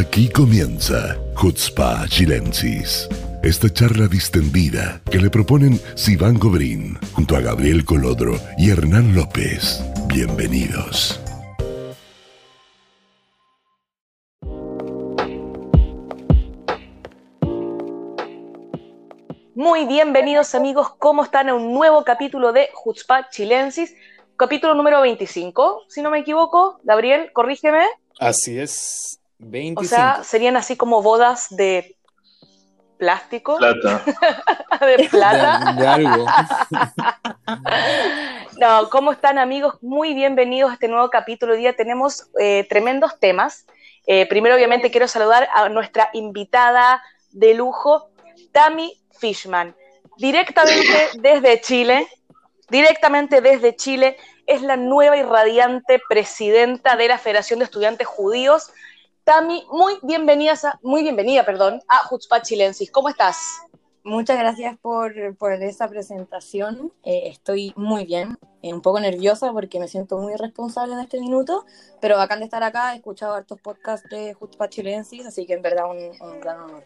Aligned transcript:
Aquí 0.00 0.30
comienza 0.30 1.18
Hutzpa 1.36 2.06
Chilensis. 2.08 3.06
Esta 3.42 3.68
charla 3.68 4.06
distendida 4.06 5.02
que 5.10 5.18
le 5.18 5.28
proponen 5.28 5.78
Sivan 5.94 6.38
Gobrín 6.38 6.98
junto 7.12 7.36
a 7.36 7.40
Gabriel 7.40 7.84
Colodro 7.84 8.32
y 8.56 8.70
Hernán 8.70 9.14
López. 9.14 9.84
Bienvenidos. 10.06 11.20
Muy 19.54 19.84
bienvenidos 19.84 20.54
amigos, 20.54 20.94
¿cómo 20.98 21.24
están 21.24 21.50
a 21.50 21.54
un 21.54 21.74
nuevo 21.74 22.04
capítulo 22.04 22.54
de 22.54 22.70
Hutzpa 22.86 23.28
Chilensis? 23.28 23.94
Capítulo 24.36 24.74
número 24.74 25.02
25, 25.02 25.82
si 25.88 26.00
no 26.00 26.10
me 26.10 26.20
equivoco. 26.20 26.80
Gabriel, 26.84 27.32
corrígeme. 27.34 27.84
Así 28.18 28.58
es, 28.58 29.19
25. 29.40 29.80
O 29.80 29.84
sea, 29.84 30.22
serían 30.22 30.56
así 30.56 30.76
como 30.76 31.02
bodas 31.02 31.46
de 31.50 31.96
plástico. 32.98 33.56
Plata. 33.56 34.04
de 34.86 35.08
plata. 35.08 35.72
De, 35.72 35.82
de 35.82 35.88
algo. 35.88 36.26
no, 38.60 38.90
¿cómo 38.90 39.12
están 39.12 39.38
amigos? 39.38 39.76
Muy 39.80 40.14
bienvenidos 40.14 40.70
a 40.70 40.74
este 40.74 40.88
nuevo 40.88 41.08
capítulo. 41.08 41.54
Hoy 41.54 41.60
día 41.60 41.74
tenemos 41.74 42.28
eh, 42.38 42.66
tremendos 42.68 43.18
temas. 43.18 43.66
Eh, 44.06 44.26
primero, 44.26 44.54
obviamente, 44.54 44.90
quiero 44.90 45.08
saludar 45.08 45.48
a 45.54 45.68
nuestra 45.70 46.10
invitada 46.12 47.02
de 47.30 47.54
lujo, 47.54 48.10
Tami 48.52 49.00
Fishman, 49.18 49.74
directamente 50.18 51.08
desde 51.18 51.60
Chile. 51.60 52.06
Directamente 52.68 53.40
desde 53.40 53.74
Chile, 53.74 54.16
es 54.46 54.62
la 54.62 54.76
nueva 54.76 55.16
y 55.16 55.22
radiante 55.22 56.00
presidenta 56.08 56.94
de 56.94 57.08
la 57.08 57.18
Federación 57.18 57.58
de 57.58 57.64
Estudiantes 57.64 58.06
Judíos. 58.06 58.70
Tami, 59.30 59.64
muy 59.70 59.94
bienvenida, 60.02 60.58
muy 60.82 61.02
bienvenida, 61.02 61.46
perdón, 61.46 61.80
a 61.86 62.12
Hutzpah 62.12 62.42
Chilensis. 62.42 62.90
¿Cómo 62.90 63.08
estás? 63.08 63.60
Muchas 64.02 64.36
gracias 64.36 64.76
por, 64.78 65.36
por 65.36 65.52
esa 65.52 65.86
presentación. 65.86 66.92
Eh, 67.04 67.28
estoy 67.28 67.72
muy 67.76 68.04
bien, 68.06 68.36
eh, 68.60 68.74
un 68.74 68.82
poco 68.82 68.98
nerviosa 68.98 69.52
porque 69.52 69.78
me 69.78 69.86
siento 69.86 70.18
muy 70.18 70.34
responsable 70.34 70.94
en 70.94 70.98
este 70.98 71.20
minuto, 71.20 71.64
pero 72.00 72.16
bacán 72.16 72.40
de 72.40 72.46
estar 72.46 72.64
acá. 72.64 72.92
He 72.92 72.96
escuchado 72.96 73.34
hartos 73.34 73.60
podcasts 73.60 74.10
de 74.10 74.36
Hutzpah 74.40 74.68
Chilensis, 74.68 75.24
así 75.24 75.46
que 75.46 75.52
en 75.52 75.62
verdad 75.62 75.88
un, 75.88 76.10
un 76.28 76.40
gran 76.40 76.62
honor. 76.62 76.82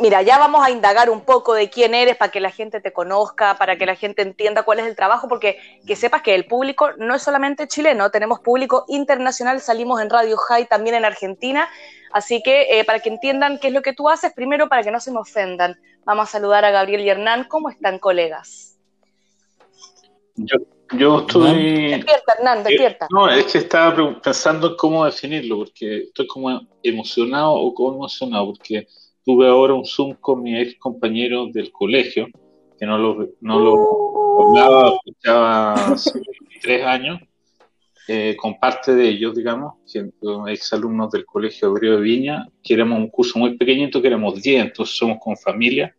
Mira, 0.00 0.22
ya 0.22 0.38
vamos 0.38 0.64
a 0.64 0.70
indagar 0.70 1.10
un 1.10 1.20
poco 1.20 1.52
de 1.52 1.68
quién 1.68 1.94
eres 1.94 2.16
para 2.16 2.32
que 2.32 2.40
la 2.40 2.50
gente 2.50 2.80
te 2.80 2.94
conozca, 2.94 3.58
para 3.58 3.76
que 3.76 3.84
la 3.84 3.94
gente 3.94 4.22
entienda 4.22 4.62
cuál 4.62 4.78
es 4.78 4.86
el 4.86 4.96
trabajo, 4.96 5.28
porque 5.28 5.58
que 5.86 5.96
sepas 5.96 6.22
que 6.22 6.34
el 6.34 6.46
público 6.46 6.92
no 6.96 7.14
es 7.14 7.22
solamente 7.22 7.68
chileno, 7.68 8.10
tenemos 8.10 8.40
público 8.40 8.86
internacional, 8.88 9.60
salimos 9.60 10.00
en 10.00 10.08
Radio 10.08 10.38
High 10.38 10.66
también 10.66 10.96
en 10.96 11.04
Argentina, 11.04 11.68
así 12.10 12.42
que 12.42 12.80
eh, 12.80 12.84
para 12.84 13.00
que 13.00 13.10
entiendan 13.10 13.58
qué 13.58 13.68
es 13.68 13.74
lo 13.74 13.82
que 13.82 13.92
tú 13.92 14.08
haces, 14.08 14.32
primero 14.32 14.66
para 14.66 14.82
que 14.82 14.90
no 14.90 14.98
se 14.98 15.12
me 15.12 15.18
ofendan, 15.18 15.78
vamos 16.04 16.28
a 16.28 16.32
saludar 16.32 16.64
a 16.64 16.70
Gabriel 16.70 17.02
y 17.02 17.10
Hernán, 17.10 17.44
¿cómo 17.44 17.68
están 17.68 17.98
colegas? 17.98 18.78
Yo, 20.36 20.56
yo 20.92 21.20
estoy... 21.20 21.90
Despierta, 21.90 22.34
Hernán, 22.38 22.64
despierta. 22.64 23.08
No, 23.10 23.28
es 23.28 23.44
que 23.44 23.58
estaba 23.58 24.20
pensando 24.22 24.68
en 24.68 24.76
cómo 24.76 25.04
definirlo, 25.04 25.58
porque 25.58 26.04
estoy 26.04 26.26
como 26.26 26.62
emocionado 26.82 27.52
o 27.52 27.74
conmocionado, 27.74 28.46
porque 28.46 28.86
tuve 29.24 29.48
ahora 29.48 29.74
un 29.74 29.84
Zoom 29.84 30.14
con 30.14 30.42
mi 30.42 30.58
ex 30.58 30.76
compañero 30.78 31.46
del 31.46 31.70
colegio, 31.70 32.28
que 32.78 32.86
no 32.86 32.98
lo, 32.98 33.28
no 33.40 33.58
lo 33.60 34.48
hablaba, 34.48 34.94
escuchaba 34.96 35.74
hace 35.74 36.12
23 36.14 36.86
años, 36.86 37.20
eh, 38.08 38.36
con 38.36 38.58
parte 38.58 38.94
de 38.94 39.08
ellos, 39.08 39.34
digamos, 39.36 39.74
ex 40.48 40.72
alumnos 40.72 41.10
del 41.10 41.24
colegio 41.24 41.68
Hebreo 41.68 41.96
de 41.96 42.02
Viña, 42.02 42.48
que 42.62 42.74
éramos 42.74 42.98
un 42.98 43.08
curso 43.08 43.38
muy 43.38 43.56
pequeñito, 43.56 44.02
que 44.02 44.08
éramos 44.08 44.42
10, 44.42 44.66
entonces 44.66 44.96
somos 44.96 45.18
con 45.20 45.36
familia, 45.36 45.94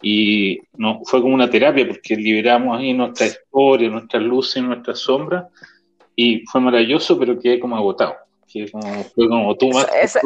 y 0.00 0.60
no, 0.76 1.00
fue 1.04 1.20
como 1.20 1.34
una 1.34 1.50
terapia, 1.50 1.86
porque 1.86 2.16
liberamos 2.16 2.78
ahí 2.78 2.92
nuestra 2.92 3.26
historia, 3.26 3.88
nuestras 3.88 4.22
luces 4.22 4.62
nuestras 4.62 4.98
sombras, 4.98 5.46
y 6.14 6.44
fue 6.46 6.60
maravilloso, 6.60 7.18
pero 7.18 7.38
quedé 7.38 7.58
como 7.58 7.76
agotado 7.76 8.14
que 8.52 8.70
como, 8.70 9.04
fue 9.04 9.28
como 9.28 9.56
tú 9.56 9.70
más. 9.70 9.86
Es, 9.94 10.18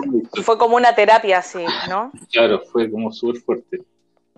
fue 0.42 0.59
como 0.59 0.76
una 0.76 0.94
terapia, 0.94 1.38
así, 1.38 1.64
¿no? 1.88 2.10
Claro, 2.32 2.62
fue 2.72 2.91
como 2.91 3.12
súper 3.12 3.41
fuerte. 3.42 3.82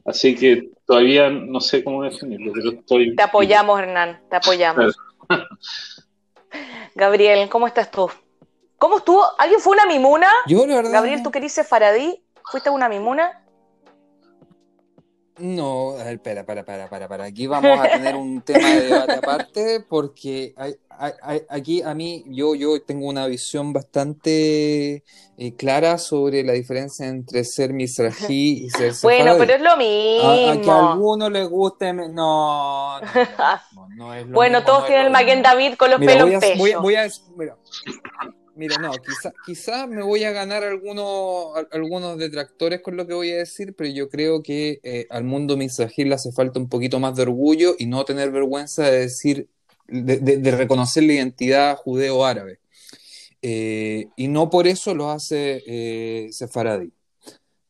Así 0.04 0.34
que 0.34 0.70
todavía 0.86 1.28
no 1.30 1.60
sé 1.60 1.82
cómo 1.82 2.02
definirlo, 2.02 2.52
pero 2.52 2.70
estoy. 2.70 3.16
Te 3.16 3.22
apoyamos, 3.22 3.80
Hernán, 3.80 4.20
te 4.28 4.36
apoyamos. 4.36 4.96
Claro. 5.26 5.44
Gabriel, 6.94 7.48
¿cómo 7.48 7.66
estás 7.66 7.90
tú? 7.90 8.10
¿Cómo 8.78 8.98
estuvo? 8.98 9.22
¿Alguien 9.38 9.60
fue 9.60 9.74
una 9.74 9.86
mimuna? 9.86 10.28
Yo, 10.46 10.66
la 10.66 10.76
verdad. 10.76 10.92
Gabriel, 10.92 11.22
¿tú 11.22 11.30
querís 11.30 11.52
ser 11.52 11.64
faradí? 11.64 12.22
¿Fuiste 12.50 12.70
una 12.70 12.88
mimuna? 12.88 13.44
No, 15.40 15.92
a 15.92 16.02
ver, 16.04 16.14
espera, 16.14 16.44
para, 16.44 16.64
para, 16.64 16.88
para, 16.88 17.06
para. 17.08 17.24
Aquí 17.24 17.46
vamos 17.46 17.78
a 17.80 17.88
tener 17.88 18.16
un 18.16 18.40
tema 18.42 18.74
de 18.74 18.86
debate 18.86 19.18
aparte 19.18 19.80
porque 19.88 20.52
hay, 20.56 20.74
hay, 21.22 21.42
aquí 21.48 21.80
a 21.82 21.94
mí 21.94 22.24
yo, 22.26 22.56
yo 22.56 22.82
tengo 22.82 23.06
una 23.08 23.26
visión 23.28 23.72
bastante 23.72 25.04
eh, 25.36 25.54
clara 25.56 25.98
sobre 25.98 26.42
la 26.42 26.54
diferencia 26.54 27.06
entre 27.06 27.44
ser 27.44 27.72
misrají 27.72 28.64
y 28.64 28.70
ser 28.70 28.92
Bueno, 29.02 29.34
pero 29.38 29.54
es 29.54 29.60
lo 29.60 29.76
mismo. 29.76 30.28
A, 30.28 30.50
a 30.52 30.60
que 30.60 30.70
a 30.70 30.78
algunos 30.78 31.30
les 31.30 31.48
guste, 31.48 31.92
no, 31.92 32.08
no, 32.08 33.00
no, 33.70 33.88
no 33.90 34.14
es 34.14 34.26
lo 34.26 34.34
Bueno, 34.34 34.58
mismo, 34.58 34.66
todos 34.66 34.86
tienen 34.86 35.06
el. 35.06 35.12
Maguen 35.12 35.42
David 35.42 35.74
con 35.76 35.90
los 35.90 36.00
Mira, 36.00 36.14
pelos 36.14 36.28
voy 36.56 36.72
a, 36.72 36.78
voy 36.80 36.94
a- 36.96 37.08
mira, 37.36 37.56
mira, 38.58 38.76
no, 38.80 38.90
quizá, 39.00 39.32
quizá 39.46 39.86
me 39.86 40.02
voy 40.02 40.24
a 40.24 40.32
ganar 40.32 40.64
algunos, 40.64 41.56
al- 41.56 41.68
algunos 41.72 42.18
detractores 42.18 42.82
con 42.82 42.96
lo 42.96 43.06
que 43.06 43.14
voy 43.14 43.30
a 43.30 43.36
decir, 43.36 43.74
pero 43.74 43.88
yo 43.90 44.08
creo 44.08 44.42
que 44.42 44.80
eh, 44.82 45.06
al 45.10 45.24
mundo 45.24 45.56
misrajil 45.56 46.08
le 46.08 46.16
hace 46.16 46.32
falta 46.32 46.58
un 46.58 46.68
poquito 46.68 46.98
más 46.98 47.16
de 47.16 47.22
orgullo 47.22 47.74
y 47.78 47.86
no 47.86 48.04
tener 48.04 48.30
vergüenza 48.32 48.90
de 48.90 49.00
decir, 49.00 49.48
de, 49.86 50.50
reconocer 50.50 51.04
la 51.04 51.14
identidad 51.14 51.76
judeo-árabe. 51.76 52.60
Eh, 53.40 54.08
y 54.16 54.28
no 54.28 54.50
por 54.50 54.66
eso 54.66 54.94
lo 54.94 55.10
hace 55.10 55.62
eh. 55.66 56.30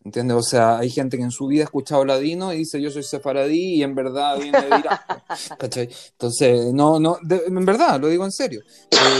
¿Entiendes? 0.05 0.37
O 0.37 0.43
sea, 0.43 0.79
hay 0.79 0.91
gente 0.91 1.17
que 1.17 1.23
en 1.25 1.31
su 1.31 1.47
vida 1.49 1.63
ha 1.63 1.65
escuchado 1.65 2.05
ladino 2.05 2.53
y 2.55 2.59
dice 2.59 2.81
yo 2.81 2.91
soy 2.91 3.03
sefaradí 3.03 3.75
y 3.75 3.83
en 3.83 3.95
verdad 3.95 4.39
viene 4.39 4.61
de 4.63 4.79
Irak. 4.79 5.25
¿cachai? 5.59 5.89
Entonces, 6.13 6.73
no, 6.73 6.99
no, 7.01 7.19
de- 7.23 7.43
en 7.47 7.65
verdad, 7.67 8.01
lo 8.01 8.09
digo 8.09 8.25
en 8.25 8.33
serio. 8.33 8.63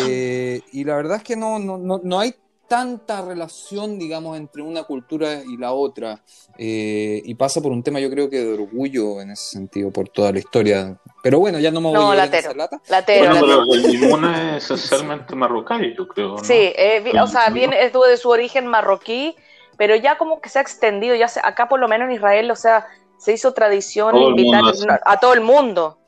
Eh, 0.07 0.61
y 0.73 0.85
la 0.85 0.97
verdad 0.97 1.19
es 1.19 1.23
que 1.25 1.37
no, 1.37 1.59
no, 1.59 1.77
no, 1.79 2.01
no 2.03 2.19
hay 2.21 2.35
tanta 2.69 3.23
relación, 3.23 3.99
digamos, 3.99 4.37
entre 4.37 4.63
una 4.63 4.85
cultura 4.85 5.43
y 5.43 5.57
la 5.57 5.73
otra. 5.73 6.23
Eh, 6.59 7.23
y 7.25 7.35
pasa 7.35 7.61
por 7.63 7.73
un 7.73 7.83
tema, 7.83 7.99
yo 7.99 8.11
creo 8.11 8.29
que 8.29 8.45
de 8.45 8.53
orgullo 8.53 9.21
en 9.23 9.31
ese 9.31 9.53
sentido, 9.53 9.91
por 9.91 10.09
toda 10.11 10.33
la 10.33 10.39
historia. 10.39 10.99
Pero 11.23 11.39
bueno, 11.41 11.59
ya 11.59 11.71
no 11.71 11.81
me 11.81 11.87
voy 11.89 11.95
No, 11.95 12.11
a 12.13 12.15
latero. 12.17 12.49
esa 12.51 12.55
lata. 12.55 12.81
La 12.89 13.05
tela. 13.05 13.31
Bueno, 13.41 13.47
pero 13.65 13.75
el 13.75 13.83
limona 14.01 14.57
es 14.59 14.65
esencialmente 14.71 15.35
marroquí, 15.35 15.95
yo 15.97 16.07
creo. 16.07 16.37
¿no? 16.37 16.45
Sí, 16.45 16.53
eh, 16.55 17.01
vi- 17.05 17.19
o 17.19 17.27
sea, 17.27 17.49
viene, 17.51 17.83
estuvo 17.85 18.05
de 18.07 18.19
su 18.19 18.29
origen 18.29 18.67
marroquí, 18.67 19.35
pero 19.79 19.97
ya 19.97 20.19
como 20.19 20.43
que 20.43 20.51
se 20.51 20.59
ha 20.59 20.63
extendido, 20.63 21.15
ya 21.15 21.29
se- 21.29 21.41
acá 21.43 21.67
por 21.69 21.81
lo 21.81 21.89
menos 21.89 22.09
en 22.09 22.15
Israel, 22.17 22.51
o 22.51 22.57
sea, 22.57 22.87
se 23.17 23.33
hizo 23.33 23.55
tradición 23.55 24.11
Todo 24.13 24.29
invitar 24.31 24.63
a 25.07 25.19
todo 25.19 25.33
el 25.33 25.41
mundo, 25.41 25.99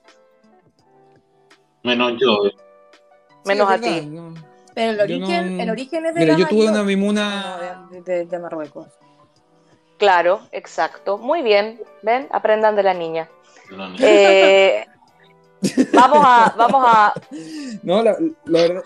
Menos 1.83 2.13
yo. 2.21 2.45
eh. 2.47 2.53
menos 3.47 3.69
Sí, 3.69 3.75
a 3.75 3.81
ti. 3.81 4.07
no. 4.07 4.35
Pero 4.75 4.93
el 4.93 5.01
origen, 5.01 5.57
no- 5.57 5.63
el 5.63 5.71
origen 5.71 6.07
es 6.07 6.15
de 6.15 6.21
Mira, 6.21 6.33
la 6.35 6.39
yo 6.41 6.49
tuve 6.49 6.69
una 6.69 6.83
mimuna. 6.85 7.77
No, 7.81 7.89
de, 7.89 8.03
de- 8.03 8.27
de 8.27 8.39
Marruecos. 8.39 8.87
Claro, 9.99 10.41
exacto. 10.53 11.19
Muy 11.19 11.43
bien, 11.43 11.81
ven, 12.03 12.29
aprendan 12.31 12.77
de 12.77 12.83
la 12.83 12.95
niña. 12.95 13.29
Eh, 13.99 14.85
vamos 15.93 16.21
a, 16.25 16.55
vamos 16.57 16.83
a, 16.87 17.15
No, 17.83 18.03
la, 18.03 18.17
la 18.45 18.61
verdad. 18.61 18.85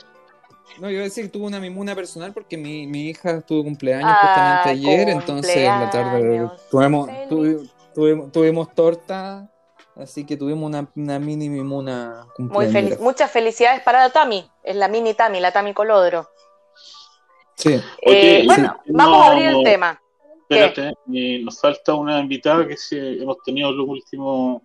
No, 0.81 0.89
yo 0.89 0.95
iba 0.95 1.01
a 1.01 1.05
decir 1.05 1.25
que 1.25 1.31
tuve 1.31 1.47
una 1.47 1.61
mimuna 1.61 1.95
personal 1.95 2.33
porque 2.33 2.57
mi, 2.57 2.87
mi 2.87 3.09
hija 3.09 3.41
tuvo 3.43 3.65
cumpleaños 3.65 4.11
Ah, 4.13 4.19
justamente 4.63 4.71
ayer, 4.71 5.09
entonces 5.09 5.57
en 5.57 5.65
la 5.65 5.91
tarde 5.91 6.11
cumpleaños. 6.21 6.69
tuvimos, 6.71 7.69
tuvimos, 7.95 8.33
tuvimos 8.33 8.75
torta, 8.75 9.51
así 9.97 10.25
que 10.27 10.37
tuvimos 10.37 10.67
una, 10.67 10.89
una 10.97 11.19
mini 11.19 11.49
mimuna 11.49 12.25
muy 12.39 12.49
cumpleaños. 12.49 12.73
feliz, 12.73 13.01
muchas 13.01 13.31
felicidades 13.31 13.83
para 13.83 14.01
la 14.01 14.11
Tami, 14.11 14.45
es 14.63 14.75
la 14.77 14.89
mini 14.89 15.15
Tami, 15.15 15.39
la 15.41 15.53
Tami 15.53 15.73
Colodro. 15.75 16.29
Sí. 17.57 17.81
Oye, 18.07 18.41
Eh, 18.41 18.43
bueno, 18.47 18.77
no, 18.87 18.99
vamos 18.99 19.23
a 19.27 19.31
abrir 19.33 19.47
el 19.49 19.63
tema. 19.63 20.01
Espérate, 20.49 20.93
eh, 21.15 21.41
nos 21.43 21.61
falta 21.61 21.95
una 21.95 22.19
invitada 22.21 22.67
que 22.67 22.77
sí 22.77 22.97
hemos 22.99 23.37
tenido 23.45 23.71
los 23.73 23.89
últimos 23.89 24.63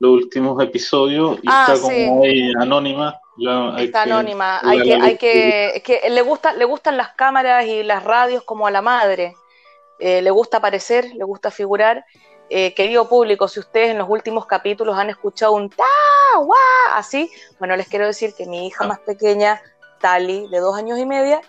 los 0.00 0.10
últimos 0.10 0.62
episodios 0.62 1.38
y 1.42 1.46
Ah, 1.46 1.66
está 1.68 1.80
como 1.80 1.94
sí. 1.94 2.28
ahí 2.28 2.52
anónima. 2.60 3.18
La- 3.36 3.74
hay 3.74 3.86
Está 3.86 4.04
que- 4.04 4.10
anónima, 4.12 4.60
hay 4.62 4.82
que, 4.82 4.94
hay 4.94 5.18
que, 5.18 5.76
es 5.76 5.82
que 5.82 6.08
le 6.10 6.22
gusta, 6.22 6.52
le 6.52 6.64
gustan 6.64 6.96
las 6.96 7.14
cámaras 7.14 7.64
y 7.66 7.82
las 7.82 8.04
radios 8.04 8.42
como 8.44 8.66
a 8.66 8.70
la 8.70 8.82
madre. 8.82 9.34
Eh, 9.98 10.22
le 10.22 10.30
gusta 10.30 10.58
aparecer, 10.58 11.06
le 11.14 11.24
gusta 11.24 11.50
figurar. 11.50 12.04
Eh, 12.50 12.74
querido 12.74 13.08
público, 13.08 13.48
si 13.48 13.58
ustedes 13.60 13.90
en 13.90 13.98
los 13.98 14.08
últimos 14.08 14.44
capítulos 14.46 14.98
han 14.98 15.08
escuchado 15.08 15.52
un 15.52 15.70
ta, 15.70 15.84
guá, 16.38 16.56
así, 16.94 17.30
bueno, 17.58 17.74
les 17.74 17.88
quiero 17.88 18.06
decir 18.06 18.34
que 18.34 18.44
mi 18.46 18.66
hija 18.66 18.86
más 18.86 18.98
pequeña, 19.00 19.60
Tali, 20.00 20.46
de 20.48 20.58
dos 20.60 20.76
años 20.76 20.98
y 20.98 21.06
media, 21.06 21.40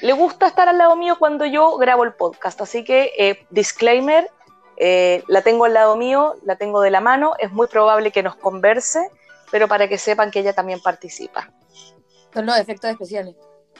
le 0.00 0.12
gusta 0.14 0.46
estar 0.46 0.68
al 0.68 0.78
lado 0.78 0.96
mío 0.96 1.16
cuando 1.18 1.44
yo 1.44 1.76
grabo 1.76 2.04
el 2.04 2.14
podcast. 2.14 2.60
Así 2.62 2.82
que, 2.82 3.12
eh, 3.18 3.46
disclaimer, 3.50 4.30
eh, 4.78 5.22
la 5.26 5.42
tengo 5.42 5.66
al 5.66 5.74
lado 5.74 5.96
mío, 5.96 6.36
la 6.44 6.56
tengo 6.56 6.80
de 6.80 6.90
la 6.90 7.00
mano, 7.00 7.34
es 7.38 7.52
muy 7.52 7.66
probable 7.66 8.10
que 8.10 8.22
nos 8.22 8.36
converse, 8.36 9.10
pero 9.50 9.68
para 9.68 9.88
que 9.88 9.98
sepan 9.98 10.30
que 10.30 10.40
ella 10.40 10.52
también 10.52 10.80
participa. 10.80 11.50
Son 12.32 12.46
los 12.46 12.58
efectos 12.58 12.90
especiales. 12.90 13.34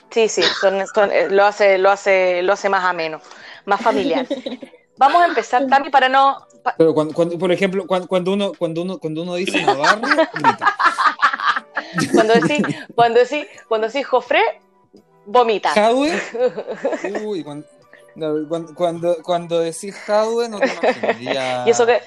Sí, 0.09 0.27
sí, 0.27 0.41
eh, 0.41 1.27
lo, 1.29 1.45
hace, 1.45 1.77
lo, 1.77 1.91
hace, 1.91 2.41
lo 2.41 2.53
hace 2.53 2.69
más 2.69 2.83
ameno, 2.83 3.21
más 3.65 3.81
familiar. 3.81 4.25
Vamos 4.97 5.21
a 5.21 5.27
empezar, 5.27 5.65
Tami, 5.67 5.89
para 5.89 6.09
no... 6.09 6.45
Pero 6.77 6.93
cuando, 6.93 7.37
por 7.37 7.51
ejemplo, 7.51 7.87
cuando, 7.87 8.33
uno, 8.33 8.51
cuando, 8.57 8.81
uno, 8.81 8.97
cuando 8.97 9.21
uno 9.21 9.35
dice 9.35 9.63
Navarro, 9.63 10.01
grita. 10.33 10.75
Cuando 12.11 12.33
decís, 12.33 12.65
cuando 12.93 13.19
decís, 13.19 13.47
cuando 13.69 13.87
decís 13.87 14.05
Jofre, 14.05 14.41
vomita. 15.25 15.69
¿Jadwe? 15.69 16.21
Uy, 17.23 17.43
cuando, 17.43 17.65
cuando, 18.75 19.23
cuando, 19.23 19.59
decís 19.59 19.95
Jadwe, 19.95 20.49
no 20.49 20.59
te 20.59 20.67
imaginas. 20.67 21.67
Y 21.67 21.69
eso 21.69 21.85
que... 21.85 22.01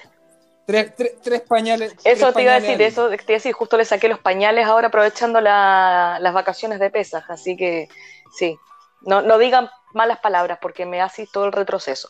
Tres, 0.66 0.94
tres, 0.96 1.14
tres 1.22 1.40
pañales. 1.42 1.94
Eso 2.04 2.32
te 2.32 2.42
iba 2.42 2.52
a 2.52 2.60
decir, 2.60 2.80
eso 2.80 3.08
te 3.08 3.14
iba 3.14 3.24
a 3.28 3.32
decir, 3.32 3.52
justo 3.52 3.76
le 3.76 3.84
saqué 3.84 4.08
los 4.08 4.20
pañales 4.20 4.66
ahora 4.66 4.88
aprovechando 4.88 5.40
la, 5.40 6.18
las 6.20 6.32
vacaciones 6.32 6.78
de 6.78 6.90
pesas, 6.90 7.24
así 7.28 7.56
que 7.56 7.88
sí, 8.36 8.56
no, 9.00 9.22
no 9.22 9.38
digan 9.38 9.68
malas 9.92 10.20
palabras 10.20 10.58
porque 10.62 10.86
me 10.86 11.00
hace 11.00 11.26
todo 11.32 11.46
el 11.46 11.52
retroceso. 11.52 12.08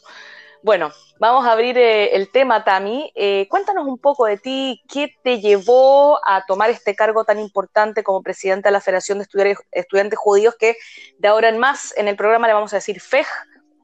Bueno, 0.62 0.92
vamos 1.18 1.44
a 1.44 1.52
abrir 1.52 1.76
eh, 1.76 2.14
el 2.14 2.30
tema, 2.30 2.62
Tami. 2.62 3.10
Eh, 3.16 3.48
cuéntanos 3.50 3.84
un 3.84 3.98
poco 3.98 4.26
de 4.26 4.38
ti, 4.38 4.80
qué 4.88 5.12
te 5.24 5.40
llevó 5.40 6.20
a 6.24 6.46
tomar 6.46 6.70
este 6.70 6.94
cargo 6.94 7.24
tan 7.24 7.40
importante 7.40 8.04
como 8.04 8.22
presidenta 8.22 8.68
de 8.68 8.72
la 8.74 8.80
Federación 8.80 9.18
de 9.18 9.56
Estudiantes, 9.72 10.18
Judíos, 10.18 10.54
que 10.56 10.76
de 11.18 11.28
ahora 11.28 11.48
en 11.48 11.58
más 11.58 11.92
en 11.96 12.06
el 12.06 12.14
programa 12.14 12.46
le 12.46 12.52
vamos 12.52 12.72
a 12.72 12.76
decir 12.76 13.00
FEJ, 13.00 13.26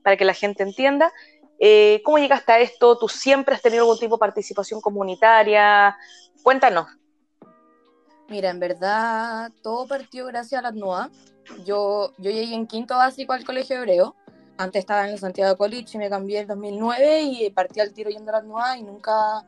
para 0.04 0.16
que 0.16 0.24
la 0.24 0.34
gente 0.34 0.62
entienda. 0.62 1.12
Eh, 1.58 2.00
¿Cómo 2.05 2.19
llegaste 2.19 2.52
a 2.52 2.60
esto? 2.60 2.96
¿Tú 2.99 3.08
siempre 3.08 3.55
has 3.55 3.62
tenido 3.62 3.82
algún 3.82 3.99
tipo 3.99 4.16
de 4.16 4.20
participación 4.20 4.81
comunitaria? 4.81 5.96
Cuéntanos. 6.43 6.87
Mira, 8.28 8.50
en 8.50 8.60
verdad 8.60 9.50
todo 9.62 9.87
partió 9.87 10.26
gracias 10.26 10.58
a 10.58 10.62
la 10.62 10.72
NOA. 10.72 11.10
Yo, 11.64 12.12
yo 12.19 12.31
llegué 12.31 12.55
en 12.55 12.66
quinto 12.66 12.96
básico 12.96 13.32
al 13.32 13.44
colegio 13.44 13.76
hebreo 13.76 14.14
antes 14.58 14.81
estaba 14.81 15.06
en 15.06 15.12
el 15.12 15.19
Santiago 15.20 15.56
College 15.56 15.87
y 15.94 15.99
me 15.99 16.10
cambié 16.10 16.40
en 16.40 16.49
2009 16.49 17.20
y 17.22 17.50
partí 17.50 17.78
al 17.78 17.94
tiro 17.94 18.11
yendo 18.11 18.31
a 18.31 18.40
la 18.40 18.43
NUA 18.43 18.78
y 18.78 18.82
nunca, 18.82 19.44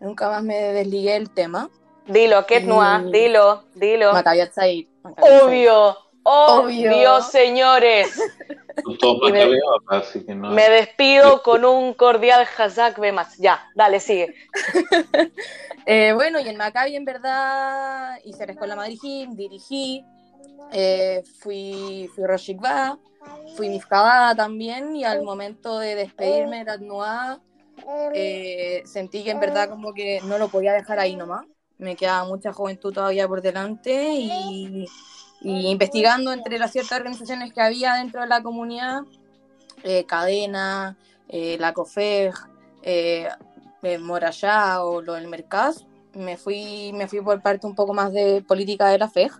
nunca 0.00 0.30
más 0.30 0.42
me 0.42 0.54
desligué 0.54 1.12
del 1.12 1.30
tema. 1.30 1.68
Dilo, 2.06 2.46
¿qué 2.46 2.60
NUA? 2.60 3.04
Dilo, 3.12 3.64
dilo. 3.74 4.14
Maccabi 4.14 4.40
Said. 4.50 4.86
Obvio, 5.02 5.98
obvio, 6.24 7.22
señores. 7.22 8.20
me, 9.32 10.34
me, 10.34 10.68
despido 10.70 11.42
con 11.42 11.64
un 11.64 11.94
cordial 11.94 12.46
Hazak 12.58 12.98
Bemas. 12.98 13.38
Ya, 13.38 13.70
dale, 13.74 14.00
sigue. 14.00 14.34
eh, 15.86 16.12
bueno, 16.12 16.40
y 16.40 16.48
en 16.48 16.56
Maccabi 16.56 16.96
en 16.96 17.04
verdad 17.04 18.18
hice 18.24 18.46
la 18.46 18.52
escuela 18.52 18.76
Madrid 18.76 19.28
dirigí, 19.30 20.04
eh, 20.72 21.22
fui, 21.38 22.10
fui 22.14 22.24
Roshikba, 22.24 22.98
fui 23.56 23.68
Mifkabada 23.68 24.34
también 24.34 24.96
y 24.96 25.04
al 25.04 25.22
momento 25.22 25.78
de 25.78 25.94
despedirme 25.94 26.64
de 26.64 26.70
Atnua 26.72 27.40
eh, 28.14 28.82
sentí 28.86 29.24
que 29.24 29.30
en 29.30 29.40
verdad 29.40 29.68
como 29.68 29.92
que 29.92 30.20
no 30.24 30.38
lo 30.38 30.48
podía 30.48 30.72
dejar 30.72 30.98
ahí 30.98 31.16
nomás. 31.16 31.46
Me 31.78 31.96
quedaba 31.96 32.24
mucha 32.26 32.52
juventud 32.52 32.92
todavía 32.92 33.26
por 33.26 33.42
delante 33.42 34.12
y, 34.12 34.86
investigando 35.44 36.32
entre 36.32 36.58
las 36.58 36.72
ciertas 36.72 36.98
organizaciones 36.98 37.52
que 37.52 37.60
había 37.60 37.94
dentro 37.94 38.20
de 38.20 38.26
la 38.26 38.42
comunidad, 38.42 39.02
eh, 39.82 40.04
Cadena, 40.06 40.96
eh, 41.28 41.56
la 41.60 41.72
COFEG, 41.72 42.34
eh, 42.82 43.28
Morayá 44.00 44.82
o 44.82 45.02
lo 45.02 45.14
del 45.14 45.28
Mercaz, 45.28 45.84
me 46.14 46.36
fui, 46.36 46.92
me 46.94 47.06
fui 47.06 47.20
por 47.20 47.42
parte 47.42 47.66
un 47.66 47.74
poco 47.74 47.92
más 47.92 48.12
de 48.12 48.42
política 48.46 48.88
de 48.88 48.98
la 48.98 49.08
FEG 49.08 49.32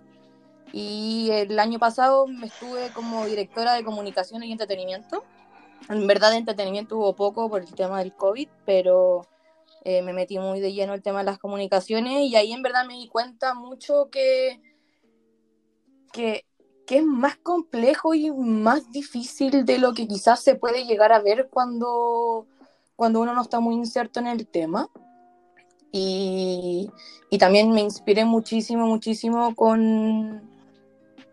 y 0.73 1.29
el 1.31 1.57
año 1.57 1.79
pasado 1.79 2.27
me 2.27 2.47
estuve 2.47 2.89
como 2.89 3.25
directora 3.25 3.73
de 3.73 3.83
comunicación 3.83 4.43
y 4.43 4.51
entretenimiento. 4.51 5.23
En 5.89 6.05
verdad 6.05 6.31
de 6.31 6.37
entretenimiento 6.37 6.97
hubo 6.97 7.15
poco 7.15 7.49
por 7.49 7.61
el 7.61 7.73
tema 7.73 7.99
del 7.99 8.13
COVID, 8.13 8.49
pero 8.65 9.27
eh, 9.83 10.01
me 10.01 10.13
metí 10.13 10.37
muy 10.39 10.59
de 10.59 10.73
lleno 10.73 10.93
el 10.93 11.01
tema 11.01 11.19
de 11.19 11.25
las 11.25 11.37
comunicaciones 11.37 12.23
y 12.23 12.35
ahí 12.35 12.51
en 12.51 12.61
verdad 12.61 12.85
me 12.85 12.95
di 12.95 13.07
cuenta 13.07 13.53
mucho 13.53 14.09
que, 14.11 14.59
que, 16.15 16.45
que, 16.87 16.99
es 16.99 17.03
más 17.03 17.35
complejo 17.35 18.13
y 18.13 18.31
más 18.31 18.89
difícil 18.91 19.65
de 19.65 19.77
lo 19.77 19.93
que 19.93 20.07
quizás 20.07 20.41
se 20.41 20.55
puede 20.55 20.85
llegar 20.85 21.11
a 21.11 21.19
ver 21.19 21.49
cuando, 21.51 22.47
cuando 22.95 23.19
uno 23.19 23.33
no 23.33 23.41
está 23.41 23.59
muy 23.59 23.75
inserto 23.75 24.21
en 24.21 24.27
el 24.27 24.47
tema. 24.47 24.89
Y, 25.91 26.89
y 27.29 27.37
también 27.37 27.71
me 27.71 27.81
inspiré 27.81 28.25
muchísimo, 28.25 28.85
muchísimo 28.87 29.55
con, 29.55 30.41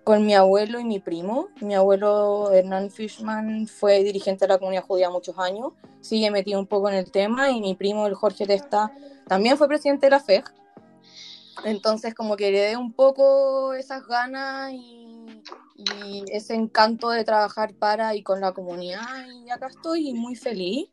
con 0.04 0.26
mi 0.26 0.34
abuelo 0.34 0.80
y 0.80 0.84
mi 0.84 0.98
primo. 0.98 1.48
Mi 1.60 1.74
abuelo 1.74 2.50
Hernán 2.52 2.90
Fishman 2.90 3.66
fue 3.66 4.02
dirigente 4.02 4.44
de 4.46 4.48
la 4.48 4.58
comunidad 4.58 4.84
judía 4.84 5.10
muchos 5.10 5.38
años, 5.38 5.72
sigue 6.00 6.30
metido 6.30 6.58
un 6.58 6.66
poco 6.66 6.88
en 6.88 6.96
el 6.96 7.10
tema, 7.10 7.50
y 7.50 7.60
mi 7.60 7.74
primo, 7.74 8.06
el 8.06 8.14
Jorge 8.14 8.46
Testa, 8.46 8.92
también 9.28 9.56
fue 9.56 9.68
presidente 9.68 10.06
de 10.06 10.10
la 10.10 10.20
FEG. 10.20 10.44
Entonces, 11.64 12.14
como 12.14 12.36
que 12.36 12.48
heredé 12.48 12.76
un 12.76 12.92
poco 12.92 13.74
esas 13.74 14.06
ganas 14.06 14.72
y, 14.72 15.42
y, 15.76 16.24
ese 16.28 16.54
encanto 16.54 17.10
de 17.10 17.24
trabajar 17.24 17.74
para 17.74 18.14
y 18.14 18.22
con 18.22 18.40
la 18.40 18.52
comunidad, 18.52 19.26
y 19.44 19.50
acá 19.50 19.68
estoy 19.68 20.12
muy 20.14 20.34
feliz. 20.36 20.88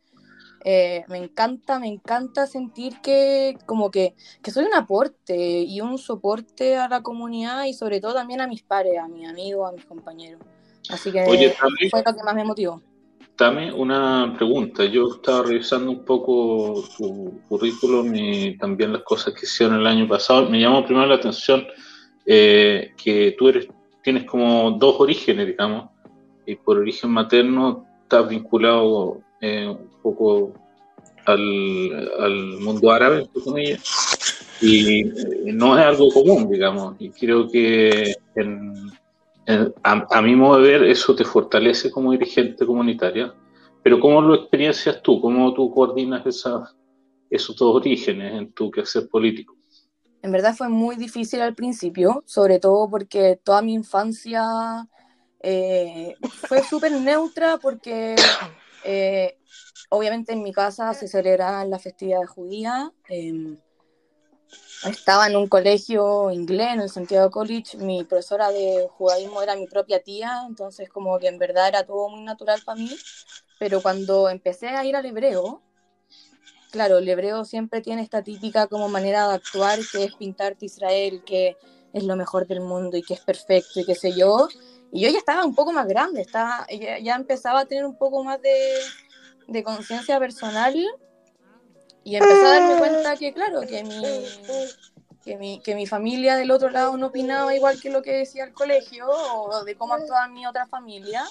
Eh, 0.65 1.05
me 1.07 1.17
encanta, 1.17 1.79
me 1.79 1.87
encanta 1.87 2.45
sentir 2.45 2.99
que 3.01 3.57
como 3.65 3.91
que, 3.91 4.13
que, 4.41 4.51
soy 4.51 4.65
un 4.65 4.73
aporte 4.73 5.61
y 5.61 5.79
un 5.79 5.97
soporte 5.97 6.75
a 6.75 6.89
la 6.89 7.01
comunidad 7.01 7.63
y 7.63 7.73
sobre 7.73 8.01
todo 8.01 8.13
también 8.13 8.41
a 8.41 8.47
mis 8.47 8.61
pares, 8.61 8.97
a 8.99 9.07
mis 9.07 9.27
amigos, 9.27 9.69
a 9.69 9.71
mis 9.71 9.85
compañeros. 9.85 10.41
Así 10.89 11.13
que 11.13 11.23
fue 11.89 12.03
lo 12.05 12.13
que 12.13 12.23
más 12.23 12.35
me 12.35 12.43
motivó. 12.43 12.81
También 13.39 13.73
una 13.73 14.33
pregunta. 14.35 14.83
Yo 14.83 15.13
estaba 15.13 15.43
revisando 15.43 15.91
un 15.91 16.03
poco 16.03 16.83
tu 16.97 17.39
currículum 17.47 18.13
y 18.13 18.57
también 18.57 18.91
las 18.91 19.03
cosas 19.03 19.33
que 19.33 19.45
hicieron 19.45 19.79
el 19.79 19.87
año 19.87 20.09
pasado. 20.09 20.49
Me 20.49 20.59
llamó 20.59 20.85
primero 20.85 21.07
la 21.07 21.15
atención 21.15 21.65
eh, 22.25 22.91
que 23.01 23.37
tú 23.39 23.47
eres, 23.47 23.69
tienes 24.03 24.25
como 24.25 24.71
dos 24.71 24.99
orígenes, 24.99 25.47
digamos, 25.47 25.89
y 26.45 26.55
por 26.57 26.79
origen 26.79 27.11
materno 27.11 27.85
estás 28.03 28.27
vinculado 28.27 29.21
eh, 29.39 29.67
un 29.69 29.89
poco 30.03 30.51
al, 31.25 32.57
mundo 32.59 32.91
árabe, 32.91 33.25
y 34.61 35.03
no 35.53 35.79
es 35.79 35.85
algo 35.85 36.09
común, 36.09 36.51
digamos, 36.51 36.97
y 36.99 37.09
creo 37.09 37.49
que 37.49 38.15
a, 39.83 40.21
mi 40.21 40.35
modo 40.35 40.61
de 40.61 40.71
ver 40.71 40.83
eso 40.83 41.15
te 41.15 41.25
fortalece 41.25 41.89
como 41.89 42.11
dirigente 42.11 42.65
comunitaria, 42.65 43.33
pero 43.83 43.99
¿cómo 43.99 44.21
lo 44.21 44.35
experiencias 44.35 45.01
tú? 45.01 45.19
¿Cómo 45.19 45.53
tú 45.53 45.71
coordinas 45.73 46.25
esa, 46.25 46.71
esos 47.29 47.55
dos 47.55 47.75
orígenes 47.75 48.33
en 48.33 48.51
tu 48.53 48.69
quehacer 48.69 49.07
político? 49.09 49.55
En 50.21 50.31
verdad 50.31 50.55
fue 50.55 50.69
muy 50.69 50.97
difícil 50.97 51.41
al 51.41 51.55
principio, 51.55 52.23
sobre 52.25 52.59
todo 52.59 52.89
porque 52.89 53.39
toda 53.41 53.61
mi 53.61 53.73
infancia 53.73 54.43
eh, 55.41 56.15
fue 56.47 56.61
súper 56.63 56.91
neutra 56.91 57.57
porque 57.57 58.15
eh, 58.83 59.37
obviamente 59.89 60.33
en 60.33 60.43
mi 60.43 60.51
casa 60.51 60.93
se 60.93 61.07
celebraban 61.07 61.69
las 61.69 61.81
festividades 61.81 62.29
judías. 62.29 62.89
Eh, 63.07 63.57
estaba 64.85 65.27
en 65.27 65.35
un 65.35 65.47
colegio 65.47 66.31
inglés, 66.31 66.73
en 66.73 66.81
el 66.81 66.89
Santiago 66.89 67.29
College. 67.29 67.77
Mi 67.77 68.03
profesora 68.03 68.49
de 68.51 68.87
judaísmo 68.97 69.41
era 69.41 69.55
mi 69.55 69.67
propia 69.67 70.01
tía, 70.01 70.43
entonces 70.47 70.89
como 70.89 71.17
que 71.19 71.27
en 71.27 71.37
verdad 71.37 71.67
era 71.67 71.85
todo 71.85 72.09
muy 72.09 72.21
natural 72.23 72.61
para 72.65 72.79
mí. 72.79 72.95
Pero 73.59 73.81
cuando 73.81 74.29
empecé 74.29 74.69
a 74.69 74.85
ir 74.85 74.95
al 74.95 75.05
hebreo, 75.05 75.61
claro, 76.71 76.99
el 76.99 77.09
hebreo 77.09 77.43
siempre 77.43 77.81
tiene 77.81 78.01
esta 78.01 78.23
típica 78.23 78.67
como 78.67 78.87
manera 78.87 79.27
de 79.27 79.35
actuar, 79.35 79.79
que 79.91 80.05
es 80.05 80.15
pintarte 80.15 80.65
Israel, 80.65 81.23
que 81.25 81.57
es 81.91 82.03
lo 82.03 82.15
mejor 82.15 82.47
del 82.47 82.61
mundo 82.61 82.95
y 82.95 83.03
que 83.03 83.15
es 83.15 83.21
perfecto 83.21 83.81
y 83.81 83.85
qué 83.85 83.95
sé 83.95 84.13
yo. 84.13 84.47
Y 84.91 85.01
yo 85.01 85.09
ya 85.09 85.17
estaba 85.17 85.45
un 85.45 85.55
poco 85.55 85.73
más 85.73 85.87
grande, 85.87 86.21
estaba, 86.21 86.65
ya, 86.69 87.15
empezaba 87.15 87.61
a 87.61 87.65
tener 87.65 87.85
un 87.85 87.97
poco 87.97 88.23
más 88.23 88.41
de, 88.41 88.79
de 89.47 89.63
conciencia 89.63 90.17
personal 90.19 90.75
y 92.03 92.15
empecé 92.15 92.45
a 92.45 92.59
darme 92.59 92.77
cuenta 92.77 93.15
que, 93.17 93.33
claro, 93.33 93.61
que 93.61 93.83
mi, 93.83 94.25
que 95.23 95.37
mi, 95.37 95.59
que 95.61 95.75
mi 95.75 95.85
familia 95.85 96.35
del 96.35 96.51
otro 96.51 96.69
lado 96.69 96.95
no 96.97 97.07
opinaba 97.07 97.55
igual 97.55 97.79
que 97.79 97.89
lo 97.89 98.01
que 98.01 98.13
decía 98.13 98.45
el 98.45 98.53
colegio 98.53 99.07
o 99.07 99.63
de 99.63 99.75
cómo 99.75 99.93
actuaba 99.93 100.27
mi 100.27 100.45
otra 100.45 100.65
familia. 100.67 101.23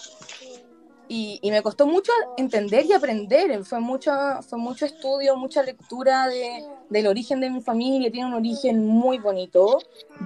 Y, 1.11 1.39
y, 1.41 1.51
me 1.51 1.63
costó 1.63 1.87
mucho 1.87 2.13
entender 2.37 2.85
y 2.85 2.93
aprender. 2.93 3.65
Fue 3.65 3.81
mucho, 3.81 4.13
fue 4.47 4.59
mucho 4.59 4.85
estudio, 4.85 5.37
mucha 5.37 5.63
lectura 5.63 6.29
de, 6.29 6.63
del 6.91 7.07
origen 7.07 7.41
de 7.41 7.49
mi 7.49 7.63
familia. 7.63 8.13
Tiene 8.13 8.29
un 8.29 8.35
origen 8.35 8.87
muy 8.87 9.19
bonito, 9.19 9.79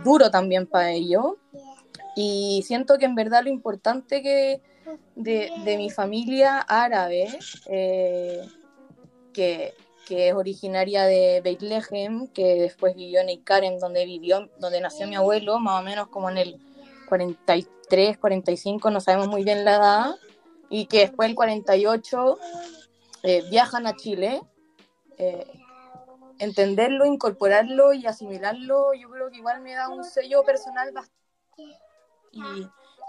duro 0.04 0.28
también 0.28 0.66
para 0.66 0.90
ello. 0.90 1.38
Y 2.16 2.64
siento 2.66 2.99
que 2.99 3.04
en 3.04 3.14
verdad 3.14 3.44
lo 3.44 3.50
importante 3.50 4.22
que, 4.22 4.61
de, 5.14 5.52
de 5.64 5.76
mi 5.76 5.88
familia 5.88 6.58
árabe, 6.58 7.28
eh, 7.66 8.44
que, 9.32 9.75
que 10.06 10.28
es 10.28 10.35
originaria 10.35 11.04
de 11.04 11.40
Bethlehem, 11.42 12.28
que 12.28 12.54
después 12.54 12.94
vivió 12.94 13.21
en 13.21 13.30
Icarem, 13.30 13.78
donde 13.78 14.04
vivió, 14.04 14.50
donde 14.59 14.80
nació 14.80 15.06
mi 15.06 15.16
abuelo, 15.16 15.59
más 15.59 15.80
o 15.80 15.85
menos 15.85 16.09
como 16.09 16.30
en 16.30 16.38
el 16.38 16.61
43, 17.09 18.18
45, 18.18 18.90
no 18.90 19.00
sabemos 19.00 19.28
muy 19.28 19.44
bien 19.44 19.64
la 19.64 19.76
edad, 19.76 20.16
y 20.68 20.87
que 20.87 21.00
después 21.00 21.28
el 21.28 21.35
48 21.35 22.38
eh, 23.23 23.44
viajan 23.50 23.87
a 23.87 23.97
Chile. 23.97 24.42
Eh, 25.18 25.47
entenderlo, 26.38 27.06
incorporarlo 27.06 27.92
y 27.92 28.06
asimilarlo, 28.06 28.94
yo 28.94 29.09
creo 29.11 29.30
que 29.30 29.37
igual 29.37 29.61
me 29.61 29.75
da 29.75 29.88
un 29.88 30.02
sello 30.02 30.42
personal 30.42 30.90
bastante 30.90 31.23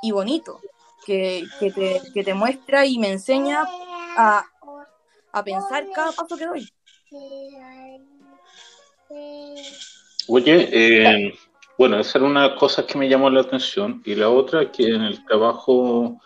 y, 0.04 0.12
bonito, 0.12 0.60
que, 1.06 1.48
te, 2.14 2.34
muestra 2.36 2.86
y 2.86 3.00
me 3.00 3.10
enseña 3.10 3.66
a 4.16 5.44
pensar 5.44 5.90
cada 5.96 6.12
paso 6.12 6.38
que 6.38 6.46
doy. 6.46 6.70
Oye, 10.28 10.70
eh, 10.72 11.34
bueno, 11.78 12.00
esa 12.00 12.18
era 12.18 12.28
una 12.28 12.56
cosa 12.56 12.86
que 12.86 12.98
me 12.98 13.10
llamó 13.10 13.30
la 13.30 13.42
atención. 13.42 14.02
Y 14.06 14.16
la 14.16 14.30
otra, 14.30 14.72
que 14.72 14.88
en 14.88 15.02
el 15.02 15.24
trabajo, 15.26 16.20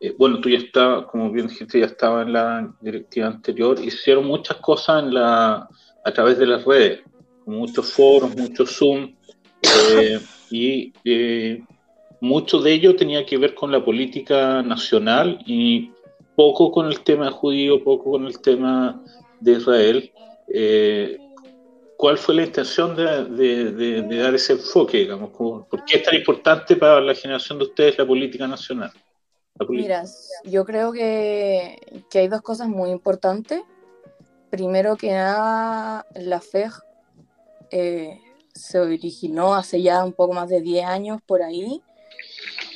eh, 0.00 0.14
bueno, 0.18 0.40
tú 0.40 0.50
ya 0.50 0.58
estabas, 0.58 1.06
como 1.06 1.30
bien 1.30 1.48
dijiste, 1.48 1.80
ya 1.80 1.86
estaba 1.86 2.22
en 2.22 2.32
la 2.32 2.74
directiva 2.80 3.26
anterior, 3.26 3.78
hicieron 3.82 4.26
muchas 4.26 4.58
cosas 4.58 5.04
a 5.14 6.12
través 6.12 6.38
de 6.38 6.46
las 6.46 6.64
redes, 6.64 7.00
muchos 7.46 7.92
foros, 7.92 8.36
muchos 8.36 8.76
Zoom, 8.76 9.14
eh, 9.62 10.20
y 10.50 10.92
mucho 12.20 12.60
de 12.60 12.72
ello 12.72 12.96
tenía 12.96 13.24
que 13.24 13.38
ver 13.38 13.54
con 13.54 13.70
la 13.70 13.84
política 13.84 14.62
nacional 14.62 15.38
y 15.46 15.90
poco 16.36 16.70
con 16.70 16.86
el 16.86 17.00
tema 17.00 17.30
judío, 17.30 17.82
poco 17.82 18.12
con 18.12 18.26
el 18.26 18.40
tema 18.40 19.02
de 19.40 19.52
Israel. 19.52 20.12
Eh, 20.52 21.18
¿Cuál 21.96 22.16
fue 22.16 22.36
la 22.36 22.44
intención 22.44 22.94
de, 22.94 24.02
dar 24.22 24.34
ese 24.34 24.52
enfoque, 24.52 24.98
digamos? 24.98 25.30
¿Por 25.30 25.84
qué 25.84 25.98
es 25.98 26.02
tan 26.04 26.14
importante 26.14 26.76
para 26.76 27.00
la 27.00 27.14
generación 27.14 27.58
de 27.58 27.64
ustedes 27.64 27.98
la 27.98 28.06
política 28.06 28.46
nacional? 28.46 28.92
Mira, 29.68 30.04
yo 30.44 30.64
creo 30.64 30.92
que, 30.92 31.76
hay 32.14 32.28
dos 32.28 32.42
cosas 32.42 32.68
muy 32.68 32.90
importantes. 32.90 33.62
Primero 34.50 34.96
que 34.96 35.10
nada, 35.10 36.06
la 36.14 36.40
FEG 36.40 36.72
eh, 37.72 38.20
se 38.54 38.78
originó 38.78 39.54
hace 39.54 39.82
ya 39.82 40.04
un 40.04 40.12
poco 40.12 40.34
más 40.34 40.48
de 40.48 40.60
10 40.60 40.84
años 40.84 41.20
por 41.26 41.42
ahí, 41.42 41.82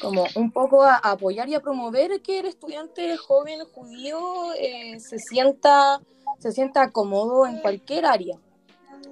como 0.02 0.26
un 0.34 0.50
poco 0.50 0.82
a, 0.82 0.96
apoyar 0.96 1.48
y 1.48 1.54
a 1.54 1.60
promover 1.60 2.20
que 2.22 2.40
el 2.40 2.46
estudiante 2.46 3.16
joven 3.16 3.64
judío 3.64 4.52
eh, 4.58 4.98
se 5.00 5.18
sienta 5.18 6.00
se 6.38 6.50
sienta 6.52 6.90
cómodo 6.90 7.46
en 7.46 7.60
cualquier 7.60 8.04
área. 8.04 8.36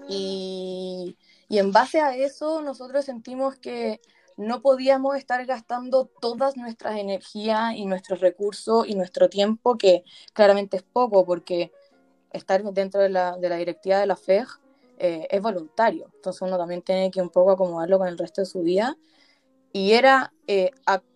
Y, 0.09 1.16
y, 1.49 1.59
en 1.59 1.70
base 1.70 2.00
a 2.00 2.16
eso 2.16 2.61
nosotros 2.61 3.04
sentimos 3.04 3.54
que 3.56 4.00
no 4.37 4.62
podíamos 4.62 5.16
estar 5.16 5.44
gastando 5.47 6.06
todas 6.20 6.56
nuestras 6.56 6.99
energías 6.99 7.75
y 7.76 7.87
nuestros 7.87 8.20
recursos 8.20 8.88
y 8.88 8.94
nuestro 8.94 9.28
tiempo, 9.28 9.76
que 9.76 10.02
claramente 10.32 10.78
es 10.78 10.82
poco, 10.82 11.25
porque 11.25 11.70
estar 12.32 12.62
dentro 12.73 13.00
de 13.00 13.11
la, 13.11 13.37
de 13.37 13.49
la 13.49 13.56
directiva 13.56 13.99
de 13.99 14.06
la 14.06 14.16
FEG 14.16 14.49
eh, 14.99 15.26
es 15.30 15.40
voluntario. 15.40 16.11
Entonces 16.14 16.42
uno 16.42 16.59
también 16.59 16.82
tiene 16.82 17.11
que 17.11 17.20
un 17.20 17.30
poco 17.30 17.52
acomodarlo 17.52 17.99
con 17.99 18.09
el 18.09 18.18
resto 18.18 18.40
de 18.40 18.47
su 18.47 18.62
vida. 18.62 18.97
Y 19.72 19.92
era 19.92 20.32
eh, 20.46 20.72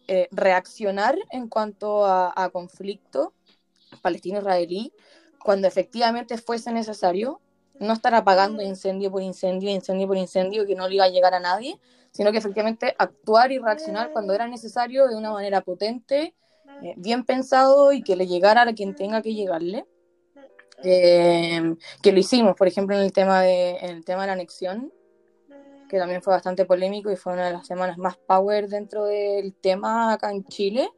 eh, 0.06 0.28
reaccionar 0.30 1.16
en 1.30 1.48
cuanto 1.48 2.06
a, 2.06 2.50
conflicto 2.52 3.32
palestino-israelí 4.02 4.92
cuando 5.38 5.68
efectivamente 5.68 6.38
fuese 6.38 6.72
necesario, 6.72 7.40
no 7.78 7.92
estar 7.92 8.14
apagando 8.14 8.62
incendio 8.62 9.10
por 9.10 9.22
incendio, 9.22 9.70
incendio 9.70 10.06
por 10.06 10.16
incendio, 10.16 10.66
que 10.66 10.74
no 10.74 10.88
le 10.88 10.96
iba 10.96 11.04
a 11.04 11.08
llegar 11.08 11.34
a 11.34 11.40
nadie, 11.40 11.78
sino 12.12 12.32
que 12.32 12.38
efectivamente 12.38 12.94
actuar 12.98 13.52
y 13.52 13.58
reaccionar 13.58 14.12
cuando 14.12 14.32
era 14.32 14.46
necesario 14.46 15.06
de 15.08 15.16
una 15.16 15.32
manera 15.32 15.60
potente, 15.60 16.34
eh, 16.82 16.94
bien 16.96 17.24
pensado 17.24 17.92
y 17.92 18.02
que 18.02 18.16
le 18.16 18.26
llegara 18.26 18.62
a 18.62 18.72
quien 18.72 18.94
tenga 18.94 19.20
que 19.20 19.34
llegarle. 19.34 19.86
Que 20.82 22.12
lo 22.12 22.18
hicimos, 22.18 22.56
por 22.56 22.68
ejemplo, 22.68 22.96
en 22.96 23.02
el, 23.02 23.12
tema 23.12 23.42
de, 23.42 23.76
en 23.76 23.90
el 23.90 24.04
tema 24.04 24.22
de 24.22 24.26
la 24.28 24.32
anexión, 24.34 24.92
que 25.94 26.00
también 26.00 26.22
fue 26.22 26.32
bastante 26.32 26.64
polémico 26.64 27.12
y 27.12 27.16
fue 27.16 27.34
una 27.34 27.46
de 27.46 27.52
las 27.52 27.68
semanas 27.68 27.98
más 27.98 28.16
power 28.16 28.66
dentro 28.66 29.04
del 29.04 29.54
tema 29.54 30.12
acá 30.12 30.32
en 30.32 30.44
Chile. 30.44 30.90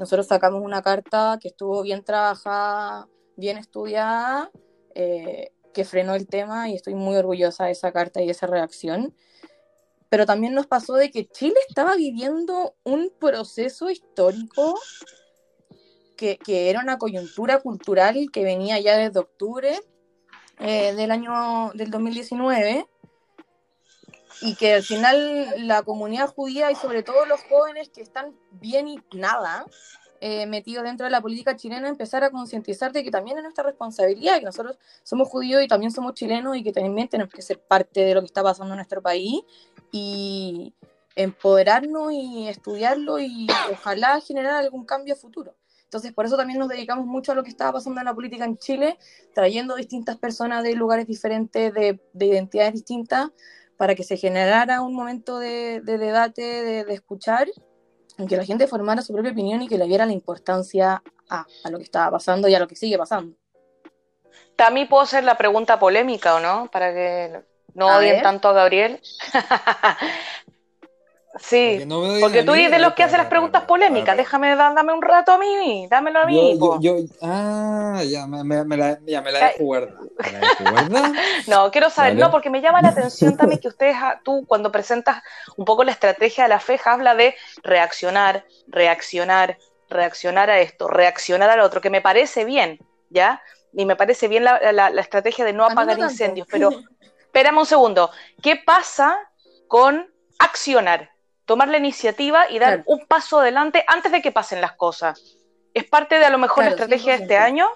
Nosotros 0.00 0.26
sacamos 0.26 0.62
una 0.64 0.82
carta 0.82 1.38
que 1.40 1.46
estuvo 1.46 1.80
bien 1.82 2.02
trabajada 2.02 3.08
bien 3.36 3.56
estudiada, 3.56 4.50
eh, 4.96 5.52
que 5.72 5.84
frenó 5.84 6.16
el 6.16 6.26
tema 6.26 6.68
y 6.68 6.74
estoy 6.74 6.96
muy 6.96 7.14
orgullosa 7.14 7.66
de 7.66 7.70
esa 7.70 7.92
carta 7.92 8.20
y 8.20 8.26
de 8.26 8.32
esa 8.32 8.48
reacción. 8.48 9.14
Pero 10.08 10.26
también 10.26 10.54
nos 10.54 10.66
pasó 10.66 10.94
de 10.94 11.12
que 11.12 11.28
Chile 11.28 11.60
estaba 11.68 11.94
viviendo 11.94 12.74
un 12.82 13.12
proceso 13.16 13.90
histórico 13.90 14.74
que, 16.16 16.36
que 16.36 16.68
era 16.68 16.80
una 16.80 16.98
coyuntura 16.98 17.60
cultural 17.60 18.28
que 18.32 18.42
venía 18.42 18.80
ya 18.80 18.96
desde 18.96 19.20
octubre 19.20 19.78
eh, 20.58 20.94
del 20.94 21.12
año 21.12 21.70
del 21.74 21.92
2019 21.92 22.88
y 24.42 24.54
que 24.56 24.74
al 24.74 24.82
final 24.82 25.66
la 25.66 25.82
comunidad 25.82 26.28
judía 26.28 26.70
y 26.70 26.74
sobre 26.74 27.02
todo 27.02 27.24
los 27.26 27.40
jóvenes 27.44 27.88
que 27.90 28.02
están 28.02 28.34
bien 28.50 28.88
y 28.88 28.98
nada 29.12 29.66
eh, 30.24 30.46
metido 30.46 30.84
dentro 30.84 31.04
de 31.04 31.10
la 31.10 31.20
política 31.20 31.56
chilena, 31.56 31.88
empezar 31.88 32.22
a 32.22 32.30
concientizar 32.30 32.92
de 32.92 33.02
que 33.02 33.10
también 33.10 33.38
es 33.38 33.42
nuestra 33.42 33.64
responsabilidad, 33.64 34.38
que 34.38 34.44
nosotros 34.44 34.78
somos 35.02 35.28
judíos 35.28 35.64
y 35.64 35.66
también 35.66 35.90
somos 35.90 36.14
chilenos 36.14 36.56
y 36.56 36.62
que 36.62 36.72
también 36.72 37.08
tenemos 37.08 37.32
que 37.34 37.42
ser 37.42 37.58
parte 37.58 38.04
de 38.04 38.14
lo 38.14 38.20
que 38.20 38.26
está 38.26 38.40
pasando 38.40 38.74
en 38.74 38.76
nuestro 38.76 39.02
país 39.02 39.42
y 39.90 40.74
empoderarnos 41.16 42.12
y 42.12 42.46
estudiarlo 42.46 43.18
y 43.18 43.48
ojalá 43.72 44.20
generar 44.20 44.54
algún 44.54 44.84
cambio 44.84 45.16
futuro. 45.16 45.56
Entonces, 45.84 46.12
por 46.12 46.24
eso 46.24 46.36
también 46.36 46.60
nos 46.60 46.68
dedicamos 46.68 47.04
mucho 47.04 47.32
a 47.32 47.34
lo 47.34 47.42
que 47.42 47.50
estaba 47.50 47.72
pasando 47.72 48.00
en 48.00 48.06
la 48.06 48.14
política 48.14 48.44
en 48.44 48.56
Chile, 48.58 48.98
trayendo 49.34 49.74
distintas 49.74 50.16
personas 50.18 50.62
de 50.62 50.74
lugares 50.74 51.06
diferentes, 51.06 51.74
de, 51.74 52.00
de 52.12 52.26
identidades 52.26 52.74
distintas, 52.74 53.30
para 53.76 53.94
que 53.94 54.04
se 54.04 54.16
generara 54.16 54.80
un 54.80 54.94
momento 54.94 55.38
de, 55.38 55.80
de 55.80 55.98
debate, 55.98 56.42
de, 56.42 56.84
de 56.84 56.94
escuchar 56.94 57.48
que 58.28 58.36
la 58.36 58.44
gente 58.44 58.66
formara 58.66 59.02
su 59.02 59.12
propia 59.12 59.32
opinión 59.32 59.62
y 59.62 59.68
que 59.68 59.78
le 59.78 59.86
diera 59.86 60.06
la 60.06 60.12
importancia 60.12 61.02
a, 61.28 61.46
a, 61.64 61.70
lo 61.70 61.78
que 61.78 61.84
estaba 61.84 62.10
pasando 62.10 62.48
y 62.48 62.54
a 62.54 62.58
lo 62.58 62.68
que 62.68 62.76
sigue 62.76 62.98
pasando. 62.98 63.36
También 64.56 64.88
puedo 64.88 65.02
hacer 65.02 65.24
la 65.24 65.36
pregunta 65.36 65.78
polémica, 65.78 66.34
¿o 66.34 66.40
no? 66.40 66.70
Para 66.70 66.92
que 66.92 67.42
no 67.74 67.88
a 67.88 67.98
odien 67.98 68.16
ver. 68.16 68.22
tanto 68.22 68.48
a 68.48 68.52
Gabriel. 68.52 69.00
Sí, 71.38 71.78
porque, 71.78 71.86
no 71.86 72.20
porque 72.20 72.42
tú 72.42 72.54
eres 72.54 72.70
de 72.70 72.78
los 72.78 72.94
que 72.94 73.02
hace 73.02 73.16
las 73.16 73.26
preguntas 73.26 73.64
polémicas. 73.64 74.16
Déjame, 74.16 74.54
dame 74.54 74.92
un 74.92 75.02
rato 75.02 75.32
a 75.32 75.38
mí, 75.38 75.86
dámelo 75.90 76.20
a 76.20 76.26
mí. 76.26 76.58
Yo, 76.58 76.80
yo, 76.80 76.98
yo, 76.98 77.04
ah, 77.22 78.02
ya 78.04 78.26
me, 78.26 78.44
me, 78.44 78.64
me, 78.64 78.76
la, 78.76 78.98
ya 79.06 79.22
me 79.22 79.32
la 79.32 79.46
dejo 79.46 79.64
guardar. 79.64 79.94
no, 81.46 81.70
quiero 81.70 81.90
saber, 81.90 82.12
¿Vale? 82.12 82.24
no, 82.24 82.30
porque 82.30 82.50
me 82.50 82.60
llama 82.60 82.82
la 82.82 82.88
atención 82.88 83.36
también 83.36 83.60
que 83.60 83.68
ustedes, 83.68 83.96
ah, 83.98 84.20
tú 84.22 84.44
cuando 84.46 84.72
presentas 84.72 85.22
un 85.56 85.64
poco 85.64 85.84
la 85.84 85.92
estrategia 85.92 86.44
de 86.44 86.50
la 86.50 86.60
FEJA, 86.60 86.92
habla 86.92 87.14
de 87.14 87.34
reaccionar, 87.62 88.44
reaccionar, 88.66 89.58
reaccionar 89.88 90.50
a 90.50 90.60
esto, 90.60 90.88
reaccionar 90.88 91.50
al 91.50 91.60
otro, 91.60 91.80
que 91.80 91.90
me 91.90 92.00
parece 92.00 92.44
bien, 92.44 92.78
¿ya? 93.10 93.42
Y 93.72 93.86
me 93.86 93.96
parece 93.96 94.28
bien 94.28 94.44
la, 94.44 94.72
la, 94.72 94.90
la 94.90 95.00
estrategia 95.00 95.44
de 95.44 95.52
no 95.52 95.64
apagar 95.64 95.98
no 95.98 96.04
incendios, 96.04 96.46
pero 96.50 96.70
espérame 97.20 97.58
un 97.58 97.66
segundo, 97.66 98.10
¿qué 98.42 98.56
pasa 98.56 99.16
con 99.66 100.12
accionar? 100.38 101.11
Tomar 101.52 101.68
la 101.68 101.76
iniciativa 101.76 102.50
y 102.50 102.58
dar 102.58 102.76
claro. 102.76 102.84
un 102.86 103.06
paso 103.06 103.40
adelante 103.40 103.84
antes 103.86 104.10
de 104.10 104.22
que 104.22 104.32
pasen 104.32 104.62
las 104.62 104.72
cosas. 104.72 105.36
¿Es 105.74 105.84
parte 105.84 106.18
de 106.18 106.24
a 106.24 106.30
lo 106.30 106.38
mejor 106.38 106.64
claro, 106.64 106.70
la 106.70 106.82
estrategia 106.82 107.16
100%. 107.16 107.18
de 107.18 107.22
este 107.24 107.36
año? 107.36 107.68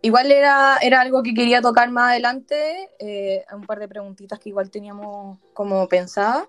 Igual 0.00 0.30
era, 0.30 0.78
era 0.80 1.00
algo 1.00 1.24
que 1.24 1.34
quería 1.34 1.60
tocar 1.60 1.90
más 1.90 2.12
adelante, 2.12 2.88
eh, 3.00 3.44
un 3.52 3.66
par 3.66 3.80
de 3.80 3.88
preguntitas 3.88 4.38
que 4.38 4.50
igual 4.50 4.70
teníamos 4.70 5.40
como 5.54 5.88
pensada. 5.88 6.48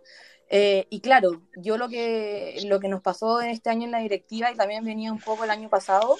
Eh, 0.51 0.85
y 0.91 0.99
claro, 0.99 1.41
yo 1.55 1.79
lo 1.79 1.89
que, 1.89 2.59
lo 2.67 2.79
que 2.79 2.89
nos 2.89 3.01
pasó 3.01 3.41
en 3.41 3.49
este 3.49 3.71
año 3.71 3.85
en 3.85 3.91
la 3.91 3.97
directiva 3.97 4.51
y 4.51 4.55
también 4.55 4.85
venía 4.85 5.11
un 5.11 5.19
poco 5.19 5.45
el 5.45 5.49
año 5.49 5.67
pasado, 5.67 6.15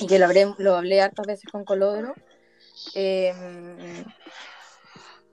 y 0.00 0.08
que 0.08 0.18
lo 0.18 0.24
hablé, 0.24 0.52
lo 0.58 0.74
hablé 0.74 1.00
hartas 1.00 1.24
veces 1.24 1.48
con 1.52 1.64
Colodro, 1.64 2.14
eh, 2.96 3.32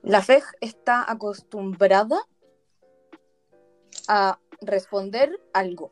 la 0.02 0.22
FEG 0.22 0.44
está 0.60 1.10
acostumbrada 1.10 2.24
a 4.08 4.38
responder 4.60 5.38
algo. 5.52 5.90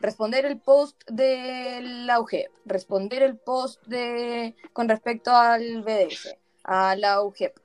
Responder 0.00 0.44
el 0.44 0.58
post 0.60 1.02
de 1.08 1.80
la 1.82 2.20
UGEP, 2.20 2.50
responder 2.66 3.22
el 3.22 3.38
post 3.38 3.82
de 3.86 4.54
con 4.72 4.88
respecto 4.88 5.34
al 5.34 5.82
BDS, 5.82 6.36
a 6.64 6.96
la 6.96 7.22
UGEP. 7.22 7.58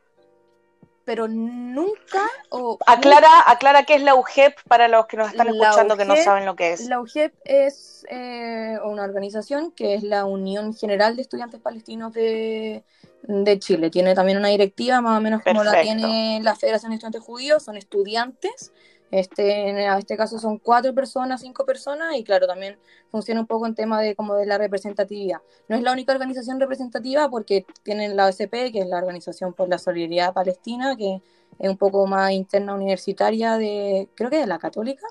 pero 1.04 1.28
nunca... 1.28 2.30
O, 2.50 2.78
aclara, 2.86 3.28
aclara 3.48 3.84
qué 3.84 3.96
es 3.96 4.02
la 4.02 4.16
UGEP 4.16 4.56
para 4.68 4.88
los 4.88 5.08
que 5.08 5.18
nos 5.18 5.30
están 5.30 5.50
escuchando 5.50 5.98
que 5.98 6.06
no 6.06 6.16
saben 6.16 6.46
lo 6.46 6.56
que 6.56 6.72
es. 6.72 6.88
La 6.88 7.02
UGEP 7.02 7.34
es 7.44 8.06
eh, 8.10 8.78
una 8.86 9.04
organización 9.04 9.72
que 9.72 9.96
es 9.96 10.04
la 10.04 10.24
Unión 10.26 10.74
General 10.74 11.16
de 11.18 11.24
Estudiantes 11.24 11.60
Palestinos 11.60 12.14
de, 12.14 12.84
de 13.24 13.60
Chile. 13.60 13.90
Tiene 13.90 14.16
también 14.16 14.38
una 14.38 14.48
directiva 14.48 15.02
más 15.02 15.18
o 15.18 15.22
menos 15.22 15.42
como 15.44 15.64
la 15.64 15.82
tiene 15.82 16.40
la 16.44 16.56
Federación 16.56 16.92
de 16.92 16.96
Estudiantes 16.96 17.24
Judíos, 17.24 17.64
son 17.64 17.76
estudiantes. 17.76 18.72
Este, 19.12 19.70
en 19.70 19.78
este 19.78 20.16
caso 20.16 20.40
son 20.40 20.58
cuatro 20.58 20.96
personas, 20.96 21.42
cinco 21.42 21.66
personas, 21.66 22.16
y 22.16 22.24
claro, 22.24 22.48
también 22.48 22.80
funciona 23.10 23.42
un 23.42 23.48
poco 23.48 23.68
en 23.68 23.76
tema 23.76 24.02
de 24.02 24.16
como 24.16 24.36
de 24.36 24.46
la 24.46 24.58
representatividad. 24.58 25.40
No 25.68 25.76
es 25.76 25.84
la 25.84 25.92
única 25.92 26.14
organización 26.14 26.62
representativa 26.62 27.30
porque 27.30 27.66
tienen 27.84 28.16
la 28.16 28.28
OSP, 28.28 28.72
que 28.72 28.80
es 28.80 28.88
la 28.88 28.98
Organización 29.00 29.54
por 29.54 29.68
la 29.68 29.78
Solidaridad 29.78 30.34
Palestina, 30.34 30.96
que 30.96 31.22
es 31.60 31.70
un 31.70 31.78
poco 31.78 32.08
más 32.08 32.32
interna 32.32 32.74
universitaria 32.74 33.58
de, 33.58 34.08
creo 34.16 34.30
que 34.30 34.38
de 34.38 34.48
la 34.48 34.60
católica. 34.60 35.06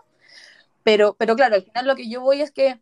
Pero, 0.82 1.14
pero 1.18 1.36
claro, 1.36 1.56
al 1.56 1.62
final 1.62 1.86
lo 1.86 1.94
que 1.94 2.08
yo 2.08 2.22
voy 2.22 2.40
es 2.40 2.50
que 2.50 2.80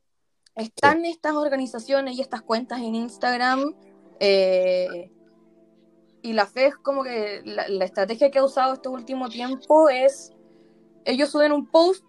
están 0.54 1.04
estas 1.04 1.34
organizaciones 1.34 2.16
y 2.16 2.20
estas 2.20 2.42
cuentas 2.42 2.78
en 2.78 2.94
Instagram 2.94 3.74
eh, 4.20 5.10
y 6.22 6.32
la 6.32 6.46
fe 6.46 6.66
es 6.66 6.76
como 6.76 7.02
que 7.02 7.42
la, 7.44 7.68
la 7.68 7.84
estrategia 7.84 8.30
que 8.30 8.38
ha 8.38 8.44
usado 8.44 8.74
este 8.74 8.88
último 8.88 9.28
tiempo 9.28 9.88
es, 9.88 10.32
ellos 11.08 11.30
suben 11.30 11.52
un 11.52 11.66
post, 11.66 12.04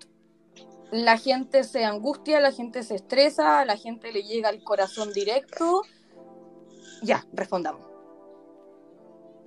la 0.92 1.18
gente 1.18 1.64
se 1.64 1.86
angustia, 1.86 2.42
la 2.42 2.52
gente 2.52 2.84
se 2.84 2.96
estresa, 2.96 3.64
la 3.64 3.78
gente 3.78 4.12
le 4.12 4.24
llega 4.24 4.50
al 4.50 4.62
corazón 4.62 5.14
directo, 5.14 5.84
ya, 7.02 7.26
respondamos. 7.32 7.88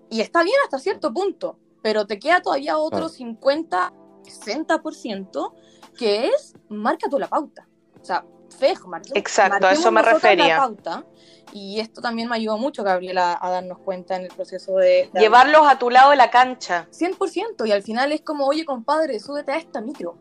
Y 0.09 0.23
está 0.23 0.43
bien 0.43 0.57
hasta 0.65 0.79
cierto 0.79 1.13
punto, 1.13 1.59
pero 1.83 2.07
te 2.07 2.19
queda 2.19 2.41
todavía 2.41 2.79
otro 2.79 3.01
Claro. 3.01 3.09
50, 3.11 3.93
60% 4.25 5.53
que 5.99 6.29
es 6.29 6.55
marca 6.71 7.11
tú 7.11 7.19
la 7.19 7.29
pauta. 7.29 7.69
O 8.01 8.05
sea, 8.05 8.25
fejo, 8.55 8.89
marquemos, 8.89 9.17
Exacto, 9.19 9.67
a 9.67 9.73
eso 9.73 9.91
me 9.91 10.03
refería. 10.03 10.49
La 10.49 10.57
pauta, 10.59 11.05
y 11.53 11.81
esto 11.81 12.01
también 12.01 12.29
me 12.29 12.37
ayudó 12.37 12.57
mucho, 12.59 12.83
Gabriela, 12.85 13.39
a 13.41 13.51
darnos 13.51 13.79
cuenta 13.79 14.17
en 14.17 14.23
el 14.23 14.29
proceso 14.29 14.77
de... 14.77 15.11
de 15.13 15.21
Llevarlos 15.21 15.63
a 15.67 15.79
tu 15.79 15.91
lado 15.91 16.11
de 16.11 16.17
la 16.17 16.31
cancha. 16.31 16.89
100%, 16.91 17.67
y 17.67 17.73
al 17.73 17.83
final 17.83 18.13
es 18.13 18.23
como, 18.23 18.47
oye, 18.47 18.65
compadre, 18.65 19.19
súbete 19.21 19.53
a 19.53 19.57
esta 19.57 19.81
micro. 19.81 20.17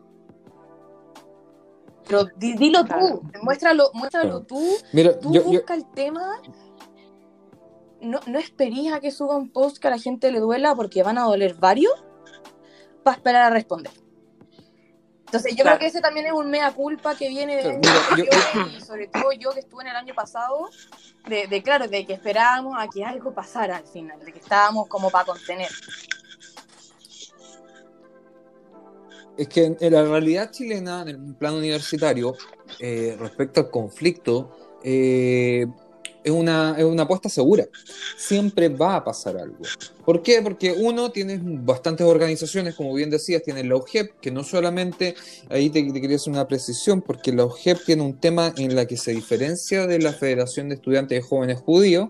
Pero 2.06 2.24
di- 2.36 2.54
dilo 2.54 2.84
Claro. 2.84 3.20
tú, 3.20 3.22
muéstralo, 3.42 3.90
muéstralo 3.94 4.44
Claro. 4.44 4.46
tú, 4.46 4.76
Mira, 4.92 5.18
tú 5.18 5.32
yo, 5.32 5.42
yo- 5.42 5.50
busca 5.60 5.74
el 5.74 5.90
tema. 5.92 6.40
No, 8.00 8.18
no 8.26 8.38
esperís 8.40 8.92
a 8.92 8.98
que 8.98 9.12
suba 9.12 9.36
un 9.36 9.48
post 9.50 9.78
que 9.78 9.86
a 9.86 9.90
la 9.90 9.98
gente 9.98 10.32
le 10.32 10.40
duela 10.40 10.74
porque 10.74 11.04
van 11.04 11.18
a 11.18 11.22
doler 11.22 11.54
varios 11.54 11.94
para 13.04 13.16
esperar 13.16 13.42
a 13.44 13.50
responder. 13.50 13.92
Entonces 15.32 15.52
yo 15.56 15.62
Claro. 15.62 15.78
creo 15.78 15.80
que 15.80 15.86
ese 15.86 16.02
también 16.02 16.26
es 16.26 16.32
un 16.32 16.50
mea 16.50 16.72
culpa 16.72 17.14
que 17.14 17.30
viene 17.30 17.56
de 17.56 17.78
mira, 17.78 17.92
yo- 18.18 18.68
y 18.76 18.80
sobre 18.82 19.06
todo 19.08 19.32
yo 19.32 19.50
que 19.52 19.60
estuve 19.60 19.82
en 19.82 19.88
el 19.88 19.96
año 19.96 20.14
pasado, 20.14 20.68
de, 21.26 21.46
de, 21.46 21.62
claro, 21.62 21.88
de 21.88 22.04
que 22.04 22.12
esperábamos 22.12 22.76
a 22.78 22.86
que 22.86 23.02
algo 23.02 23.32
pasara 23.32 23.78
al 23.78 23.86
final, 23.86 24.22
de 24.22 24.30
que 24.30 24.40
estábamos 24.40 24.88
como 24.88 25.08
para 25.10 25.24
contener. 25.24 25.70
Es 29.38 29.48
que 29.48 29.64
en, 29.64 29.78
en 29.80 29.94
la 29.94 30.02
realidad 30.02 30.50
chilena, 30.50 31.00
en 31.00 31.08
el 31.08 31.34
plano 31.34 31.56
universitario, 31.56 32.36
eh, 32.78 33.16
respecto 33.18 33.60
al 33.60 33.70
conflicto, 33.70 34.54
eh, 34.84 35.66
es, 36.24 36.30
una, 36.30 36.74
es 36.78 36.84
una 36.84 37.04
apuesta 37.04 37.28
segura. 37.28 37.66
Siempre 38.16 38.68
va 38.68 38.96
a 38.96 39.04
pasar 39.04 39.36
algo. 39.36 39.58
¿Por 40.04 40.22
qué? 40.22 40.42
Porque 40.42 40.72
uno, 40.72 41.10
tienes 41.10 41.40
bastantes 41.42 42.06
organizaciones, 42.06 42.74
como 42.74 42.94
bien 42.94 43.10
decías, 43.10 43.42
tienes 43.42 43.66
la 43.66 43.76
UGEP, 43.76 44.18
que 44.20 44.30
no 44.30 44.44
solamente, 44.44 45.14
ahí 45.48 45.70
te, 45.70 45.82
te 45.82 46.00
quería 46.00 46.16
hacer 46.16 46.32
una 46.32 46.48
precisión, 46.48 47.02
porque 47.02 47.32
la 47.32 47.44
UGEP 47.44 47.84
tiene 47.84 48.02
un 48.02 48.18
tema 48.18 48.52
en 48.56 48.74
la 48.74 48.86
que 48.86 48.96
se 48.96 49.12
diferencia 49.12 49.86
de 49.86 49.98
la 49.98 50.12
Federación 50.12 50.68
de 50.68 50.76
Estudiantes 50.76 51.18
de 51.18 51.28
Jóvenes 51.28 51.58
Judíos, 51.60 52.08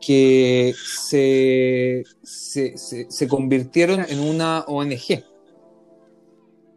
que 0.00 0.74
se, 0.82 2.04
se, 2.22 2.78
se, 2.78 3.10
se 3.10 3.28
convirtieron 3.28 4.04
en 4.08 4.20
una 4.20 4.60
ONG. 4.66 5.29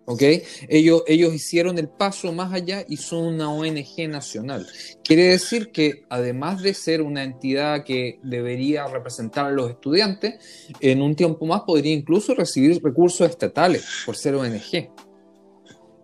¿Ok? 0.05 0.21
Ellos, 0.67 1.03
ellos 1.07 1.33
hicieron 1.33 1.77
el 1.77 1.87
paso 1.87 2.33
más 2.33 2.53
allá 2.53 2.85
y 2.87 2.97
son 2.97 3.25
una 3.35 3.49
ONG 3.49 4.09
nacional. 4.09 4.67
Quiere 5.03 5.29
decir 5.29 5.71
que 5.71 6.03
además 6.09 6.61
de 6.61 6.73
ser 6.73 7.01
una 7.01 7.23
entidad 7.23 7.85
que 7.85 8.19
debería 8.21 8.85
representar 8.87 9.45
a 9.45 9.51
los 9.51 9.69
estudiantes, 9.69 10.67
en 10.81 11.01
un 11.01 11.15
tiempo 11.15 11.45
más 11.45 11.61
podría 11.61 11.93
incluso 11.93 12.35
recibir 12.35 12.81
recursos 12.83 13.29
estatales 13.29 13.85
por 14.05 14.17
ser 14.17 14.35
ONG. 14.35 14.89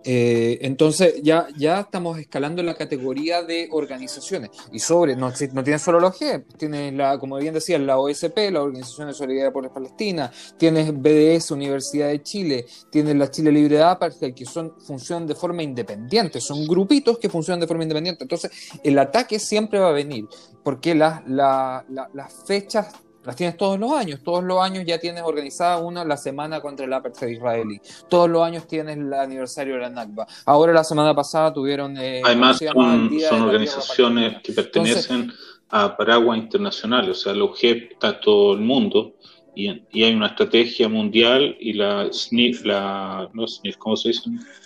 Eh, 0.06 0.60
entonces 0.62 1.16
ya, 1.22 1.48
ya 1.58 1.82
estamos 1.82 2.18
escalando 2.20 2.64
la 2.64 2.74
categoría 2.76 3.44
de 3.44 3.68
organizaciones 3.72 4.50
y 4.72 4.80
sobre, 4.80 5.16
no, 5.16 5.30
no 5.54 5.64
tiene 5.64 5.78
solo 5.80 6.00
la 6.00 6.08
OG, 6.08 6.46
tiene 6.58 6.92
la, 6.92 7.20
como 7.20 7.36
bien 7.38 7.54
decía, 7.54 7.78
la 7.80 7.98
OSP, 8.00 8.50
la 8.52 8.64
Organización 8.64 9.08
de 9.10 9.14
Solidaridad 9.14 9.52
por 9.52 9.70
Palestina, 9.74 10.32
tienes 10.58 10.94
BDS, 10.94 11.52
Universidad 11.52 12.08
de 12.08 12.24
Chile, 12.24 12.66
tienes 12.90 13.16
la 13.16 13.30
Chile 13.30 13.52
Libre 13.52 13.76
de 13.78 13.84
Apartheid, 13.84 14.34
que 14.34 14.46
son, 14.46 14.74
funcionan 14.80 15.28
de 15.28 15.36
forma 15.36 15.64
independiente, 15.64 16.40
son 16.40 16.66
grupitos 16.66 17.18
que 17.20 17.30
funcionan 17.30 17.60
de 17.60 17.68
forma 17.68 17.84
independiente. 17.84 18.24
Entonces, 18.24 18.52
el 18.84 18.98
ataque 19.00 19.38
siempre 19.38 19.80
va 19.80 19.90
a 19.90 19.94
venir, 19.94 20.28
porque 20.64 20.96
las, 20.96 21.28
la- 21.28 21.86
la- 21.90 22.10
las 22.14 22.34
fechas 22.46 22.88
las 23.30 23.36
tienes 23.36 23.58
todos 23.58 23.80
los 23.80 23.92
años. 23.92 24.22
Todos 24.24 24.44
los 24.44 24.60
años 24.60 24.84
ya 24.88 25.00
tienes 25.00 25.22
organizada 25.24 25.78
una 25.78 26.04
la 26.04 26.18
semana 26.18 26.60
contra 26.62 26.86
el 26.88 26.94
apartheid 26.94 27.30
israelí. 27.30 27.80
Todos 28.10 28.28
los 28.28 28.42
años 28.44 28.66
tienes 28.68 28.98
el 28.98 29.14
aniversario 29.14 29.76
de 29.76 29.82
la 29.82 29.90
Nakba. 29.92 30.26
Ahora 30.46 30.74
la 30.74 30.84
semana 30.84 31.14
pasada 31.14 31.54
tuvieron... 31.54 31.96
eh, 31.98 32.22
Además, 32.26 32.58
son, 32.58 33.42
organizaciones 33.44 34.42
que 34.42 34.52
pertenecen 34.52 35.32
a 35.70 35.96
paraguas 35.96 36.40
internacionales, 36.40 37.12
o 37.12 37.14
sea, 37.14 37.34
la 37.36 37.44
UGEP 37.44 37.92
está 37.92 38.20
todo 38.20 38.54
el 38.54 38.62
mundo 38.62 39.14
y, 39.54 39.70
y 39.92 40.04
hay 40.04 40.16
una 40.16 40.28
estrategia 40.28 40.90
mundial 40.90 41.56
y 41.60 41.74
la 41.74 42.12
SNIF, 42.12 42.66
la, 42.66 43.30
no 43.34 43.48
SNIF, 43.48 43.78
¿cómo 43.78 43.96
se 43.96 44.10
dice? 44.10 44.24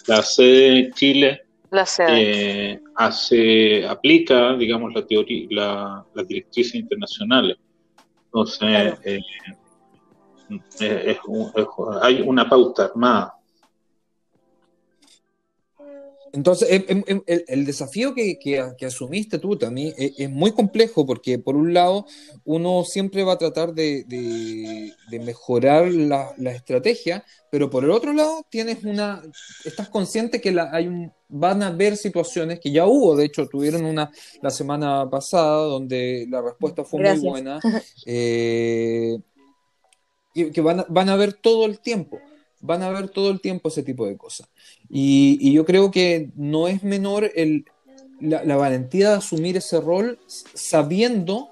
La 0.08 0.22
sede 0.22 0.72
de 0.72 0.92
Chile 0.92 1.42
La 1.70 1.86
sede. 1.86 2.08
eh, 2.72 2.80
hace, 2.96 3.86
aplica, 3.86 4.54
digamos, 4.56 4.94
la 4.94 5.06
teoría, 5.06 5.48
la, 5.50 6.06
las 6.14 6.26
directrices 6.26 6.76
internacionales. 6.76 7.58
Entonces, 8.34 8.58
Claro. 8.58 8.98
eh, 9.04 9.22
eh, 10.80 11.04
es 11.12 11.18
un- 11.28 11.52
es- 11.56 11.68
hay 12.02 12.22
una 12.22 12.50
pauta 12.50 12.86
armada. 12.86 13.36
Entonces, 16.36 16.68
em- 16.72 16.86
em- 16.88 17.04
em- 17.06 17.24
el, 17.28 17.46
el 17.48 17.64
desafío 17.66 18.16
que, 18.16 18.40
que- 18.40 18.72
que 18.76 18.86
asumiste 18.88 19.38
tú 19.38 19.56
también 19.56 19.94
es, 19.98 20.14
es 20.18 20.30
muy 20.32 20.52
complejo 20.52 21.06
porque, 21.06 21.38
por 21.38 21.56
un 21.56 21.76
lado, 21.76 22.08
uno 22.44 22.84
siempre 22.86 23.24
va 23.24 23.34
a 23.34 23.38
tratar 23.38 23.74
de, 23.76 24.04
de- 24.06 24.92
de 25.12 25.20
mejorar 25.20 25.92
la, 25.92 26.34
la 26.38 26.52
estrategia, 26.52 27.24
pero 27.52 27.70
por 27.70 27.84
el 27.84 27.92
otro 27.92 28.14
lado, 28.14 28.44
tienes 28.50 28.84
una, 28.84 29.22
estás 29.64 29.90
consciente 29.90 30.42
que 30.42 30.52
la- 30.52 30.72
hay 30.74 30.88
un, 30.88 31.12
van 31.30 31.62
a 31.62 31.68
haber 31.68 31.98
situaciones 31.98 32.60
que 32.60 32.72
ya 32.72 32.88
hubo, 32.88 33.16
de 33.16 33.26
hecho, 33.26 33.48
tuvieron 33.48 33.86
una 33.86 34.10
la 34.42 34.50
semana 34.50 35.08
pasada 35.10 35.58
donde 35.66 36.26
la 36.30 36.42
respuesta 36.42 36.84
fue 36.84 37.00
Gracias. 37.02 37.22
muy 37.22 37.30
buena, 37.30 37.60
eh, 38.08 39.20
y 40.34 40.50
que 40.52 40.62
van 40.62 40.80
a, 40.80 40.86
van 40.90 41.10
a 41.10 41.16
ver 41.16 41.34
todo 41.34 41.66
el 41.68 41.80
tiempo. 41.80 42.20
Van 42.66 42.82
a 42.82 42.90
ver 42.90 43.10
todo 43.10 43.30
el 43.30 43.42
tiempo 43.42 43.68
ese 43.68 43.84
tipo 43.84 44.08
de 44.08 44.16
cosas. 44.16 44.48
Y, 44.96 45.40
y 45.42 45.54
yo 45.54 45.66
creo 45.66 45.90
que 45.90 46.30
no 46.36 46.68
es 46.68 46.84
menor 46.84 47.32
el, 47.34 47.66
la, 48.20 48.44
la 48.44 48.56
valentía 48.58 49.10
de 49.10 49.16
asumir 49.16 49.58
ese 49.58 49.82
rol 49.82 50.20
sabiendo 50.54 51.50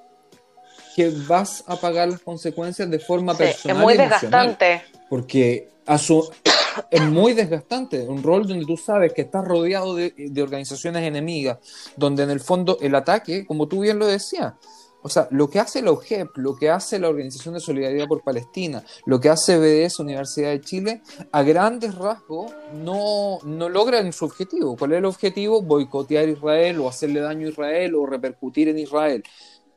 que 0.95 1.09
vas 1.27 1.63
a 1.65 1.75
pagar 1.77 2.09
las 2.09 2.21
consecuencias 2.21 2.87
de 2.91 2.99
forma 2.99 3.33
Sí, 3.35 3.43
es 3.43 3.55
personal. 3.55 3.83
muy 3.83 3.97
desgastante. 3.97 4.83
Porque 5.09 5.69
asu- 5.87 6.29
es 6.91 7.01
muy 7.01 7.33
desgastante, 7.33 8.07
un 8.07 8.21
rol 8.21 8.47
donde 8.47 8.65
tú 8.65 8.77
sabes 8.77 9.11
que 9.13 9.23
estás 9.23 9.43
rodeado 9.43 9.95
de, 9.95 10.13
de 10.15 10.41
organizaciones 10.43 11.03
enemigas, 11.03 11.57
donde 11.95 12.21
en 12.21 12.29
el 12.29 12.41
fondo 12.41 12.77
el 12.79 12.93
ataque, 12.93 13.45
como 13.47 13.67
tú 13.67 13.79
bien 13.81 13.97
lo 13.97 14.05
decías, 14.05 14.53
o 15.03 15.09
sea, 15.09 15.27
lo 15.31 15.49
que 15.49 15.59
hace 15.59 15.81
la 15.81 15.91
OGEP, 15.91 16.37
lo 16.37 16.55
que 16.55 16.69
hace 16.69 16.99
la 16.99 17.09
Organización 17.09 17.55
de 17.55 17.59
Solidaridad 17.59 18.07
por 18.07 18.23
Palestina, 18.23 18.83
lo 19.05 19.19
que 19.19 19.29
hace 19.29 19.57
BDS 19.57 19.99
Universidad 19.99 20.51
de 20.51 20.61
Chile, 20.61 21.01
a 21.31 21.43
grandes 21.43 21.95
rasgos 21.95 22.51
no, 22.73 23.39
no 23.43 23.69
logran 23.69 24.13
su 24.13 24.25
objetivo. 24.25 24.75
¿Cuál 24.77 24.93
es 24.93 24.97
el 24.99 25.05
objetivo? 25.05 25.61
Boicotear 25.61 26.29
Israel 26.29 26.79
o 26.79 26.87
hacerle 26.89 27.21
daño 27.21 27.47
a 27.47 27.49
Israel 27.49 27.95
o 27.95 28.05
repercutir 28.05 28.69
en 28.69 28.77
Israel. 28.77 29.23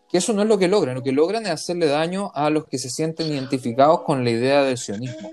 Que 0.08 0.18
eso 0.18 0.32
no 0.32 0.42
es 0.42 0.48
lo 0.48 0.58
que 0.58 0.68
logran, 0.68 0.94
lo 0.94 1.02
que 1.02 1.12
logran 1.12 1.44
es 1.44 1.52
hacerle 1.52 1.87
daño 1.87 2.30
a 2.34 2.50
los 2.50 2.66
que 2.66 2.78
se 2.78 2.90
sienten 2.90 3.28
identificados 3.28 4.02
con 4.02 4.24
la 4.24 4.30
idea 4.30 4.62
del 4.62 4.78
sionismo. 4.78 5.30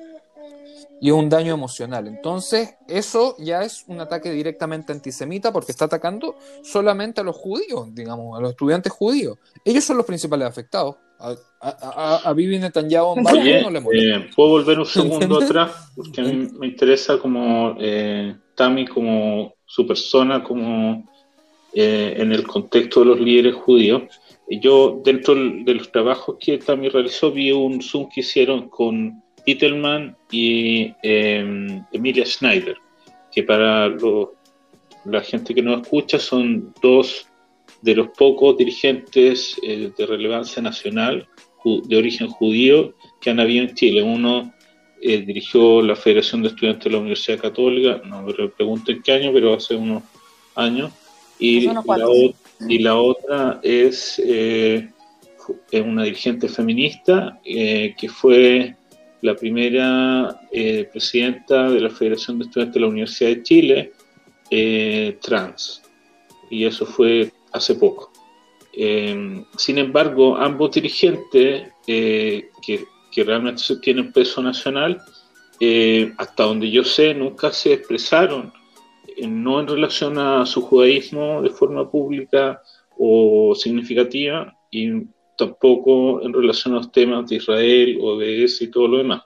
Y 1.03 1.07
es 1.07 1.13
un 1.13 1.29
daño 1.29 1.55
emocional. 1.55 2.07
Entonces, 2.07 2.75
eso 2.87 3.35
ya 3.39 3.63
es 3.63 3.83
un 3.87 3.99
ataque 3.99 4.31
directamente 4.31 4.93
antisemita 4.93 5.51
porque 5.51 5.71
está 5.71 5.85
atacando 5.85 6.35
solamente 6.61 7.21
a 7.21 7.23
los 7.23 7.35
judíos, 7.35 7.87
digamos, 7.91 8.37
a 8.37 8.41
los 8.41 8.51
estudiantes 8.51 8.93
judíos. 8.93 9.39
Ellos 9.65 9.83
son 9.83 9.97
los 9.97 10.05
principales 10.05 10.47
afectados. 10.47 10.97
A, 11.19 12.33
Vivi 12.35 12.59
Netanyahu 12.59 13.15
Oye, 13.33 13.59
eh, 13.59 14.29
¿Puedo 14.35 14.49
volver 14.49 14.79
un 14.79 14.85
segundo 14.85 15.41
atrás? 15.41 15.91
Porque 15.95 16.21
a 16.21 16.23
mí 16.23 16.47
me 16.59 16.67
interesa 16.67 17.17
como 17.17 17.75
eh, 17.79 18.35
Tami, 18.55 18.85
como 18.85 19.55
su 19.65 19.87
persona, 19.87 20.43
como 20.43 21.09
eh, 21.73 22.15
en 22.17 22.31
el 22.31 22.45
contexto 22.45 22.99
de 22.99 23.05
los 23.07 23.19
líderes 23.19 23.55
judíos. 23.55 24.03
Yo, 24.47 25.01
dentro 25.03 25.33
de 25.33 25.73
los 25.73 25.91
trabajos 25.91 26.37
que 26.39 26.59
Tami 26.59 26.89
realizó, 26.89 27.31
vi 27.31 27.51
un 27.51 27.81
Zoom 27.81 28.09
que 28.09 28.19
hicieron 28.21 28.69
con 28.69 29.23
Titelman 29.43 30.15
y 30.31 30.93
em, 31.03 31.83
Emilia 31.91 32.25
Schneider, 32.25 32.77
que 33.31 33.43
para 33.43 33.89
la 35.05 35.21
gente 35.21 35.53
que 35.55 35.61
no 35.61 35.75
escucha 35.75 36.19
son 36.19 36.73
dos 36.81 37.27
de 37.81 37.95
los 37.95 38.09
pocos 38.09 38.57
dirigentes 38.57 39.55
eh, 39.63 39.91
de 39.97 40.05
relevancia 40.05 40.61
nacional 40.61 41.27
de 41.63 41.97
origen 41.97 42.27
judío 42.27 42.95
que 43.19 43.29
han 43.29 43.39
habido 43.39 43.65
en 43.65 43.75
Chile. 43.75 44.01
Uno 44.01 44.53
eh, 45.01 45.21
dirigió 45.21 45.81
la 45.81 45.95
Federación 45.95 46.41
de 46.41 46.49
Estudiantes 46.49 46.85
de 46.85 46.91
la 46.91 46.97
Universidad 46.97 47.39
Católica, 47.39 48.01
no 48.05 48.23
me 48.23 48.33
pregunto 48.49 48.91
en 48.91 49.01
qué 49.01 49.11
año, 49.13 49.31
pero 49.33 49.53
hace 49.53 49.75
unos 49.75 50.03
años. 50.55 50.91
Y, 51.37 51.61
la, 51.61 51.83
y 52.67 52.79
la, 52.79 52.95
otra 52.95 53.59
es 53.63 54.21
eh, 54.23 54.89
una 55.71 56.03
dirigente 56.03 56.47
feminista 56.47 57.39
que 57.43 58.09
fue 58.09 58.75
la 59.21 59.35
primera 59.35 60.39
presidenta 60.91 61.69
de 61.69 61.79
la 61.79 61.89
Federación 61.89 62.39
de 62.39 62.45
Estudiantes 62.45 62.73
de 62.73 62.79
la 62.79 62.87
Universidad 62.87 63.29
de 63.29 63.43
Chile, 63.43 63.93
trans. 65.21 65.81
Y 66.49 66.65
eso 66.65 66.85
fue 66.85 67.31
hace 67.51 67.75
poco. 67.75 68.11
Eh, 68.73 69.43
sin 69.57 69.77
embargo, 69.77 70.37
ambos 70.37 70.71
dirigentes 70.71 71.67
eh, 71.87 72.49
que, 72.61 72.85
realmente 73.23 73.61
tienen 73.81 74.13
peso 74.13 74.41
nacional, 74.41 75.01
eh, 75.59 76.13
hasta 76.17 76.43
donde 76.43 76.71
yo 76.71 76.83
sé, 76.83 77.13
nunca 77.13 77.51
se 77.51 77.73
expresaron, 77.73 78.53
no 79.27 79.59
en 79.59 79.67
relación 79.67 80.17
a 80.17 80.45
su 80.45 80.61
judaísmo 80.61 81.41
de 81.41 81.49
forma 81.49 81.89
pública 81.91 82.61
o 82.97 83.53
significativa, 83.55 84.57
y 84.71 85.03
tampoco 85.41 86.21
en 86.21 86.33
relación 86.33 86.73
a 86.73 86.77
los 86.77 86.91
temas 86.91 87.27
de 87.27 87.37
Israel, 87.37 87.97
o 88.01 88.17
de 88.17 88.43
ese 88.43 88.65
y 88.65 88.71
todo 88.71 88.87
lo 88.87 88.97
demás. 88.99 89.23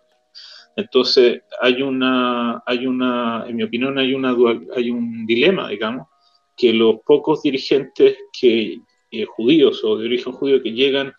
Entonces, 0.77 1.41
hay 1.61 1.81
una, 1.81 2.63
hay 2.65 2.87
una, 2.87 3.45
en 3.47 3.55
mi 3.57 3.63
opinión, 3.63 3.97
hay, 3.97 4.13
una 4.13 4.35
hay 4.75 4.89
un 4.91 5.25
dilema, 5.25 5.69
digamos, 5.69 6.07
que 6.55 6.71
los 6.73 7.01
pocos 7.05 7.41
dirigentes 7.41 8.17
que, 8.37 8.79
eh, 9.11 9.25
judíos 9.25 9.83
o 9.83 9.97
de 9.97 10.05
origen 10.05 10.33
judío 10.33 10.63
que 10.63 10.71
llegan 10.71 11.13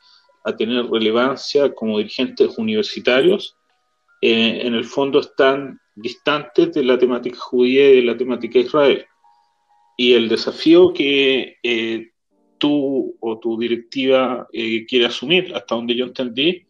a 0.44 0.56
tener 0.56 0.86
relevancia 0.86 1.74
como 1.74 1.98
dirigentes 1.98 2.56
universitarios, 2.58 3.56
eh, 4.22 4.60
en 4.62 4.74
el 4.74 4.84
fondo 4.84 5.20
están 5.20 5.78
distantes 5.94 6.72
de 6.72 6.84
la 6.84 6.98
temática 6.98 7.38
judía 7.38 7.90
y 7.90 7.96
de 7.96 8.02
la 8.02 8.16
temática 8.16 8.58
de 8.58 8.64
Israel. 8.64 9.06
Y 9.96 10.12
el 10.14 10.28
desafío 10.28 10.92
que 10.92 11.56
eh, 11.62 12.10
tú 12.58 13.16
o 13.20 13.38
tu 13.38 13.58
directiva 13.58 14.46
quiere 14.52 15.06
asumir, 15.06 15.54
hasta 15.54 15.74
donde 15.74 15.94
yo 15.94 16.06
entendí, 16.06 16.62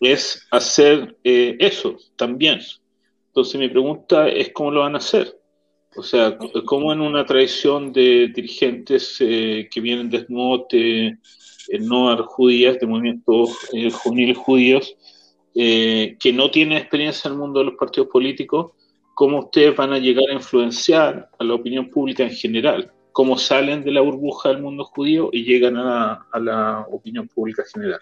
es 0.00 0.46
hacer 0.50 1.16
eso 1.24 1.96
también. 2.16 2.60
Entonces 3.28 3.60
mi 3.60 3.68
pregunta 3.68 4.28
es 4.28 4.50
cómo 4.52 4.70
lo 4.70 4.80
van 4.80 4.94
a 4.94 4.98
hacer. 4.98 5.40
O 5.96 6.02
sea, 6.02 6.38
como 6.66 6.92
en 6.92 7.00
una 7.00 7.26
tradición 7.26 7.92
de 7.92 8.28
dirigentes 8.34 9.16
eh, 9.20 9.68
que 9.70 9.80
vienen 9.80 10.08
de 10.08 10.24
no 10.28 10.66
judías, 12.26 12.78
de 12.78 12.86
movimientos 12.86 13.68
eh, 13.72 13.90
juveniles 13.90 14.38
judíos, 14.38 14.96
eh, 15.54 16.16
que 16.20 16.32
no 16.32 16.50
tienen 16.50 16.78
experiencia 16.78 17.28
en 17.28 17.34
el 17.34 17.40
mundo 17.40 17.58
de 17.58 17.66
los 17.66 17.74
partidos 17.74 18.08
políticos, 18.08 18.72
¿cómo 19.14 19.40
ustedes 19.40 19.76
van 19.76 19.92
a 19.92 19.98
llegar 19.98 20.30
a 20.30 20.34
influenciar 20.34 21.28
a 21.36 21.44
la 21.44 21.54
opinión 21.54 21.90
pública 21.90 22.22
en 22.22 22.30
general? 22.30 22.92
¿Cómo 23.12 23.38
salen 23.38 23.82
de 23.82 23.90
la 23.90 24.00
burbuja 24.00 24.50
del 24.50 24.62
mundo 24.62 24.84
judío 24.84 25.30
y 25.32 25.44
llegan 25.44 25.76
a, 25.76 26.26
a 26.30 26.38
la 26.38 26.86
opinión 26.90 27.28
pública 27.28 27.62
general? 27.72 28.00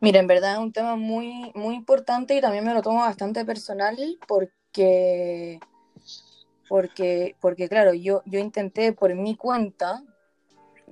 Mira, 0.00 0.20
en 0.20 0.26
verdad 0.26 0.54
es 0.54 0.58
un 0.58 0.72
tema 0.72 0.96
muy, 0.96 1.52
muy 1.54 1.74
importante 1.74 2.34
y 2.34 2.40
también 2.40 2.64
me 2.64 2.72
lo 2.72 2.80
tomo 2.80 3.00
bastante 3.00 3.44
personal 3.44 3.96
porque 4.26 5.60
porque, 6.70 7.34
porque 7.40 7.68
claro, 7.68 7.94
yo, 7.94 8.22
yo 8.26 8.38
intenté 8.38 8.92
por 8.92 9.12
mi 9.16 9.34
cuenta, 9.34 10.04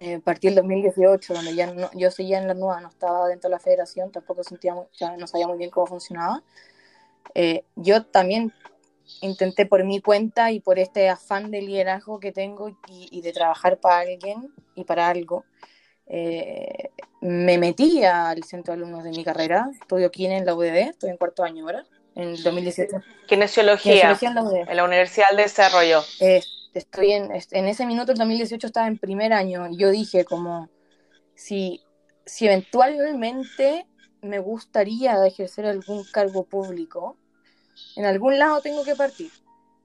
eh, 0.00 0.18
partir 0.18 0.50
del 0.50 0.56
2018, 0.56 1.34
donde 1.34 1.54
ya 1.54 1.72
no, 1.72 1.88
yo 1.94 2.10
seguía 2.10 2.38
en 2.38 2.48
la 2.48 2.54
nueva, 2.54 2.80
no 2.80 2.88
estaba 2.88 3.28
dentro 3.28 3.48
de 3.48 3.54
la 3.54 3.60
federación, 3.60 4.10
tampoco 4.10 4.42
sentía, 4.42 4.74
ya 4.98 5.16
no 5.16 5.28
sabía 5.28 5.46
muy 5.46 5.56
bien 5.56 5.70
cómo 5.70 5.86
funcionaba. 5.86 6.42
Eh, 7.32 7.62
yo 7.76 8.04
también 8.06 8.52
intenté 9.20 9.66
por 9.66 9.84
mi 9.84 10.00
cuenta 10.00 10.50
y 10.50 10.60
por 10.60 10.78
este 10.78 11.08
afán 11.08 11.50
de 11.50 11.62
liderazgo 11.62 12.20
que 12.20 12.32
tengo 12.32 12.76
y, 12.88 13.20
de 13.20 13.32
trabajar 13.32 13.78
para 13.78 14.00
alguien 14.00 14.52
y 14.74 14.84
para 14.84 15.08
algo, 15.08 15.44
eh, 16.06 16.90
me 17.20 17.58
metí 17.58 18.04
al 18.04 18.42
centro 18.44 18.74
de 18.74 18.82
alumnos 18.82 19.04
de 19.04 19.10
mi 19.10 19.24
carrera, 19.24 19.68
estudio 19.80 20.06
aquí 20.06 20.26
en 20.26 20.44
la 20.44 20.54
UDD, 20.54 20.90
estoy 20.90 21.10
en 21.10 21.16
cuarto 21.16 21.42
año 21.42 21.64
ahora, 21.64 21.84
en 22.14 22.42
2017. 22.42 23.00
Kinesiología, 23.26 24.16
en, 24.20 24.76
la 24.76 24.84
Universidad 24.84 25.30
de 25.30 25.42
Desarrollo. 25.42 26.02
estoy 26.74 27.12
en, 27.12 27.30
en 27.32 27.66
ese 27.66 27.86
minuto, 27.86 28.12
el 28.12 28.18
2018, 28.18 28.66
estaba 28.66 28.86
en 28.86 28.98
primer 28.98 29.32
año. 29.32 29.68
Yo 29.72 29.90
dije 29.90 30.24
como, 30.24 30.68
si, 31.34 31.82
si 32.24 32.46
eventualmente 32.46 33.86
me 34.22 34.38
gustaría 34.38 35.24
ejercer 35.26 35.66
algún 35.66 36.04
cargo 36.04 36.44
público, 36.44 37.16
en 37.96 38.04
algún 38.04 38.38
lado 38.38 38.60
tengo 38.60 38.84
que 38.84 38.94
partir. 38.94 39.30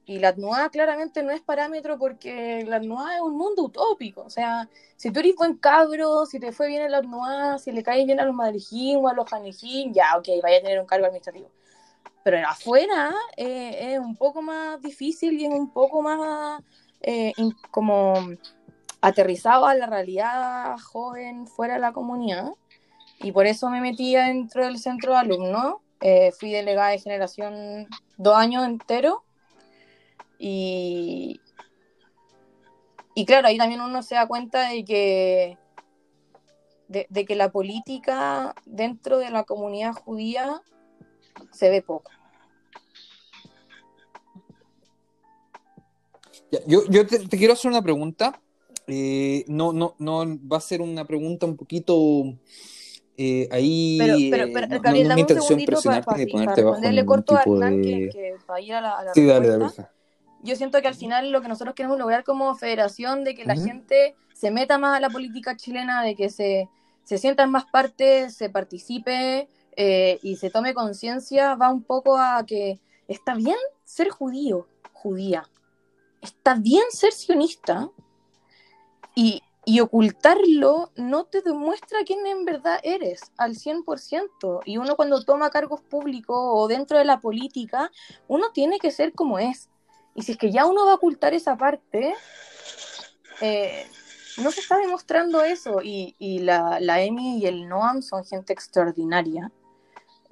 Y 0.06 0.20
la 0.20 0.30
ADNUA 0.30 0.70
claramente 0.70 1.24
no 1.24 1.32
es 1.32 1.42
parámetro 1.42 1.98
porque 1.98 2.66
la 2.68 2.76
ADNUA 2.76 3.16
es 3.16 3.22
un 3.22 3.38
mundo 3.38 3.64
utópico. 3.64 4.22
O 4.22 4.30
sea, 4.30 4.70
si 4.98 5.12
tú 5.12 5.22
eres 5.22 5.36
buen 5.36 5.56
cabro, 5.58 6.26
si 6.26 6.40
te 6.40 6.52
fue 6.52 6.68
bien 6.68 6.82
en 6.82 6.92
la 6.92 6.98
ADNUA, 6.98 7.58
si 7.58 7.72
le 7.72 7.84
caes 7.84 8.06
bien 8.06 8.20
a 8.20 8.26
los 8.26 8.36
madrijín 8.36 8.98
o 8.98 9.08
a 9.08 9.14
los 9.14 9.30
janejín, 9.30 9.94
ya, 9.94 10.18
ok, 10.18 10.28
vaya 10.42 10.58
a 10.58 10.62
tener 10.62 10.80
un 10.80 10.86
cargo 10.86 11.06
administrativo 11.06 11.50
pero 12.24 12.48
afuera 12.48 13.14
eh, 13.36 13.94
es 13.94 14.00
un 14.00 14.16
poco 14.16 14.42
más 14.42 14.82
difícil 14.82 15.34
y 15.40 15.46
es 15.46 15.54
un 15.54 15.70
poco 15.72 16.02
más 16.02 16.64
eh, 17.02 17.34
como 17.70 18.14
aterrizado 19.02 19.66
a 19.66 19.76
la 19.76 19.86
realidad 19.88 20.78
joven 20.80 21.46
fuera 21.46 21.74
de 21.76 21.82
la 21.82 21.92
comunidad. 21.92 22.52
Y 23.20 23.32
por 23.34 23.46
eso 23.46 23.70
me 23.70 23.82
metí 23.82 24.16
dentro 24.16 24.64
del 24.64 24.80
centro 24.80 25.12
de 25.14 25.20
alumnos. 25.20 25.76
Eh, 26.06 26.34
fui 26.38 26.52
delegada 26.52 26.90
de 26.90 27.00
generación 27.00 27.88
dos 28.18 28.36
años 28.36 28.66
enteros. 28.66 29.20
Y, 30.38 31.40
y 33.16 33.26
claro, 33.26 33.48
ahí 33.48 33.58
también 33.58 33.80
uno 33.80 34.04
se 34.04 34.16
da 34.16 34.28
cuenta 34.28 34.68
de 34.68 34.84
que, 34.84 35.58
de 36.90 37.26
que 37.26 37.36
la 37.36 37.54
política 37.54 38.54
dentro 38.66 39.18
de 39.18 39.30
la 39.30 39.46
comunidad 39.46 39.94
judía 39.94 40.62
se 41.52 41.70
ve 41.70 41.82
poco. 41.82 42.12
yo, 46.68 46.84
yo 46.90 47.08
te, 47.08 47.26
quiero 47.30 47.54
hacer 47.54 47.72
una 47.72 47.82
pregunta. 47.82 48.42
Eh, 48.88 49.46
no, 49.48 49.72
no, 49.72 49.96
no 50.00 50.26
va 50.46 50.58
a 50.58 50.62
ser 50.62 50.82
una 50.82 51.06
pregunta 51.06 51.46
un 51.46 51.56
poquito 51.56 51.96
eh, 53.18 53.48
ahí. 53.52 53.98
Pero, 54.00 54.18
pero, 54.32 54.54
pero 54.54 54.68
no, 54.68 54.82
Gabriel, 54.82 55.08
dame 55.08 55.22
un 55.22 55.28
segundito 55.28 55.82
para, 55.84 56.02
para, 56.02 56.26
para 56.26 56.56
responderle 56.56 57.06
corto 57.06 57.36
a 57.36 57.42
Hernán 57.42 57.82
de... 57.82 57.90
que, 57.90 58.10
que 58.10 58.36
para 58.46 58.62
ir 58.62 58.74
a 58.74 58.82
la, 58.82 59.00
a 59.00 59.04
la 59.04 59.14
sí, 59.14 59.26
dale, 59.26 59.48
dale, 59.48 59.68
Yo 60.44 60.56
siento 60.56 60.82
que 60.82 60.88
al 60.88 60.96
final 60.96 61.32
lo 61.32 61.42
que 61.42 61.48
nosotros 61.48 61.76
queremos 61.76 61.98
lograr 61.98 62.24
como 62.24 62.56
federación 62.56 63.24
de 63.24 63.36
que 63.36 63.46
la 63.46 63.56
gente 63.56 64.16
se 64.34 64.52
meta 64.52 64.78
más 64.78 64.98
a 64.98 65.00
la 65.00 65.10
política 65.10 65.56
chilena, 65.56 66.04
de 66.04 66.16
que 66.16 66.30
se, 66.30 66.70
se 67.04 67.18
sientan 67.18 67.52
más 67.52 67.66
parte, 67.66 68.30
se 68.30 68.50
participe, 68.50 69.48
eh, 69.76 70.20
y 70.22 70.36
se 70.36 70.50
tome 70.50 70.74
conciencia 70.74 71.56
va 71.56 71.72
un 71.72 71.84
poco 71.84 72.18
a 72.18 72.46
que 72.46 72.80
está 73.08 73.34
bien 73.34 73.58
ser 73.84 74.10
judío, 74.10 74.68
judía, 74.92 75.50
está 76.22 76.56
bien 76.56 76.84
ser 76.90 77.12
sionista 77.12 77.90
y, 79.16 79.42
y 79.66 79.80
ocultarlo 79.80 80.92
no 80.96 81.26
te 81.26 81.42
demuestra 81.42 82.00
quién 82.06 82.26
en 82.28 82.46
verdad 82.46 82.80
eres 82.84 83.32
al 83.38 83.56
100%. 83.56 84.62
Y 84.66 84.78
uno 84.78 84.96
cuando 84.96 85.24
toma 85.24 85.50
cargos 85.50 85.82
públicos 85.82 86.38
o 86.38 86.68
dentro 86.68 86.98
de 86.98 87.06
la 87.06 87.22
política, 87.22 87.92
uno 88.28 88.52
tiene 88.54 88.80
que 88.80 88.92
ser 88.92 89.14
como 89.14 89.40
es. 89.40 89.70
Y 90.16 90.24
si 90.24 90.34
es 90.34 90.38
que 90.38 90.52
ya 90.52 90.66
uno 90.66 90.86
va 90.86 90.92
a 90.92 90.96
ocultar 90.96 91.34
esa 91.34 91.56
parte, 91.58 92.14
eh, 93.42 93.88
no 94.38 94.52
se 94.52 94.60
está 94.60 94.78
demostrando 94.78 95.44
eso. 95.44 95.82
Y, 95.82 96.16
y 96.20 96.40
la, 96.40 96.80
la, 96.82 97.02
EMI 97.02 97.40
y 97.40 97.46
el 97.46 97.68
NOAM 97.68 98.02
son 98.02 98.26
gente 98.26 98.52
extraordinaria 98.52 99.52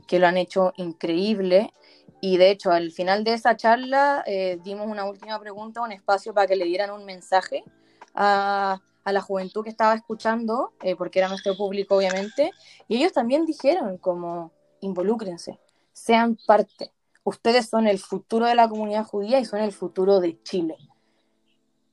que 0.07 0.19
lo 0.19 0.27
han 0.27 0.37
hecho 0.37 0.73
increíble. 0.75 1.73
Y 2.19 2.37
de 2.37 2.51
hecho, 2.51 2.71
al 2.71 2.91
final 2.91 3.23
de 3.23 3.33
esa 3.33 3.55
charla 3.55 4.23
eh, 4.27 4.59
dimos 4.61 4.87
una 4.87 5.05
última 5.05 5.39
pregunta, 5.39 5.81
un 5.81 5.93
espacio 5.93 6.33
para 6.33 6.47
que 6.47 6.57
le 6.57 6.65
dieran 6.65 6.91
un 6.91 7.05
mensaje 7.05 7.63
a, 8.13 8.81
a 9.03 9.11
la 9.11 9.21
juventud 9.21 9.63
que 9.63 9.69
estaba 9.69 9.93
escuchando, 9.93 10.73
eh, 10.81 10.95
porque 10.95 11.19
era 11.19 11.29
nuestro 11.29 11.55
público 11.55 11.95
obviamente, 11.95 12.51
y 12.87 12.97
ellos 12.97 13.13
también 13.13 13.45
dijeron 13.45 13.97
como, 13.97 14.51
involúcrense, 14.81 15.59
sean 15.93 16.37
parte. 16.45 16.91
Ustedes 17.23 17.69
son 17.69 17.87
el 17.87 17.99
futuro 17.99 18.45
de 18.45 18.55
la 18.55 18.67
comunidad 18.67 19.05
judía 19.05 19.39
y 19.39 19.45
son 19.45 19.61
el 19.61 19.71
futuro 19.71 20.19
de 20.19 20.41
Chile. 20.43 20.77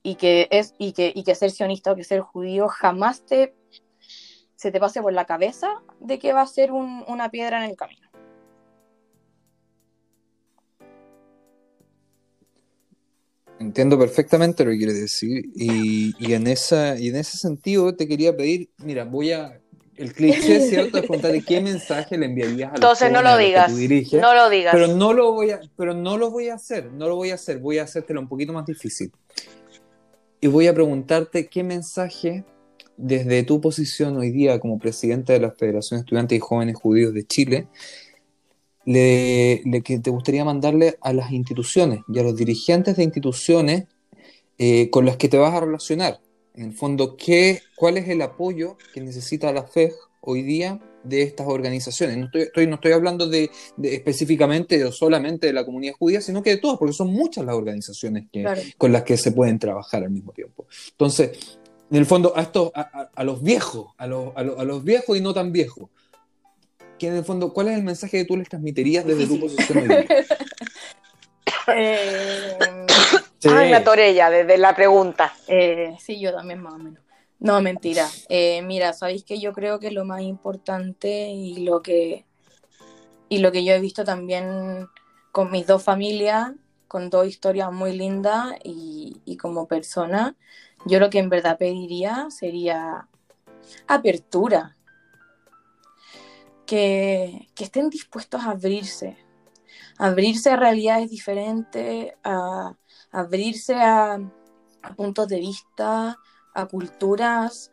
Y 0.01 0.15
que, 0.15 0.47
es, 0.51 0.75
y 0.77 0.93
que, 0.93 1.11
y 1.13 1.23
que 1.23 1.35
ser 1.35 1.51
sionista 1.51 1.91
o 1.91 1.95
que 1.95 2.03
ser 2.03 2.21
judío 2.21 2.67
jamás 2.67 3.25
te, 3.25 3.55
se 4.55 4.71
te 4.71 4.79
pase 4.79 5.01
por 5.01 5.13
la 5.13 5.25
cabeza 5.25 5.81
de 5.99 6.19
que 6.19 6.33
va 6.33 6.41
a 6.41 6.47
ser 6.47 6.71
un, 6.71 7.03
una 7.07 7.29
piedra 7.29 7.63
en 7.63 7.69
el 7.69 7.77
camino. 7.77 8.08
Entiendo 13.59 13.99
perfectamente 13.99 14.63
lo 14.63 14.71
que 14.71 14.77
quieres 14.77 14.99
decir 14.99 15.49
y, 15.53 16.15
y, 16.17 16.33
en 16.33 16.47
esa, 16.47 16.97
y 16.97 17.09
en 17.09 17.17
ese 17.17 17.37
sentido 17.37 17.93
te 17.93 18.07
quería 18.07 18.35
pedir, 18.35 18.69
mira, 18.77 19.03
voy 19.03 19.31
a... 19.31 19.59
El 19.97 20.13
cliché, 20.13 20.61
¿cierto? 20.61 20.97
Es 20.97 21.03
preguntarle 21.03 21.41
qué 21.41 21.59
mensaje 21.59 22.17
le 22.17 22.27
enviarías 22.27 22.71
a 22.71 22.75
Entonces 22.75 23.11
no 23.11 23.21
lo 23.21 23.35
digas, 23.37 23.75
diriges, 23.75 24.21
no 24.21 24.33
lo 24.33 24.49
digas. 24.49 24.73
Pero 24.73 24.87
no 24.87 25.11
lo, 25.11 25.33
voy 25.33 25.51
a, 25.51 25.59
pero 25.75 25.93
no 25.93 26.17
lo 26.17 26.31
voy 26.31 26.47
a 26.47 26.53
hacer, 26.53 26.89
no 26.93 27.09
lo 27.09 27.17
voy 27.17 27.31
a 27.31 27.33
hacer, 27.33 27.59
voy 27.59 27.79
a 27.79 27.83
hacértelo 27.83 28.21
un 28.21 28.29
poquito 28.29 28.53
más 28.53 28.65
difícil. 28.65 29.11
Y 30.39 30.47
voy 30.47 30.67
a 30.67 30.73
preguntarte 30.73 31.47
qué 31.47 31.63
mensaje, 31.63 32.45
desde 32.95 33.43
tu 33.43 33.59
posición 33.59 34.15
hoy 34.15 34.31
día 34.31 34.57
como 34.61 34.79
presidente 34.79 35.33
de 35.33 35.41
la 35.41 35.51
Federación 35.51 35.97
de 35.97 36.01
Estudiantes 36.03 36.37
y 36.37 36.39
Jóvenes 36.39 36.77
Judíos 36.77 37.13
de 37.13 37.27
Chile, 37.27 37.67
le, 38.85 39.61
le, 39.65 39.81
que 39.81 39.99
te 39.99 40.09
gustaría 40.09 40.45
mandarle 40.45 40.97
a 41.01 41.13
las 41.13 41.31
instituciones 41.31 42.01
y 42.07 42.19
a 42.19 42.23
los 42.23 42.35
dirigentes 42.35 42.95
de 42.97 43.03
instituciones 43.03 43.85
eh, 44.57 44.89
con 44.89 45.05
las 45.05 45.17
que 45.17 45.29
te 45.29 45.37
vas 45.37 45.53
a 45.53 45.61
relacionar. 45.61 46.19
En 46.53 46.65
el 46.65 46.73
fondo, 46.73 47.15
¿qué, 47.15 47.61
¿cuál 47.75 47.97
es 47.97 48.09
el 48.09 48.21
apoyo 48.21 48.77
que 48.93 48.99
necesita 48.99 49.53
la 49.53 49.63
FEJ 49.63 49.93
hoy 50.21 50.41
día 50.41 50.79
de 51.03 51.21
estas 51.21 51.47
organizaciones? 51.47 52.17
No 52.17 52.25
estoy, 52.25 52.41
estoy 52.41 52.67
no 52.67 52.75
estoy 52.75 52.91
hablando 52.91 53.27
de, 53.27 53.49
de, 53.77 53.95
específicamente 53.95 54.83
o 54.83 54.91
solamente 54.91 55.47
de 55.47 55.53
la 55.53 55.65
comunidad 55.65 55.93
judía, 55.97 56.19
sino 56.19 56.43
que 56.43 56.49
de 56.51 56.57
todas, 56.57 56.77
porque 56.77 56.93
son 56.93 57.13
muchas 57.13 57.45
las 57.45 57.55
organizaciones 57.55 58.25
que, 58.31 58.41
claro. 58.41 58.61
con 58.77 58.91
las 58.91 59.03
que 59.03 59.15
se 59.15 59.31
pueden 59.31 59.59
trabajar 59.59 60.03
al 60.03 60.09
mismo 60.09 60.33
tiempo. 60.33 60.67
Entonces, 60.91 61.59
en 61.89 61.97
el 61.97 62.05
fondo, 62.05 62.33
a, 62.35 62.41
estos, 62.41 62.71
a, 62.75 62.81
a, 62.81 63.11
a 63.15 63.23
los 63.23 63.41
viejos, 63.41 63.93
a 63.97 64.07
los, 64.07 64.35
a 64.35 64.43
los, 64.43 64.59
a 64.59 64.63
los 64.63 64.83
viejos 64.83 65.17
y 65.17 65.21
no 65.21 65.33
tan 65.33 65.53
viejos, 65.53 65.89
que 66.99 67.07
en 67.07 67.15
el 67.15 67.23
fondo, 67.25 67.51
¿cuál 67.53 67.69
es 67.69 67.77
el 67.77 67.83
mensaje 67.83 68.19
que 68.19 68.25
tú 68.25 68.37
les 68.37 68.49
transmitirías 68.49 69.05
desde 69.05 69.25
tu 69.25 69.39
posición 69.39 69.91
hoy 69.91 70.05
eh, 71.75 72.57
sí. 73.39 73.49
Ay, 73.51 73.69
me 73.69 73.77
atoré 73.77 74.13
ya 74.13 74.29
desde 74.29 74.57
la 74.57 74.75
pregunta. 74.75 75.33
Eh, 75.47 75.95
sí, 75.99 76.19
yo 76.19 76.33
también 76.33 76.61
más 76.61 76.73
o 76.73 76.77
menos. 76.77 77.03
No, 77.39 77.61
mentira. 77.61 78.07
Eh, 78.27 78.61
mira, 78.61 78.93
sabéis 78.93 79.23
que 79.23 79.39
yo 79.39 79.53
creo 79.53 79.79
que 79.79 79.91
lo 79.91 80.03
más 80.03 80.21
importante 80.21 81.29
y 81.29 81.63
lo 81.63 81.81
que 81.81 82.25
y 83.29 83.37
lo 83.37 83.51
que 83.51 83.63
yo 83.63 83.73
he 83.73 83.79
visto 83.79 84.03
también 84.03 84.87
con 85.31 85.51
mis 85.51 85.67
dos 85.67 85.83
familias, 85.83 86.51
con 86.87 87.09
dos 87.09 87.27
historias 87.27 87.71
muy 87.71 87.95
lindas 87.95 88.55
y, 88.63 89.21
y 89.23 89.37
como 89.37 89.67
persona, 89.67 90.35
yo 90.85 90.99
lo 90.99 91.09
que 91.11 91.19
en 91.19 91.29
verdad 91.29 91.57
pediría 91.57 92.27
sería 92.31 93.07
apertura 93.87 94.75
que, 96.69 97.49
estén 97.57 97.89
dispuestos 97.89 98.41
a 98.43 98.51
abrirse, 98.51 99.17
abrirse 99.97 100.51
a 100.51 100.55
realidades 100.55 101.09
diferentes, 101.09 102.13
a, 102.23 102.75
abrirse 103.11 103.73
a, 103.73 104.19
puntos 104.95 105.27
de 105.27 105.39
vista, 105.39 106.17
a 106.53 106.65
culturas. 106.67 107.71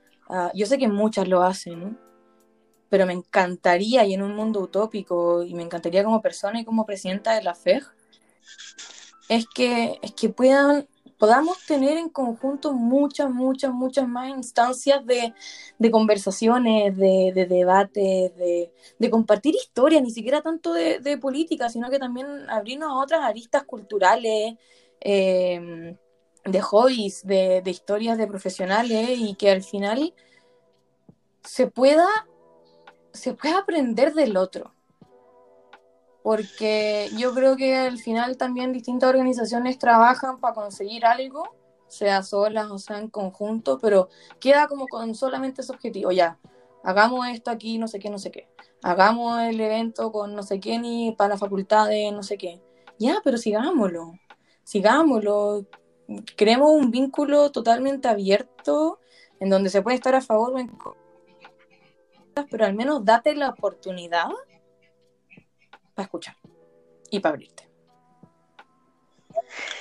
Yo 0.54 0.66
sé 0.66 0.78
que 0.78 0.88
muchas 0.88 1.28
lo 1.28 1.42
hacen, 1.42 1.98
pero 2.88 3.04
me 3.04 3.12
encantaría, 3.12 4.06
y 4.06 4.14
en 4.14 4.22
un 4.22 4.34
mundo 4.34 4.60
utópico, 4.60 5.42
y 5.44 5.54
me 5.54 5.62
encantaría 5.62 6.02
como 6.02 6.22
persona 6.22 6.58
y 6.58 6.64
como 6.64 6.86
presidenta 6.86 7.34
de 7.34 7.42
la 7.42 7.54
FEG, 7.54 7.84
es 9.28 9.46
que, 9.54 9.98
es 10.02 10.12
que 10.14 10.30
puedan 10.30 10.88
podamos 11.18 11.64
tener 11.66 11.96
en 11.96 12.08
conjunto 12.08 12.72
muchas, 12.72 13.30
muchas, 13.30 13.72
muchas 13.72 14.08
más 14.08 14.28
instancias 14.30 15.04
de, 15.06 15.34
de 15.78 15.90
conversaciones, 15.90 16.96
de, 16.96 17.32
de 17.34 17.46
debates, 17.46 18.36
de, 18.36 18.72
de, 18.98 19.10
compartir 19.10 19.54
historias, 19.54 20.02
ni 20.02 20.10
siquiera 20.10 20.42
tanto 20.42 20.72
de, 20.72 21.18
política, 21.18 21.68
sino 21.68 21.90
que 21.90 21.98
también 21.98 22.26
abrirnos 22.48 22.90
a 22.90 22.94
otras 22.94 23.22
aristas 23.22 23.64
culturales, 23.64 24.54
eh, 25.00 25.96
de 26.44 26.60
hobbies, 26.60 27.26
de, 27.26 27.60
de 27.62 27.70
historias 27.70 28.18
de 28.18 28.26
profesionales 28.26 29.18
y 29.18 29.34
que 29.34 29.50
al 29.50 29.62
final 29.62 30.14
se 31.42 31.66
pueda, 31.66 32.06
se 33.12 33.34
pueda 33.34 33.58
aprender 33.58 34.14
del 34.14 34.36
otro 34.36 34.75
porque 36.26 37.08
yo 37.16 37.32
creo 37.34 37.56
que 37.56 37.76
al 37.76 37.98
final 37.98 38.36
también 38.36 38.72
distintas 38.72 39.10
organizaciones 39.10 39.78
trabajan 39.78 40.40
para 40.40 40.54
conseguir 40.54 41.06
algo, 41.06 41.54
sea 41.86 42.24
solas 42.24 42.68
o 42.68 42.78
sea 42.80 42.98
en 42.98 43.08
conjunto, 43.10 43.78
pero 43.78 44.08
queda 44.40 44.66
como 44.66 44.88
con 44.88 45.14
solamente 45.14 45.60
ese 45.60 45.70
objetivo, 45.70 46.10
ya, 46.10 46.40
hagamos 46.82 47.28
esto 47.28 47.52
aquí, 47.52 47.78
no 47.78 47.86
sé 47.86 48.00
qué, 48.00 48.10
no 48.10 48.18
sé 48.18 48.32
qué, 48.32 48.48
hagamos 48.82 49.40
el 49.42 49.60
evento 49.60 50.10
con 50.10 50.34
no 50.34 50.42
sé 50.42 50.58
qué 50.58 50.80
ni 50.80 51.12
para 51.12 51.34
la 51.34 51.38
facultad 51.38 51.86
de 51.86 52.10
no 52.10 52.24
sé 52.24 52.36
qué, 52.36 52.60
ya, 52.98 53.20
pero 53.22 53.38
sigámoslo, 53.38 54.14
sigámoslo, 54.64 55.64
creemos 56.34 56.72
un 56.72 56.90
vínculo 56.90 57.52
totalmente 57.52 58.08
abierto 58.08 58.98
en 59.38 59.48
donde 59.48 59.70
se 59.70 59.80
puede 59.80 59.94
estar 59.94 60.16
a 60.16 60.20
favor 60.20 60.54
o 60.54 60.58
en 60.58 60.66
contra, 60.66 60.96
pero 62.50 62.66
al 62.66 62.74
menos 62.74 63.04
date 63.04 63.32
la 63.36 63.50
oportunidad 63.50 64.26
para 65.96 66.04
escuchar 66.04 66.36
y 67.10 67.18
para 67.18 67.34
abrirte. 67.34 67.68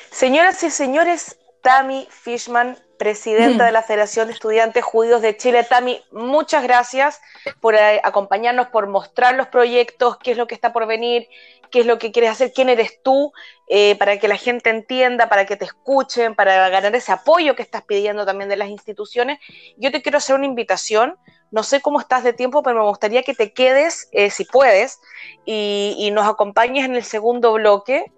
Señoras 0.10 0.64
y 0.64 0.72
señores, 0.72 1.38
Tami 1.62 2.08
Fishman, 2.10 2.78
presidenta 2.98 3.64
mm. 3.64 3.68
de 3.68 3.72
la 3.72 3.84
Federación 3.90 4.28
de 4.28 4.34
Estudiantes 4.34 4.84
Judíos 4.84 5.22
de 5.22 5.36
Chile. 5.36 5.64
Tami, 5.64 6.02
muchas 6.12 6.64
gracias 6.64 7.22
por 7.60 7.76
eh, 7.76 8.00
acompañarnos, 8.04 8.68
por 8.70 8.88
mostrar 8.88 9.36
los 9.36 9.48
proyectos, 9.48 10.18
qué 10.18 10.32
es 10.32 10.38
lo 10.38 10.48
que 10.48 10.56
está 10.56 10.72
por 10.72 10.88
venir, 10.88 11.28
qué 11.70 11.82
es 11.82 11.86
lo 11.86 11.98
que 11.98 12.12
quieres 12.12 12.32
hacer, 12.32 12.52
quién 12.54 12.70
eres 12.70 13.02
tú, 13.04 13.32
eh, 13.68 13.96
para 13.96 14.18
que 14.18 14.28
la 14.28 14.38
gente 14.38 14.70
entienda, 14.70 15.30
para 15.30 15.46
que 15.46 15.56
te 15.56 15.66
escuchen, 15.66 16.36
para 16.36 16.70
ganar 16.70 16.96
ese 16.96 17.12
apoyo 17.12 17.56
que 17.56 17.64
estás 17.64 17.84
pidiendo 17.84 18.26
también 18.26 18.50
de 18.50 18.58
las 18.58 18.70
instituciones. 18.70 19.40
Yo 19.78 19.92
te 19.92 20.02
quiero 20.02 20.18
hacer 20.18 20.36
una 20.36 20.46
invitación 20.46 21.18
no 21.52 21.64
sé 21.64 21.80
cómo 21.80 22.02
estás 22.02 22.24
de 22.24 22.34
tiempo, 22.34 22.64
pero 22.64 22.80
me 22.80 22.90
gustaría 22.90 23.24
que 23.24 23.34
te 23.34 23.54
quedes, 23.54 24.10
eh, 24.12 24.30
si 24.30 24.44
puedes, 24.44 25.00
y, 25.46 25.96
y, 25.98 26.12
nos 26.12 26.28
acompañes 26.28 26.84
en 26.84 26.96
el 26.96 27.04
segundo 27.04 27.54
bloque. 27.54 28.12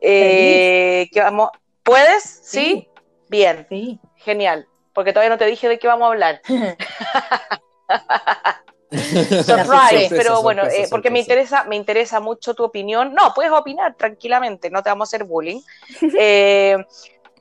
Eh, 0.00 1.10
que 1.12 1.20
vamos, 1.20 1.50
¿Puedes? 1.88 2.22
¿Sí? 2.22 2.86
sí. 2.86 2.88
Bien. 3.28 3.66
Sí. 3.70 3.98
Genial. 4.16 4.68
Porque 4.92 5.12
todavía 5.12 5.30
no 5.30 5.38
te 5.38 5.46
dije 5.46 5.68
de 5.68 5.78
qué 5.78 5.86
vamos 5.86 6.06
a 6.06 6.12
hablar. 6.12 6.42
Surprise, 8.90 10.08
pero 10.08 10.42
bueno, 10.42 10.62
sorpresa, 10.62 10.82
eh, 10.82 10.86
porque 10.88 11.10
me 11.10 11.20
interesa, 11.20 11.64
me 11.64 11.76
interesa 11.76 12.20
mucho 12.20 12.54
tu 12.54 12.64
opinión. 12.64 13.14
No, 13.14 13.32
puedes 13.34 13.52
opinar 13.52 13.94
tranquilamente, 13.94 14.70
no 14.70 14.82
te 14.82 14.90
vamos 14.90 15.08
a 15.08 15.10
hacer 15.10 15.24
bullying. 15.24 15.60
eh, 16.18 16.76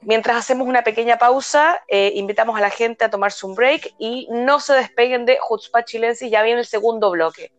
Mientras 0.02 0.38
hacemos 0.38 0.68
una 0.68 0.84
pequeña 0.84 1.18
pausa, 1.18 1.84
eh, 1.88 2.12
invitamos 2.16 2.58
a 2.58 2.62
la 2.62 2.70
gente 2.70 3.04
a 3.04 3.10
tomarse 3.10 3.46
un 3.46 3.56
break 3.56 3.94
y 3.98 4.28
no 4.32 4.60
se 4.60 4.74
despeguen 4.74 5.26
de 5.26 5.38
Jutzpah 5.38 5.84
Chilensis, 5.84 6.30
ya 6.30 6.44
viene 6.44 6.60
el 6.60 6.66
segundo 6.66 7.12
bloque. 7.12 7.52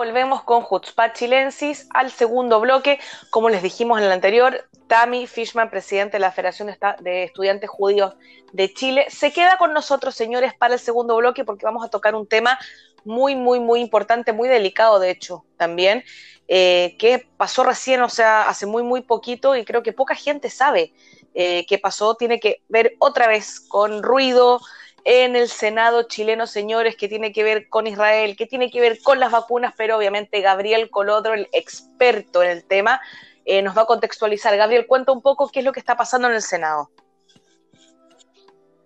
Volvemos 0.00 0.42
con 0.44 0.62
Jutzpah 0.62 1.12
Chilensis 1.12 1.86
al 1.92 2.10
segundo 2.10 2.58
bloque. 2.58 2.98
Como 3.28 3.50
les 3.50 3.62
dijimos 3.62 3.98
en 3.98 4.06
el 4.06 4.12
anterior, 4.12 4.66
Tami 4.86 5.26
Fishman, 5.26 5.68
presidente 5.68 6.16
de 6.16 6.20
la 6.20 6.32
Federación 6.32 6.74
de 7.00 7.24
Estudiantes 7.24 7.68
Judíos 7.68 8.14
de 8.54 8.72
Chile, 8.72 9.04
se 9.10 9.30
queda 9.30 9.58
con 9.58 9.74
nosotros, 9.74 10.14
señores, 10.14 10.54
para 10.54 10.72
el 10.72 10.80
segundo 10.80 11.16
bloque 11.16 11.44
porque 11.44 11.66
vamos 11.66 11.84
a 11.84 11.90
tocar 11.90 12.14
un 12.14 12.26
tema 12.26 12.58
muy, 13.04 13.36
muy, 13.36 13.60
muy 13.60 13.80
importante, 13.80 14.32
muy 14.32 14.48
delicado, 14.48 15.00
de 15.00 15.10
hecho, 15.10 15.44
también, 15.58 16.02
eh, 16.48 16.96
que 16.98 17.28
pasó 17.36 17.62
recién, 17.62 18.00
o 18.00 18.08
sea, 18.08 18.48
hace 18.48 18.64
muy, 18.64 18.82
muy 18.82 19.02
poquito 19.02 19.54
y 19.54 19.66
creo 19.66 19.82
que 19.82 19.92
poca 19.92 20.14
gente 20.14 20.48
sabe 20.48 20.94
eh, 21.34 21.66
qué 21.68 21.76
pasó. 21.76 22.14
Tiene 22.14 22.40
que 22.40 22.62
ver 22.70 22.94
otra 23.00 23.28
vez 23.28 23.60
con 23.60 24.02
ruido, 24.02 24.62
en 25.04 25.36
el 25.36 25.48
Senado 25.48 26.04
chileno, 26.04 26.46
señores, 26.46 26.96
que 26.96 27.08
tiene 27.08 27.32
que 27.32 27.42
ver 27.42 27.68
con 27.68 27.86
Israel, 27.86 28.36
que 28.36 28.46
tiene 28.46 28.70
que 28.70 28.80
ver 28.80 29.00
con 29.02 29.20
las 29.20 29.30
vacunas, 29.32 29.74
pero 29.76 29.96
obviamente 29.96 30.40
Gabriel 30.40 30.90
Colodro, 30.90 31.34
el 31.34 31.48
experto 31.52 32.42
en 32.42 32.50
el 32.50 32.64
tema, 32.64 33.00
eh, 33.44 33.62
nos 33.62 33.76
va 33.76 33.82
a 33.82 33.86
contextualizar. 33.86 34.56
Gabriel, 34.56 34.86
cuenta 34.86 35.12
un 35.12 35.22
poco 35.22 35.48
qué 35.48 35.60
es 35.60 35.64
lo 35.64 35.72
que 35.72 35.80
está 35.80 35.96
pasando 35.96 36.28
en 36.28 36.34
el 36.34 36.42
Senado. 36.42 36.90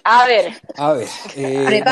A 0.05 0.27
ver. 0.27 0.61
A 0.77 0.92
ver. 0.92 1.09
Eh, 1.35 1.83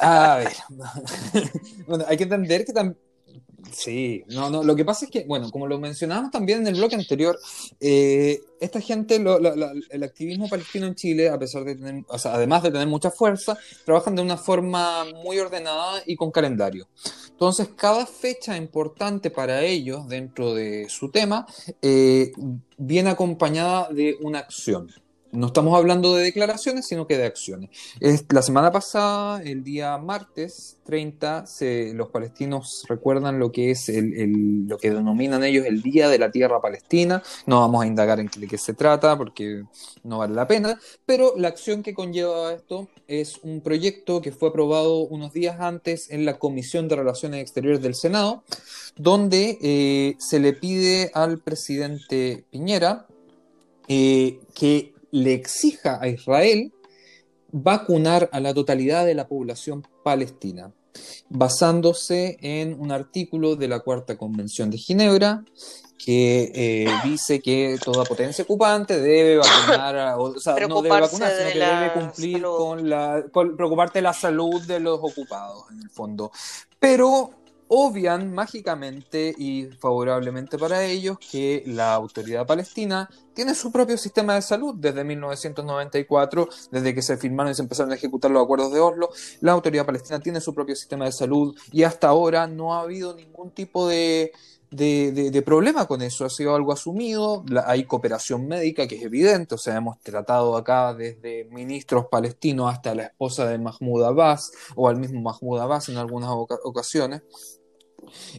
a 0.00 0.36
ver. 0.36 0.52
bueno, 1.86 2.04
hay 2.08 2.16
que 2.16 2.22
entender 2.22 2.64
que 2.64 2.72
también 2.72 2.98
Sí, 3.72 4.24
no, 4.28 4.48
no, 4.50 4.62
lo 4.62 4.76
que 4.76 4.84
pasa 4.84 5.04
es 5.06 5.10
que, 5.10 5.24
bueno, 5.24 5.50
como 5.50 5.66
lo 5.66 5.78
mencionábamos 5.78 6.30
también 6.30 6.60
en 6.60 6.68
el 6.68 6.74
bloque 6.74 6.94
anterior, 6.94 7.38
eh, 7.80 8.40
esta 8.60 8.80
gente, 8.80 9.16
el 9.16 10.02
activismo 10.02 10.48
palestino 10.48 10.86
en 10.86 10.94
Chile, 10.94 11.28
a 11.28 11.38
pesar 11.38 11.64
de 11.64 11.74
tener, 11.74 12.04
o 12.08 12.18
sea, 12.18 12.34
además 12.34 12.62
de 12.62 12.70
tener 12.70 12.86
mucha 12.86 13.10
fuerza, 13.10 13.56
trabajan 13.84 14.14
de 14.14 14.22
una 14.22 14.36
forma 14.36 15.04
muy 15.22 15.38
ordenada 15.38 16.02
y 16.06 16.16
con 16.16 16.30
calendario. 16.30 16.88
Entonces, 17.30 17.68
cada 17.76 18.06
fecha 18.06 18.56
importante 18.56 19.30
para 19.30 19.62
ellos 19.62 20.08
dentro 20.08 20.54
de 20.54 20.88
su 20.88 21.10
tema 21.10 21.46
eh, 21.82 22.32
viene 22.78 23.10
acompañada 23.10 23.88
de 23.90 24.16
una 24.20 24.38
acción. 24.38 24.90
No 25.36 25.48
estamos 25.48 25.76
hablando 25.76 26.14
de 26.14 26.24
declaraciones, 26.24 26.86
sino 26.86 27.06
que 27.06 27.18
de 27.18 27.26
acciones. 27.26 27.68
la 28.30 28.40
semana 28.40 28.72
pasada, 28.72 29.42
el 29.42 29.62
día 29.62 29.98
martes 29.98 30.78
30, 30.84 31.44
los 31.92 32.08
palestinos 32.08 32.84
recuerdan 32.88 33.38
lo 33.38 33.52
que 33.52 33.70
es 33.70 33.90
el, 33.90 34.66
lo 34.66 34.78
que 34.78 34.90
denominan 34.90 35.44
ellos 35.44 35.66
el 35.66 35.82
Día 35.82 36.08
de 36.08 36.18
la 36.18 36.30
Tierra 36.30 36.62
Palestina. 36.62 37.22
No 37.44 37.60
vamos 37.60 37.84
a 37.84 37.86
indagar 37.86 38.18
en 38.18 38.28
qué, 38.28 38.46
qué 38.46 38.56
se 38.56 38.72
trata 38.72 39.18
porque 39.18 39.64
no 40.04 40.18
vale 40.18 40.34
la 40.34 40.48
pena, 40.48 40.80
pero 41.04 41.34
la 41.36 41.48
acción 41.48 41.82
que 41.82 41.92
conlleva 41.92 42.54
esto 42.54 42.88
es 43.06 43.38
un 43.42 43.60
proyecto 43.60 44.22
que 44.22 44.32
fue 44.32 44.48
aprobado 44.48 45.00
unos 45.00 45.34
días 45.34 45.60
antes 45.60 46.10
en 46.10 46.24
la 46.24 46.38
Comisión 46.38 46.88
de 46.88 46.96
Relaciones 46.96 47.42
Exteriores 47.42 47.82
del 47.82 47.94
Senado, 47.94 48.42
donde 48.96 49.58
eh, 49.60 50.16
se 50.18 50.40
le 50.40 50.54
pide 50.54 51.10
al 51.12 51.40
presidente 51.40 52.44
Piñera 52.50 53.06
eh, 53.88 54.40
que 54.54 54.95
le 55.10 55.34
exija 55.34 55.98
a 56.00 56.08
Israel 56.08 56.72
vacunar 57.52 58.28
a 58.32 58.40
la 58.40 58.52
totalidad 58.52 59.06
de 59.06 59.14
la 59.14 59.28
población 59.28 59.86
palestina, 60.02 60.72
basándose 61.28 62.38
en 62.40 62.78
un 62.78 62.92
artículo 62.92 63.56
de 63.56 63.68
la 63.68 63.80
Cuarta 63.80 64.16
Convención 64.16 64.70
de 64.70 64.78
Ginebra 64.78 65.44
que 65.98 66.52
eh, 66.54 66.88
dice 67.04 67.40
que 67.40 67.78
toda 67.82 68.04
potencia 68.04 68.44
ocupante 68.44 69.00
debe 69.00 69.38
vacunar, 69.38 70.16
o 70.18 70.38
sea, 70.38 70.54
no 70.68 70.82
debe 70.82 71.00
vacunar, 71.00 71.32
sino 71.32 71.52
que 71.52 71.58
debe 71.58 71.92
cumplir 71.92 72.42
con 72.42 72.88
la, 72.88 73.24
preocuparte 73.32 73.98
de 73.98 74.02
la 74.02 74.12
salud 74.12 74.62
de 74.66 74.78
los 74.78 74.98
ocupados, 75.00 75.64
en 75.72 75.82
el 75.82 75.90
fondo. 75.90 76.30
Pero 76.78 77.30
obvian 77.68 78.32
mágicamente 78.32 79.34
y 79.36 79.66
favorablemente 79.78 80.58
para 80.58 80.84
ellos 80.84 81.18
que 81.18 81.62
la 81.66 81.94
autoridad 81.94 82.46
palestina 82.46 83.08
tiene 83.34 83.54
su 83.54 83.70
propio 83.70 83.98
sistema 83.98 84.34
de 84.34 84.42
salud 84.42 84.74
desde 84.76 85.04
1994, 85.04 86.48
desde 86.70 86.94
que 86.94 87.02
se 87.02 87.16
firmaron 87.16 87.52
y 87.52 87.54
se 87.54 87.62
empezaron 87.62 87.92
a 87.92 87.96
ejecutar 87.96 88.30
los 88.30 88.42
acuerdos 88.42 88.72
de 88.72 88.80
Oslo. 88.80 89.10
La 89.40 89.52
autoridad 89.52 89.84
palestina 89.84 90.20
tiene 90.20 90.40
su 90.40 90.54
propio 90.54 90.74
sistema 90.74 91.04
de 91.04 91.12
salud 91.12 91.54
y 91.72 91.82
hasta 91.82 92.08
ahora 92.08 92.46
no 92.46 92.74
ha 92.74 92.80
habido 92.80 93.14
ningún 93.14 93.50
tipo 93.50 93.88
de, 93.88 94.32
de, 94.70 95.42
problema 95.44 95.86
con 95.86 96.02
eso, 96.02 96.24
ha 96.24 96.30
sido 96.30 96.54
algo 96.54 96.72
asumido, 96.72 97.44
hay 97.66 97.84
cooperación 97.84 98.46
médica 98.46 98.86
que 98.86 98.96
es 98.96 99.02
evidente, 99.02 99.54
o 99.54 99.58
sea, 99.58 99.76
hemos 99.76 99.98
tratado 100.00 100.56
acá 100.56 100.94
desde 100.94 101.44
ministros 101.50 102.06
palestinos 102.06 102.72
hasta 102.72 102.94
la 102.94 103.04
esposa 103.04 103.46
de 103.46 103.58
Mahmoud 103.58 104.04
Abbas 104.04 104.50
o 104.74 104.88
al 104.88 104.96
mismo 104.96 105.20
Mahmoud 105.20 105.60
Abbas 105.60 105.88
en 105.88 105.96
algunas 105.96 106.30
ocasiones. 106.30 107.22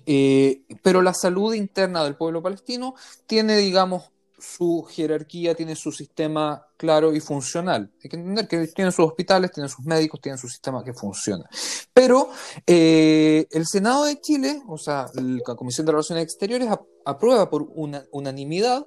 Eh, 0.06 0.62
pero 0.82 1.02
la 1.02 1.14
salud 1.14 1.54
interna 1.54 2.04
del 2.04 2.16
pueblo 2.16 2.42
palestino 2.42 2.96
tiene, 3.26 3.58
digamos, 3.58 4.12
su 4.38 4.84
jerarquía, 4.84 5.56
tiene 5.56 5.76
su 5.76 5.92
sistema 5.92 6.66
claro 6.78 7.14
y 7.14 7.20
funcional. 7.20 7.92
Hay 8.04 8.10
que 8.10 8.16
entender 8.18 8.48
que 8.48 8.68
tienen 8.68 8.92
sus 8.92 9.06
hospitales, 9.06 9.52
tienen 9.52 9.70
sus 9.70 9.86
médicos, 9.86 10.22
tienen 10.22 10.38
su 10.38 10.48
sistema 10.48 10.84
que 10.84 10.94
funciona. 10.94 11.46
Pero 11.94 12.30
eh, 12.66 13.48
el 13.52 13.66
Senado 13.66 14.06
de 14.06 14.20
Chile, 14.22 14.62
o 14.68 14.78
sea, 14.78 15.08
la 15.14 15.56
Comisión 15.56 15.86
de 15.86 15.92
Relaciones 15.92 16.24
Exteriores, 16.24 16.70
aprueba 17.06 17.50
por 17.50 17.68
una, 17.74 18.06
unanimidad 18.12 18.86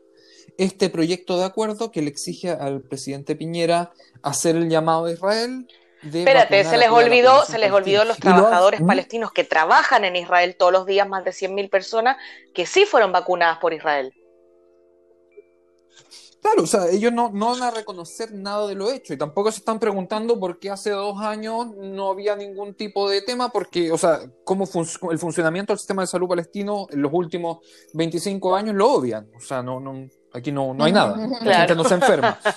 este 0.58 0.90
proyecto 0.90 1.38
de 1.38 1.44
acuerdo 1.44 1.90
que 1.90 2.02
le 2.02 2.10
exige 2.10 2.50
al 2.50 2.82
presidente 2.82 3.36
Piñera 3.36 3.92
hacer 4.22 4.56
el 4.56 4.68
llamado 4.68 5.06
a 5.06 5.12
Israel. 5.12 5.66
Espérate, 6.02 6.64
se 6.64 6.78
les 6.78 6.88
olvidó, 6.88 7.44
se 7.44 7.58
les 7.58 7.70
olvidó 7.72 8.04
los 8.04 8.18
trabajadores 8.18 8.80
palestinos 8.82 9.32
que 9.32 9.44
trabajan 9.44 10.04
en 10.04 10.16
Israel 10.16 10.56
todos 10.58 10.72
los 10.72 10.86
días, 10.86 11.06
más 11.06 11.24
de 11.24 11.32
100.000 11.32 11.68
personas, 11.68 12.16
que 12.54 12.64
sí 12.64 12.86
fueron 12.86 13.12
vacunadas 13.12 13.58
por 13.58 13.74
Israel. 13.74 14.14
Claro, 16.40 16.62
o 16.62 16.66
sea, 16.66 16.88
ellos 16.88 17.12
no, 17.12 17.30
no, 17.30 17.50
van 17.50 17.62
a 17.62 17.70
reconocer 17.70 18.32
nada 18.32 18.66
de 18.66 18.74
lo 18.74 18.90
hecho 18.90 19.12
y 19.12 19.18
tampoco 19.18 19.52
se 19.52 19.58
están 19.58 19.78
preguntando 19.78 20.40
por 20.40 20.58
qué 20.58 20.70
hace 20.70 20.90
dos 20.90 21.20
años 21.20 21.76
no 21.76 22.10
había 22.10 22.34
ningún 22.34 22.74
tipo 22.74 23.10
de 23.10 23.20
tema, 23.20 23.50
porque, 23.50 23.92
o 23.92 23.98
sea, 23.98 24.20
cómo 24.44 24.66
el 25.10 25.18
funcionamiento 25.18 25.72
del 25.72 25.78
sistema 25.78 26.02
de 26.02 26.06
salud 26.06 26.28
palestino 26.28 26.86
en 26.90 27.02
los 27.02 27.12
últimos 27.12 27.58
25 27.92 28.56
años 28.56 28.74
lo 28.74 28.90
obvian. 28.90 29.30
O 29.36 29.40
sea, 29.40 29.62
no, 29.62 29.80
no, 29.80 30.08
Aquí 30.32 30.52
no, 30.52 30.72
no 30.74 30.84
hay 30.84 30.92
nada. 30.92 31.16
La 31.42 31.58
gente 31.58 31.74
no 31.74 31.84
se 31.84 31.94
enferma. 31.94 32.38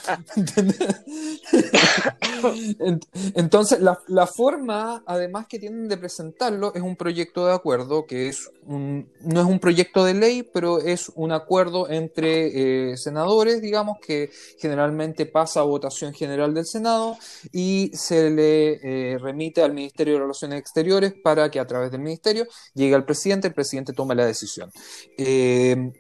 Entonces, 3.36 3.79
la, 3.79 3.99
la, 4.07 4.27
forma, 4.27 5.01
además, 5.05 5.47
que 5.47 5.59
tienen 5.59 5.88
de 5.88 5.97
presentarlo 5.97 6.73
es 6.75 6.81
un 6.81 6.95
proyecto 6.95 7.45
de 7.45 7.53
acuerdo, 7.53 8.05
que 8.05 8.27
es 8.27 8.51
un, 8.65 9.09
no 9.21 9.39
es 9.39 9.45
un 9.47 9.59
proyecto 9.59 10.03
de 10.03 10.13
ley, 10.13 10.43
pero 10.43 10.79
es 10.79 11.12
un 11.15 11.31
acuerdo 11.31 11.89
entre 11.89 12.91
eh, 12.91 12.97
senadores, 12.97 13.62
digamos, 13.62 13.97
que 14.05 14.29
generalmente 14.59 15.25
pasa 15.25 15.62
a 15.62 15.63
votación 15.63 16.13
general 16.13 16.53
del 16.53 16.65
Senado 16.65 17.17
y 17.51 17.91
se 17.93 18.29
le 18.29 19.13
eh, 19.13 19.17
remite 19.17 19.63
al 19.63 19.73
Ministerio 19.73 20.15
de 20.15 20.19
Relaciones 20.19 20.59
Exteriores 20.59 21.13
para 21.23 21.49
que 21.49 21.59
a 21.59 21.65
través 21.65 21.91
del 21.91 22.01
Ministerio 22.01 22.45
llegue 22.73 22.95
al 22.95 23.05
presidente, 23.05 23.47
el 23.47 23.53
presidente 23.53 23.93
tome 23.93 24.15
la 24.15 24.25
decisión. 24.25 24.69
Eh, 25.17 25.91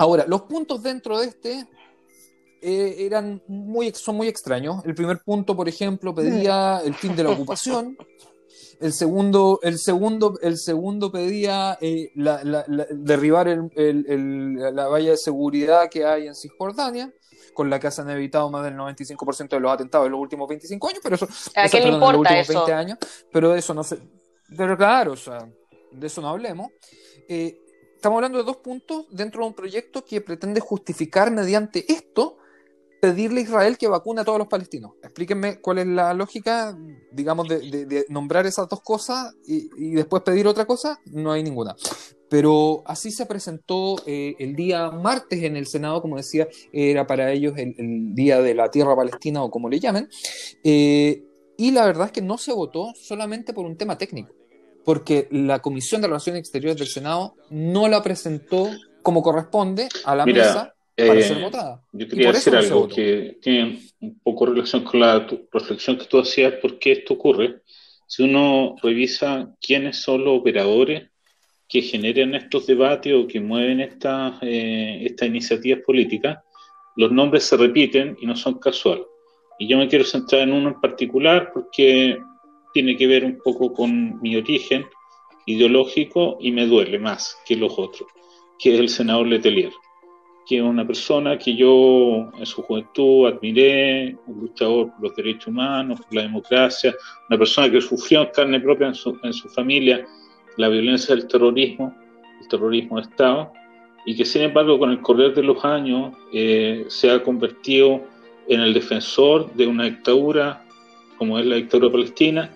Ahora, 0.00 0.24
los 0.26 0.42
puntos 0.42 0.82
dentro 0.82 1.18
de 1.18 1.26
este 1.26 1.66
eh, 2.62 2.96
eran 3.00 3.42
muy, 3.48 3.92
son 3.92 4.16
muy 4.16 4.28
extraños. 4.28 4.82
El 4.86 4.94
primer 4.94 5.18
punto, 5.18 5.54
por 5.54 5.68
ejemplo, 5.68 6.14
pedía 6.14 6.80
el 6.82 6.94
fin 6.94 7.14
de 7.14 7.22
la 7.22 7.30
ocupación. 7.32 7.98
El 8.80 8.94
segundo, 8.94 9.60
el 9.62 9.78
segundo, 9.78 10.38
el 10.40 10.56
segundo 10.56 11.12
pedía 11.12 11.76
eh, 11.82 12.12
derribar 12.14 13.46
la 13.76 14.88
valla 14.88 15.10
de 15.10 15.16
seguridad 15.18 15.90
que 15.90 16.06
hay 16.06 16.28
en 16.28 16.34
Cisjordania, 16.34 17.12
con 17.52 17.68
la 17.68 17.78
que 17.78 17.90
se 17.90 18.00
han 18.00 18.08
evitado 18.08 18.50
más 18.50 18.64
del 18.64 18.76
95% 18.76 19.50
de 19.50 19.60
los 19.60 19.70
atentados 19.70 20.06
en 20.06 20.12
los 20.12 20.20
últimos 20.22 20.48
25 20.48 20.88
años, 20.88 21.00
pero 21.02 21.16
eso, 21.16 21.28
¿A 21.54 21.68
qué 21.68 21.78
le 21.78 21.88
importa 21.88 22.30
en 22.30 22.38
los 22.38 22.48
últimos 22.48 22.66
20 22.66 22.72
años, 22.72 22.98
pero 23.30 23.52
de 23.52 23.58
eso 23.58 23.74
no 23.74 23.82
pero 24.56 24.78
claro, 24.78 25.12
o 25.12 25.16
sea, 25.16 25.46
de 25.92 26.06
eso 26.06 26.22
no 26.22 26.30
hablemos. 26.30 26.70
Eh, 27.28 27.59
estamos 28.00 28.16
hablando 28.16 28.38
de 28.38 28.44
dos 28.44 28.56
puntos 28.56 29.04
dentro 29.10 29.42
de 29.42 29.48
un 29.48 29.54
proyecto 29.54 30.02
que 30.06 30.22
pretende 30.22 30.58
justificar 30.58 31.30
mediante 31.30 31.84
esto 31.92 32.38
pedirle 32.98 33.40
a 33.40 33.44
Israel 33.44 33.76
que 33.76 33.88
vacune 33.88 34.22
a 34.22 34.24
todos 34.24 34.38
los 34.38 34.48
palestinos. 34.48 34.92
Explíquenme 35.02 35.60
cuál 35.60 35.80
es 35.80 35.86
la 35.86 36.14
lógica, 36.14 36.74
digamos, 37.12 37.46
de, 37.46 38.06
nombrar 38.08 38.46
esas 38.46 38.70
dos 38.70 38.80
cosas 38.80 39.34
y, 39.46 39.90
después 39.90 40.22
pedir 40.22 40.46
otra 40.46 40.64
cosa. 40.64 40.98
No 41.12 41.30
hay 41.30 41.42
ninguna. 41.42 41.76
Pero 42.30 42.82
así 42.86 43.10
se 43.10 43.26
presentó 43.26 43.96
eh, 44.06 44.34
el 44.38 44.56
día 44.56 44.90
martes 44.90 45.42
en 45.42 45.56
el 45.56 45.66
Senado, 45.66 46.00
como 46.00 46.16
decía, 46.16 46.48
era 46.72 47.06
para 47.06 47.30
ellos 47.32 47.52
el, 47.58 48.14
Día 48.14 48.40
de 48.40 48.54
la 48.54 48.70
Tierra 48.70 48.96
Palestina 48.96 49.42
o 49.42 49.50
como 49.50 49.68
le 49.68 49.78
llamen. 49.78 50.08
Eh, 50.64 51.22
y 51.58 51.70
la 51.72 51.84
verdad 51.84 52.06
es 52.06 52.12
que 52.12 52.22
no 52.22 52.38
se 52.38 52.54
votó 52.54 52.94
solamente 52.94 53.52
por 53.52 53.66
un 53.66 53.76
tema 53.76 53.98
técnico 53.98 54.39
porque 54.90 55.28
la 55.30 55.60
Comisión 55.60 56.00
de 56.00 56.08
Relaciones 56.08 56.40
Exteriores 56.40 56.76
del 56.76 56.88
Senado 56.88 57.36
no 57.48 57.86
la 57.86 58.02
presentó 58.02 58.68
como 59.02 59.22
corresponde 59.22 59.88
a 60.04 60.16
la 60.16 60.26
mesa 60.26 60.74
para 60.96 61.22
ser 61.22 61.38
eh, 61.38 61.42
votada. 61.42 61.80
Yo 61.92 62.08
quería 62.08 62.32
decir 62.32 62.56
algo 62.56 62.88
que 62.88 63.38
tiene 63.40 63.82
un 64.00 64.18
poco 64.18 64.46
relación 64.46 64.82
con 64.82 64.98
la 64.98 65.24
reflexión 65.52 65.96
que 65.96 66.06
tú 66.06 66.18
hacías, 66.18 66.54
por 66.54 66.80
qué 66.80 66.90
esto 66.90 67.14
ocurre. 67.14 67.60
Si 68.08 68.24
uno 68.24 68.74
revisa 68.82 69.54
quiénes 69.64 69.98
son 69.98 70.24
los 70.24 70.40
operadores 70.40 71.08
que 71.68 71.82
generan 71.82 72.34
estos 72.34 72.66
debates 72.66 73.14
o 73.14 73.28
que 73.28 73.38
mueven 73.38 73.78
estas 73.78 74.42
eh, 74.42 75.04
esta 75.06 75.24
iniciativas 75.24 75.84
políticas, 75.86 76.38
los 76.96 77.12
nombres 77.12 77.44
se 77.44 77.56
repiten 77.56 78.16
y 78.20 78.26
no 78.26 78.34
son 78.34 78.58
casuales. 78.58 79.06
Y 79.60 79.68
yo 79.68 79.78
me 79.78 79.86
quiero 79.86 80.04
centrar 80.04 80.42
en 80.42 80.52
uno 80.52 80.70
en 80.70 80.80
particular 80.80 81.52
porque 81.54 82.18
tiene 82.72 82.96
que 82.96 83.06
ver 83.06 83.24
un 83.24 83.38
poco 83.38 83.72
con 83.72 84.20
mi 84.20 84.36
origen 84.36 84.86
ideológico 85.46 86.38
y 86.40 86.52
me 86.52 86.66
duele 86.66 86.98
más 86.98 87.36
que 87.46 87.56
los 87.56 87.72
otros, 87.78 88.08
que 88.58 88.74
es 88.74 88.80
el 88.80 88.88
senador 88.88 89.26
Letelier, 89.26 89.72
que 90.46 90.58
es 90.58 90.62
una 90.62 90.86
persona 90.86 91.38
que 91.38 91.54
yo 91.56 92.30
en 92.38 92.46
su 92.46 92.62
juventud 92.62 93.26
admiré, 93.26 94.16
un 94.26 94.40
luchador 94.40 94.90
por 94.92 95.02
los 95.02 95.16
derechos 95.16 95.48
humanos, 95.48 96.00
por 96.00 96.14
la 96.14 96.22
democracia, 96.22 96.94
una 97.28 97.38
persona 97.38 97.70
que 97.70 97.80
sufrió 97.80 98.22
en 98.22 98.28
carne 98.34 98.60
propia 98.60 98.88
en 98.88 98.94
su, 98.94 99.48
familia 99.54 100.06
la 100.56 100.68
violencia 100.68 101.14
del 101.14 101.26
terrorismo, 101.26 101.94
el 102.40 102.48
terrorismo 102.48 102.96
de 102.96 103.02
Estado, 103.02 103.52
y 104.06 104.16
que 104.16 104.24
sin 104.24 104.42
embargo 104.42 104.78
con 104.78 104.90
el 104.90 105.00
correr 105.00 105.34
de 105.34 105.42
los 105.42 105.64
años 105.64 106.14
eh, 106.32 106.84
se 106.88 107.10
ha 107.10 107.22
convertido 107.22 108.02
en 108.48 108.60
el 108.60 108.74
defensor 108.74 109.52
de 109.54 109.66
una 109.66 109.84
dictadura 109.84 110.64
como 111.20 111.38
es 111.38 111.44
la 111.44 111.56
dictadura 111.56 111.92
palestina, 111.92 112.50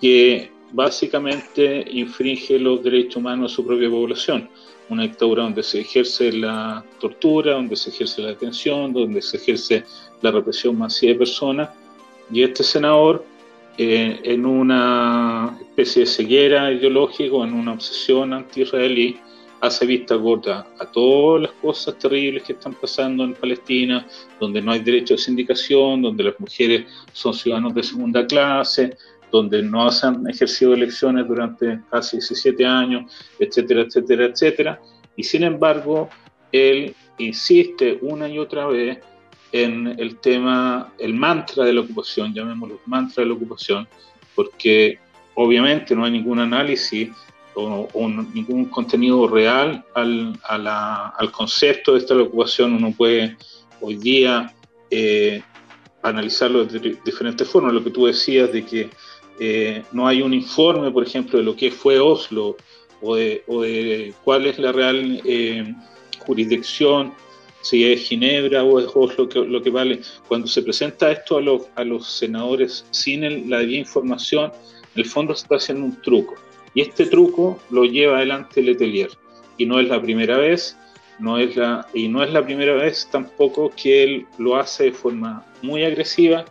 que 0.00 0.50
básicamente 0.72 1.84
infringe 1.90 2.58
los 2.58 2.82
derechos 2.82 3.16
humanos 3.16 3.50
de 3.50 3.56
su 3.56 3.66
propia 3.66 3.90
población. 3.90 4.48
Una 4.88 5.04
dictadura 5.04 5.44
donde 5.44 5.62
se 5.62 5.80
ejerce 5.80 6.32
la 6.32 6.84
tortura, 6.98 7.54
donde 7.54 7.76
se 7.76 7.90
ejerce 7.90 8.22
la 8.22 8.28
detención, 8.28 8.92
donde 8.92 9.22
se 9.22 9.36
ejerce 9.36 9.84
la 10.22 10.30
represión 10.30 10.76
masiva 10.78 11.12
de 11.12 11.18
personas. 11.18 11.70
Y 12.32 12.42
este 12.42 12.64
senador, 12.64 13.24
eh, 13.78 14.20
en 14.24 14.46
una 14.46 15.58
especie 15.60 16.00
de 16.00 16.06
ceguera 16.06 16.72
ideológica, 16.72 17.36
en 17.36 17.54
una 17.54 17.72
obsesión 17.72 18.32
anti-israelí, 18.32 19.18
hace 19.60 19.86
vista 19.86 20.14
gorda 20.14 20.66
a 20.78 20.86
todas 20.86 21.42
las 21.42 21.52
cosas 21.52 21.98
terribles 21.98 22.42
que 22.42 22.54
están 22.54 22.74
pasando 22.74 23.24
en 23.24 23.34
Palestina, 23.34 24.06
donde 24.40 24.62
no 24.62 24.72
hay 24.72 24.80
derecho 24.80 25.14
de 25.14 25.18
sindicación, 25.18 26.02
donde 26.02 26.24
las 26.24 26.40
mujeres 26.40 26.86
son 27.12 27.34
ciudadanos 27.34 27.74
de 27.74 27.82
segunda 27.82 28.26
clase, 28.26 28.96
donde 29.30 29.62
no 29.62 29.90
se 29.90 30.06
han 30.06 30.28
ejercido 30.28 30.74
elecciones 30.74 31.26
durante 31.26 31.80
casi 31.90 32.16
17 32.16 32.66
años, 32.66 33.12
etcétera, 33.38 33.82
etcétera, 33.82 34.24
etcétera. 34.26 34.80
Y 35.16 35.22
sin 35.22 35.44
embargo, 35.44 36.08
él 36.52 36.94
insiste 37.18 37.98
una 38.02 38.28
y 38.28 38.38
otra 38.38 38.66
vez 38.66 38.98
en 39.52 39.88
el 39.98 40.16
tema, 40.18 40.92
el 40.98 41.14
mantra 41.14 41.64
de 41.64 41.72
la 41.72 41.80
ocupación, 41.80 42.32
llamémoslo 42.32 42.80
mantra 42.86 43.22
de 43.22 43.28
la 43.28 43.34
ocupación, 43.34 43.88
porque 44.34 44.98
obviamente 45.34 45.94
no 45.94 46.04
hay 46.04 46.12
ningún 46.12 46.38
análisis 46.38 47.10
o, 47.54 47.88
ningún 48.32 48.66
contenido 48.66 49.28
real 49.28 49.84
al, 49.94 50.38
al, 50.44 51.32
concepto 51.32 51.92
de 51.92 51.98
esta 51.98 52.14
ocupación. 52.16 52.74
Uno 52.74 52.92
puede 52.96 53.36
hoy 53.80 53.96
día 53.96 54.54
eh, 54.90 55.42
analizarlo 56.02 56.64
de 56.64 56.98
diferentes 57.04 57.48
formas. 57.48 57.72
Lo 57.72 57.84
que 57.84 57.90
tú 57.90 58.06
decías 58.06 58.52
de 58.52 58.64
que 58.64 58.90
eh, 59.42 59.84
no 59.92 60.06
hay 60.06 60.20
un 60.20 60.34
informe, 60.34 60.90
por 60.90 61.02
ejemplo, 61.02 61.38
de 61.38 61.44
lo 61.44 61.56
que 61.56 61.70
fue 61.70 61.98
Oslo 61.98 62.58
o 63.00 63.16
de, 63.16 64.12
cuál 64.22 64.46
es 64.46 64.58
la 64.58 64.70
real 64.70 65.22
eh, 65.24 65.74
jurisdicción, 66.18 67.14
si 67.62 67.90
es 67.90 68.02
Ginebra 68.02 68.62
o 68.62 68.78
es 68.78 68.86
Oslo 68.94 69.26
lo 69.34 69.62
que 69.62 69.70
vale. 69.70 70.00
Cuando 70.28 70.46
se 70.46 70.62
presenta 70.62 71.10
esto 71.10 71.38
a 71.38 71.84
los, 71.84 72.06
senadores 72.06 72.84
sin 72.90 73.48
la 73.48 73.60
debida 73.60 73.78
información, 73.78 74.52
en 74.94 75.02
el 75.02 75.06
fondo 75.06 75.34
se 75.34 75.44
está 75.44 75.56
haciendo 75.56 75.86
un 75.86 76.02
truco. 76.02 76.34
Y 76.74 76.82
este 76.82 77.06
truco 77.06 77.58
lo 77.70 77.84
lleva 77.84 78.18
adelante 78.18 78.62
Letelier. 78.62 79.10
Y 79.56 79.64
no 79.64 79.80
es 79.80 79.88
la 79.88 80.02
primera 80.02 80.36
vez, 80.36 80.76
y 81.94 82.08
no 82.08 82.22
es 82.22 82.32
la 82.32 82.44
primera 82.44 82.74
vez 82.74 83.08
tampoco 83.10 83.70
que 83.74 84.02
él 84.02 84.26
lo 84.36 84.56
hace 84.56 84.84
de 84.84 84.92
forma 84.92 85.46
muy 85.62 85.82
agresiva 85.82 86.44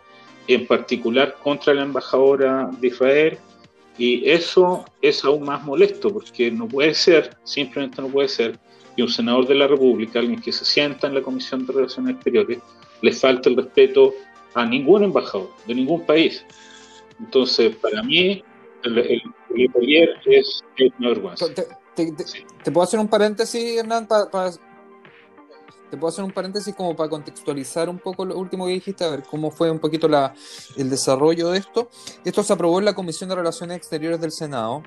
en 0.54 0.66
particular 0.66 1.36
contra 1.42 1.74
la 1.74 1.82
embajadora 1.82 2.70
de 2.80 2.88
Israel, 2.88 3.38
y 3.98 4.28
eso 4.28 4.84
es 5.02 5.24
aún 5.24 5.44
más 5.44 5.62
molesto, 5.64 6.12
porque 6.12 6.50
no 6.50 6.66
puede 6.66 6.94
ser, 6.94 7.36
simplemente 7.44 8.00
no 8.00 8.08
puede 8.08 8.28
ser, 8.28 8.58
que 8.96 9.02
un 9.02 9.08
senador 9.08 9.46
de 9.46 9.54
la 9.54 9.66
República, 9.66 10.18
alguien 10.18 10.40
que 10.40 10.52
se 10.52 10.64
sienta 10.64 11.06
en 11.06 11.14
la 11.14 11.22
Comisión 11.22 11.66
de 11.66 11.72
Relaciones 11.72 12.14
Exteriores, 12.14 12.58
le 13.02 13.12
falte 13.12 13.48
el 13.48 13.56
respeto 13.56 14.14
a 14.54 14.64
ningún 14.64 15.04
embajador 15.04 15.50
de 15.66 15.74
ningún 15.74 16.04
país. 16.06 16.44
Entonces, 17.18 17.76
para 17.76 18.02
mí, 18.02 18.42
el, 18.84 18.98
el, 18.98 19.22
es, 20.26 20.62
una 20.98 21.08
vergüenza. 21.08 21.46
¿Te, 21.54 22.70
puedo 22.72 22.82
hacer 22.82 22.98
un 22.98 23.08
paréntesis, 23.08 23.78
Hernán, 23.78 24.06
para 24.06 24.50
te 25.90 25.96
puedo 25.96 26.10
hacer 26.10 26.24
un 26.24 26.30
paréntesis 26.30 26.74
como 26.74 26.94
para 26.94 27.10
contextualizar 27.10 27.88
un 27.88 27.98
poco 27.98 28.24
lo 28.24 28.38
último 28.38 28.66
que 28.66 28.72
dijiste, 28.72 29.04
a 29.04 29.10
ver 29.10 29.22
cómo 29.22 29.50
fue 29.50 29.70
un 29.70 29.78
poquito 29.78 30.08
la, 30.08 30.34
el 30.76 30.88
desarrollo 30.88 31.50
de 31.50 31.58
esto. 31.58 31.90
Esto 32.24 32.42
se 32.42 32.52
aprobó 32.52 32.78
en 32.78 32.84
la 32.84 32.94
Comisión 32.94 33.28
de 33.28 33.36
Relaciones 33.36 33.76
Exteriores 33.76 34.20
del 34.20 34.32
Senado, 34.32 34.82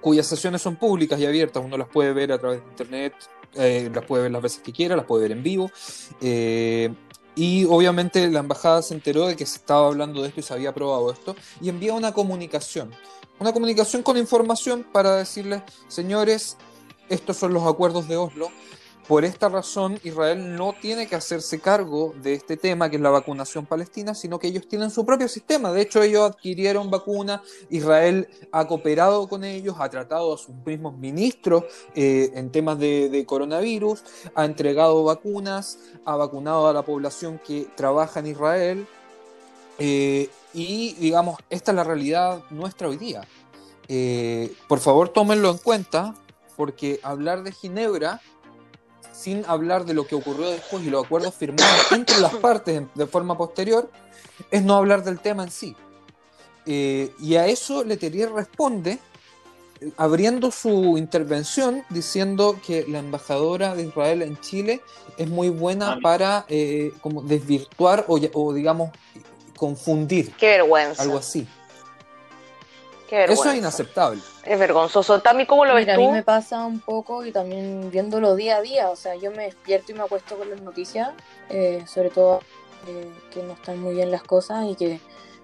cuyas 0.00 0.26
sesiones 0.26 0.62
son 0.62 0.76
públicas 0.76 1.18
y 1.20 1.26
abiertas, 1.26 1.62
uno 1.64 1.76
las 1.76 1.88
puede 1.88 2.12
ver 2.12 2.32
a 2.32 2.38
través 2.38 2.62
de 2.62 2.70
Internet, 2.70 3.14
eh, 3.54 3.90
las 3.94 4.04
puede 4.04 4.24
ver 4.24 4.32
las 4.32 4.42
veces 4.42 4.60
que 4.62 4.72
quiera, 4.72 4.96
las 4.96 5.04
puede 5.04 5.22
ver 5.22 5.32
en 5.32 5.42
vivo. 5.42 5.70
Eh, 6.20 6.92
y 7.34 7.64
obviamente 7.66 8.28
la 8.28 8.40
embajada 8.40 8.82
se 8.82 8.94
enteró 8.94 9.28
de 9.28 9.36
que 9.36 9.46
se 9.46 9.58
estaba 9.58 9.86
hablando 9.86 10.22
de 10.22 10.28
esto 10.28 10.40
y 10.40 10.42
se 10.42 10.52
había 10.52 10.70
aprobado 10.70 11.12
esto 11.12 11.36
y 11.60 11.68
envía 11.68 11.94
una 11.94 12.12
comunicación, 12.12 12.90
una 13.38 13.52
comunicación 13.52 14.02
con 14.02 14.16
información 14.16 14.84
para 14.90 15.14
decirles, 15.14 15.62
señores, 15.86 16.56
estos 17.08 17.36
son 17.36 17.54
los 17.54 17.64
acuerdos 17.64 18.08
de 18.08 18.16
Oslo, 18.16 18.50
por 19.08 19.24
esta 19.24 19.48
razón, 19.48 19.98
Israel 20.04 20.54
no 20.54 20.74
tiene 20.78 21.06
que 21.06 21.16
hacerse 21.16 21.58
cargo 21.60 22.14
de 22.22 22.34
este 22.34 22.58
tema, 22.58 22.90
que 22.90 22.96
es 22.96 23.02
la 23.02 23.08
vacunación 23.08 23.64
palestina, 23.64 24.14
sino 24.14 24.38
que 24.38 24.48
ellos 24.48 24.68
tienen 24.68 24.90
su 24.90 25.06
propio 25.06 25.28
sistema. 25.28 25.72
De 25.72 25.80
hecho, 25.80 26.02
ellos 26.02 26.30
adquirieron 26.30 26.90
vacunas, 26.90 27.40
Israel 27.70 28.28
ha 28.52 28.66
cooperado 28.66 29.26
con 29.26 29.44
ellos, 29.44 29.76
ha 29.78 29.88
tratado 29.88 30.34
a 30.34 30.36
sus 30.36 30.54
mismos 30.56 30.98
ministros 30.98 31.64
eh, 31.94 32.32
en 32.34 32.52
temas 32.52 32.78
de, 32.78 33.24
coronavirus, 33.26 34.04
ha 34.34 34.44
entregado 34.44 35.02
vacunas, 35.02 35.78
ha 36.04 36.14
vacunado 36.16 36.68
a 36.68 36.74
la 36.74 36.82
población 36.82 37.40
que 37.44 37.66
trabaja 37.76 38.20
en 38.20 38.26
Israel. 38.26 38.86
Eh, 39.78 40.28
y, 40.52 40.92
digamos, 41.00 41.38
esta 41.48 41.70
es 41.70 41.76
la 41.76 41.84
realidad 41.84 42.42
nuestra 42.50 42.88
hoy 42.88 42.98
día. 42.98 43.22
Eh, 43.88 44.52
por 44.68 44.80
favor, 44.80 45.08
tómenlo 45.08 45.50
en 45.50 45.56
cuenta, 45.56 46.14
porque 46.58 47.00
hablar 47.02 47.42
de 47.42 47.52
Ginebra 47.52 48.20
sin 49.18 49.44
hablar 49.46 49.84
de 49.84 49.94
lo 49.94 50.06
que 50.06 50.14
ocurrió 50.14 50.48
después 50.48 50.84
y 50.84 50.90
los 50.90 51.04
acuerdos 51.04 51.34
firmados 51.34 51.86
entre 51.92 52.18
las 52.20 52.34
partes 52.36 52.82
de 52.94 53.06
forma 53.06 53.36
posterior, 53.36 53.90
es 54.50 54.62
no 54.62 54.76
hablar 54.76 55.02
del 55.02 55.18
tema 55.18 55.42
en 55.42 55.50
sí. 55.50 55.76
Eh, 56.66 57.12
y 57.20 57.36
a 57.36 57.46
eso 57.46 57.82
Leterier 57.82 58.30
responde 58.30 58.98
eh, 59.80 59.90
abriendo 59.96 60.50
su 60.50 60.98
intervención 60.98 61.82
diciendo 61.88 62.60
que 62.64 62.84
la 62.86 62.98
embajadora 62.98 63.74
de 63.74 63.84
Israel 63.84 64.22
en 64.22 64.38
Chile 64.40 64.82
es 65.16 65.28
muy 65.28 65.48
buena 65.48 65.92
ah. 65.92 65.98
para 66.02 66.44
eh, 66.48 66.92
como 67.00 67.22
desvirtuar 67.22 68.04
o, 68.06 68.20
o, 68.34 68.52
digamos 68.52 68.90
confundir. 69.56 70.32
Qué 70.34 70.58
vergüenza. 70.58 71.02
Algo 71.02 71.18
así. 71.18 71.48
Eso 73.10 73.50
es 73.50 73.56
inaceptable. 73.56 74.20
Es 74.44 74.58
vergonzoso. 74.58 75.20
Tami, 75.20 75.46
¿cómo 75.46 75.64
lo 75.64 75.74
ves 75.74 75.86
tú? 75.86 75.92
A 75.92 75.96
mí 75.96 76.08
me 76.08 76.22
pasa 76.22 76.64
un 76.64 76.80
poco 76.80 77.24
y 77.24 77.32
también 77.32 77.90
viéndolo 77.90 78.34
día 78.34 78.56
a 78.56 78.60
día. 78.60 78.90
O 78.90 78.96
sea, 78.96 79.14
yo 79.14 79.30
me 79.30 79.44
despierto 79.44 79.92
y 79.92 79.94
me 79.94 80.02
acuesto 80.02 80.36
con 80.36 80.50
las 80.50 80.60
noticias, 80.60 81.10
eh, 81.48 81.84
sobre 81.86 82.10
todo 82.10 82.40
eh, 82.86 83.10
que 83.30 83.42
no 83.42 83.54
están 83.54 83.80
muy 83.80 83.94
bien 83.94 84.10
las 84.10 84.22
cosas 84.22 84.66
y 84.66 84.74
que 84.74 85.00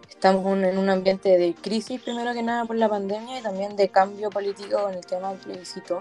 estamos 0.09 0.47
en 0.63 0.79
un 0.79 0.89
ambiente 0.89 1.37
de 1.37 1.55
crisis, 1.55 2.01
primero 2.01 2.33
que 2.33 2.43
nada 2.43 2.65
por 2.65 2.77
la 2.77 2.89
pandemia 2.89 3.41
y 3.41 3.43
también 3.43 3.77
de 3.77 3.89
cambio 3.89 4.31
político 4.31 4.89
en 4.89 4.97
el 4.97 5.07
tema 5.07 5.31
del 5.31 5.39
plebiscito. 5.39 6.01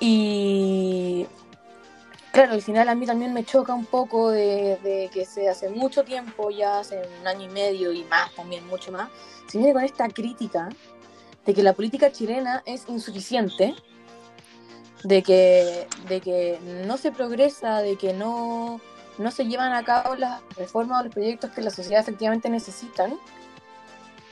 Y 0.00 0.63
Claro, 2.34 2.54
al 2.54 2.62
final 2.62 2.88
a 2.88 2.96
mí 2.96 3.06
también 3.06 3.32
me 3.32 3.44
choca 3.44 3.72
un 3.74 3.86
poco 3.86 4.32
de, 4.32 5.08
que 5.12 5.24
se 5.24 5.48
hace 5.48 5.68
mucho 5.68 6.02
tiempo, 6.02 6.50
ya 6.50 6.80
hace 6.80 7.00
un 7.20 7.28
año 7.28 7.44
y 7.44 7.48
medio 7.48 7.92
y 7.92 8.02
más 8.02 8.34
también, 8.34 8.66
mucho 8.66 8.90
más, 8.90 9.08
se 9.46 9.56
viene 9.58 9.72
con 9.72 9.84
esta 9.84 10.08
crítica 10.08 10.68
de 11.46 11.54
que 11.54 11.62
la 11.62 11.74
política 11.74 12.10
chilena 12.10 12.64
es 12.66 12.88
insuficiente, 12.88 13.76
de 15.04 15.22
que, 15.22 15.86
de 16.08 16.20
que 16.20 16.58
no 16.88 16.96
se 16.96 17.12
progresa, 17.12 17.82
de 17.82 17.94
que 17.94 18.12
no, 18.12 18.80
no 19.16 19.30
se 19.30 19.46
llevan 19.46 19.72
a 19.72 19.84
cabo 19.84 20.16
las 20.16 20.42
reformas 20.56 21.02
o 21.02 21.04
los 21.04 21.14
proyectos 21.14 21.52
que 21.52 21.62
la 21.62 21.70
sociedad 21.70 22.00
efectivamente 22.00 22.50
necesitan. 22.50 23.16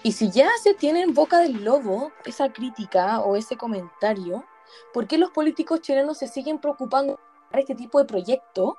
Y 0.02 0.10
si 0.10 0.28
ya 0.28 0.48
se 0.60 0.74
tiene 0.74 1.02
en 1.02 1.14
boca 1.14 1.38
del 1.38 1.62
lobo 1.62 2.10
esa 2.24 2.52
crítica 2.52 3.20
o 3.20 3.36
ese 3.36 3.56
comentario, 3.56 4.44
¿por 4.92 5.06
qué 5.06 5.18
los 5.18 5.30
políticos 5.30 5.82
chilenos 5.82 6.18
se 6.18 6.26
siguen 6.26 6.58
preocupando 6.58 7.20
este 7.60 7.74
tipo 7.74 7.98
de 7.98 8.04
proyecto 8.04 8.76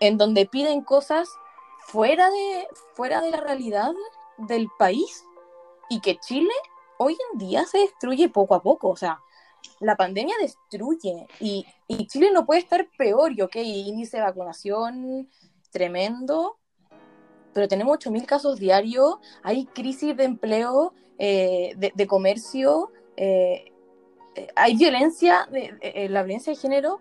en 0.00 0.18
donde 0.18 0.46
piden 0.46 0.82
cosas 0.82 1.28
fuera 1.86 2.30
de, 2.30 2.66
fuera 2.94 3.20
de 3.20 3.30
la 3.30 3.40
realidad 3.40 3.92
del 4.38 4.68
país 4.78 5.24
y 5.88 6.00
que 6.00 6.18
Chile 6.18 6.52
hoy 6.98 7.16
en 7.32 7.38
día 7.38 7.64
se 7.64 7.78
destruye 7.78 8.28
poco 8.28 8.54
a 8.54 8.62
poco. 8.62 8.88
O 8.88 8.96
sea, 8.96 9.20
la 9.80 9.96
pandemia 9.96 10.34
destruye 10.40 11.26
y, 11.40 11.66
Chile 12.06 12.30
no 12.32 12.46
puede 12.46 12.60
estar 12.60 12.88
peor. 12.96 13.32
Y 13.32 13.42
ok, 13.42 13.56
índice 13.56 14.16
de 14.16 14.22
vacunación 14.22 15.28
tremendo, 15.70 16.58
pero 17.52 17.68
tenemos 17.68 17.98
8.000 17.98 18.26
casos 18.26 18.58
diarios, 18.58 19.16
hay 19.42 19.66
crisis 19.66 20.16
de 20.16 20.24
empleo, 20.24 20.94
eh, 21.18 21.74
de, 21.76 22.06
comercio, 22.06 22.90
eh, 23.16 23.72
eh, 24.34 24.48
hay 24.54 24.76
violencia, 24.76 25.46
de, 25.50 26.08
la 26.10 26.22
violencia 26.22 26.52
de 26.52 26.58
género 26.58 27.00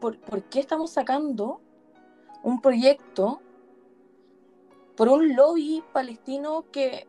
por, 0.00 0.42
qué 0.44 0.60
estamos 0.60 0.90
sacando 0.90 1.60
un 2.42 2.60
proyecto 2.60 3.40
por 4.96 5.08
un 5.08 5.36
lobby 5.36 5.84
palestino 5.92 6.64
que, 6.72 7.06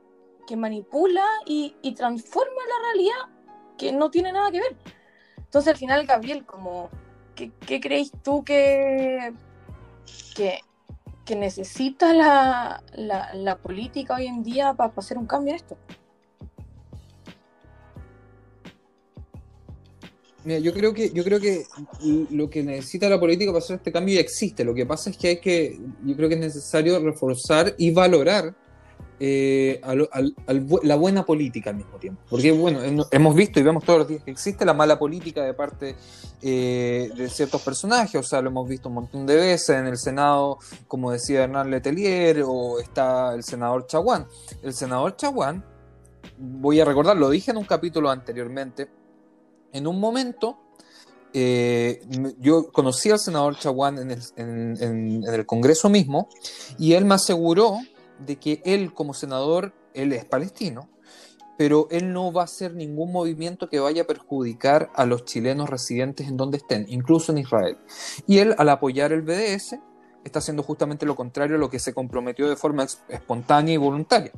manipula 0.58 1.24
y, 1.46 1.74
transforma 1.96 2.62
la 2.68 2.92
realidad 2.92 3.76
que 3.78 3.94
no 3.94 4.12
tiene 4.12 4.34
nada 4.34 4.52
que 4.52 4.60
ver. 4.60 4.76
Entonces 5.38 5.72
al 5.72 5.78
final, 5.78 6.06
Gabriel, 6.06 6.46
como, 6.46 6.90
¿qué, 7.36 7.80
creéis 7.80 8.12
tú 8.22 8.44
que, 8.44 9.34
que, 10.36 10.60
que 11.24 11.36
necesita 11.38 12.14
la, 12.14 12.84
la, 13.34 13.58
política 13.60 14.16
hoy 14.16 14.28
en 14.28 14.44
día 14.44 14.74
para, 14.74 14.92
hacer 14.98 15.18
un 15.18 15.26
cambio 15.26 15.52
en 15.52 15.56
esto? 15.56 15.78
Mira, 20.44 20.60
yo 20.60 20.74
creo 20.74 20.94
que 20.94 21.12
yo 21.12 21.24
creo 21.24 21.40
que 21.40 21.66
lo 22.32 22.50
que 22.50 22.64
necesita 22.64 23.08
la 23.10 23.20
política 23.20 23.52
para 23.52 23.64
hacer 23.64 23.78
este 23.78 23.92
cambio 23.92 24.16
ya 24.16 24.22
existe. 24.22 24.64
Lo 24.64 24.74
que 24.74 24.86
pasa 24.86 25.10
es 25.10 25.18
que 25.18 25.28
hay 25.28 25.40
que, 25.40 25.80
yo 26.04 26.16
creo 26.16 26.30
que 26.30 26.36
es 26.36 26.42
necesario 26.42 27.00
reforzar 27.00 27.76
y 27.78 27.92
valorar 27.92 28.56
eh, 29.24 29.80
la 30.82 30.96
buena 30.96 31.24
política 31.24 31.70
al 31.70 31.76
mismo 31.76 32.00
tiempo. 32.00 32.24
Porque, 32.28 32.52
bueno, 32.52 32.80
hemos 33.12 33.36
visto 33.36 33.60
y 33.60 33.64
vemos 33.64 33.84
todos 33.84 34.00
los 34.00 34.08
días 34.08 34.24
que 34.24 34.32
existe 34.32 34.66
la 34.66 34.74
mala 34.74 34.98
política 34.98 35.44
de 35.44 35.54
parte 35.54 35.96
eh, 36.42 37.12
de 37.16 37.30
ciertos 37.30 37.62
personajes, 37.62 38.16
o 38.16 38.24
sea, 38.24 38.42
lo 38.42 38.50
hemos 38.50 38.68
visto 38.68 38.90
un 38.90 38.96
montón 38.96 39.28
de 39.28 39.36
veces 39.36 39.78
en 39.78 39.86
el 39.86 39.98
Senado, 39.98 40.58
como 40.88 41.12
decía 41.12 41.44
Hernán 41.44 41.70
Letelier, 41.70 42.42
o 42.44 42.80
está 42.80 43.36
el 43.36 43.44
senador 43.44 43.86
Chaguán. 43.86 44.26
El 44.64 44.74
senador 44.74 45.16
Chaguán, 45.16 45.64
voy 46.40 46.80
a 46.80 46.86
recordar, 46.86 47.16
lo 47.16 47.30
dije 47.30 47.52
en 47.52 47.58
un 47.58 47.66
capítulo 47.66 48.10
anteriormente, 48.10 48.90
en 49.74 49.88
un 49.88 50.00
momento 50.00 50.60
eh, 51.34 52.02
yo 52.40 52.72
conocí 52.72 53.10
al 53.10 53.20
senador 53.20 53.58
Chaguán 53.58 54.00
en 54.00 54.12
el, 54.12 54.22
en 54.36 55.24
el, 55.24 55.46
Congreso 55.46 55.90
mismo 55.90 56.28
y 56.78 56.94
él 56.94 57.06
me 57.06 57.16
aseguró 57.16 57.78
de 58.20 58.36
que 58.36 58.62
él 58.66 58.94
como 58.94 59.14
senador, 59.14 59.74
él 59.94 60.12
es 60.12 60.26
palestino, 60.26 60.90
pero 61.58 61.88
él 61.92 62.12
no 62.12 62.34
va 62.34 62.42
a 62.42 62.46
hacer 62.46 62.74
ningún 62.74 63.12
movimiento 63.12 63.70
que 63.70 63.80
vaya 63.80 64.02
a 64.02 64.06
perjudicar 64.06 64.90
a 64.96 65.06
los 65.06 65.26
chilenos 65.26 65.70
residentes 65.70 66.28
en 66.28 66.36
donde 66.36 66.58
estén, 66.58 66.86
incluso 66.90 67.32
en 67.32 67.38
Israel. 67.38 67.78
Y 68.28 68.40
él, 68.40 68.56
al 68.58 68.70
apoyar 68.70 69.12
el 69.12 69.22
BDS, 69.22 69.76
está 70.24 70.40
haciendo 70.40 70.64
justamente 70.64 71.06
lo 71.06 71.16
contrario 71.16 71.56
a 71.56 71.60
lo 71.60 71.70
que 71.70 71.80
se 71.80 71.94
comprometió 71.94 72.50
de 72.50 72.56
forma 72.56 72.86
espontánea 73.10 73.74
y 73.74 73.78
voluntaria. 73.78 74.32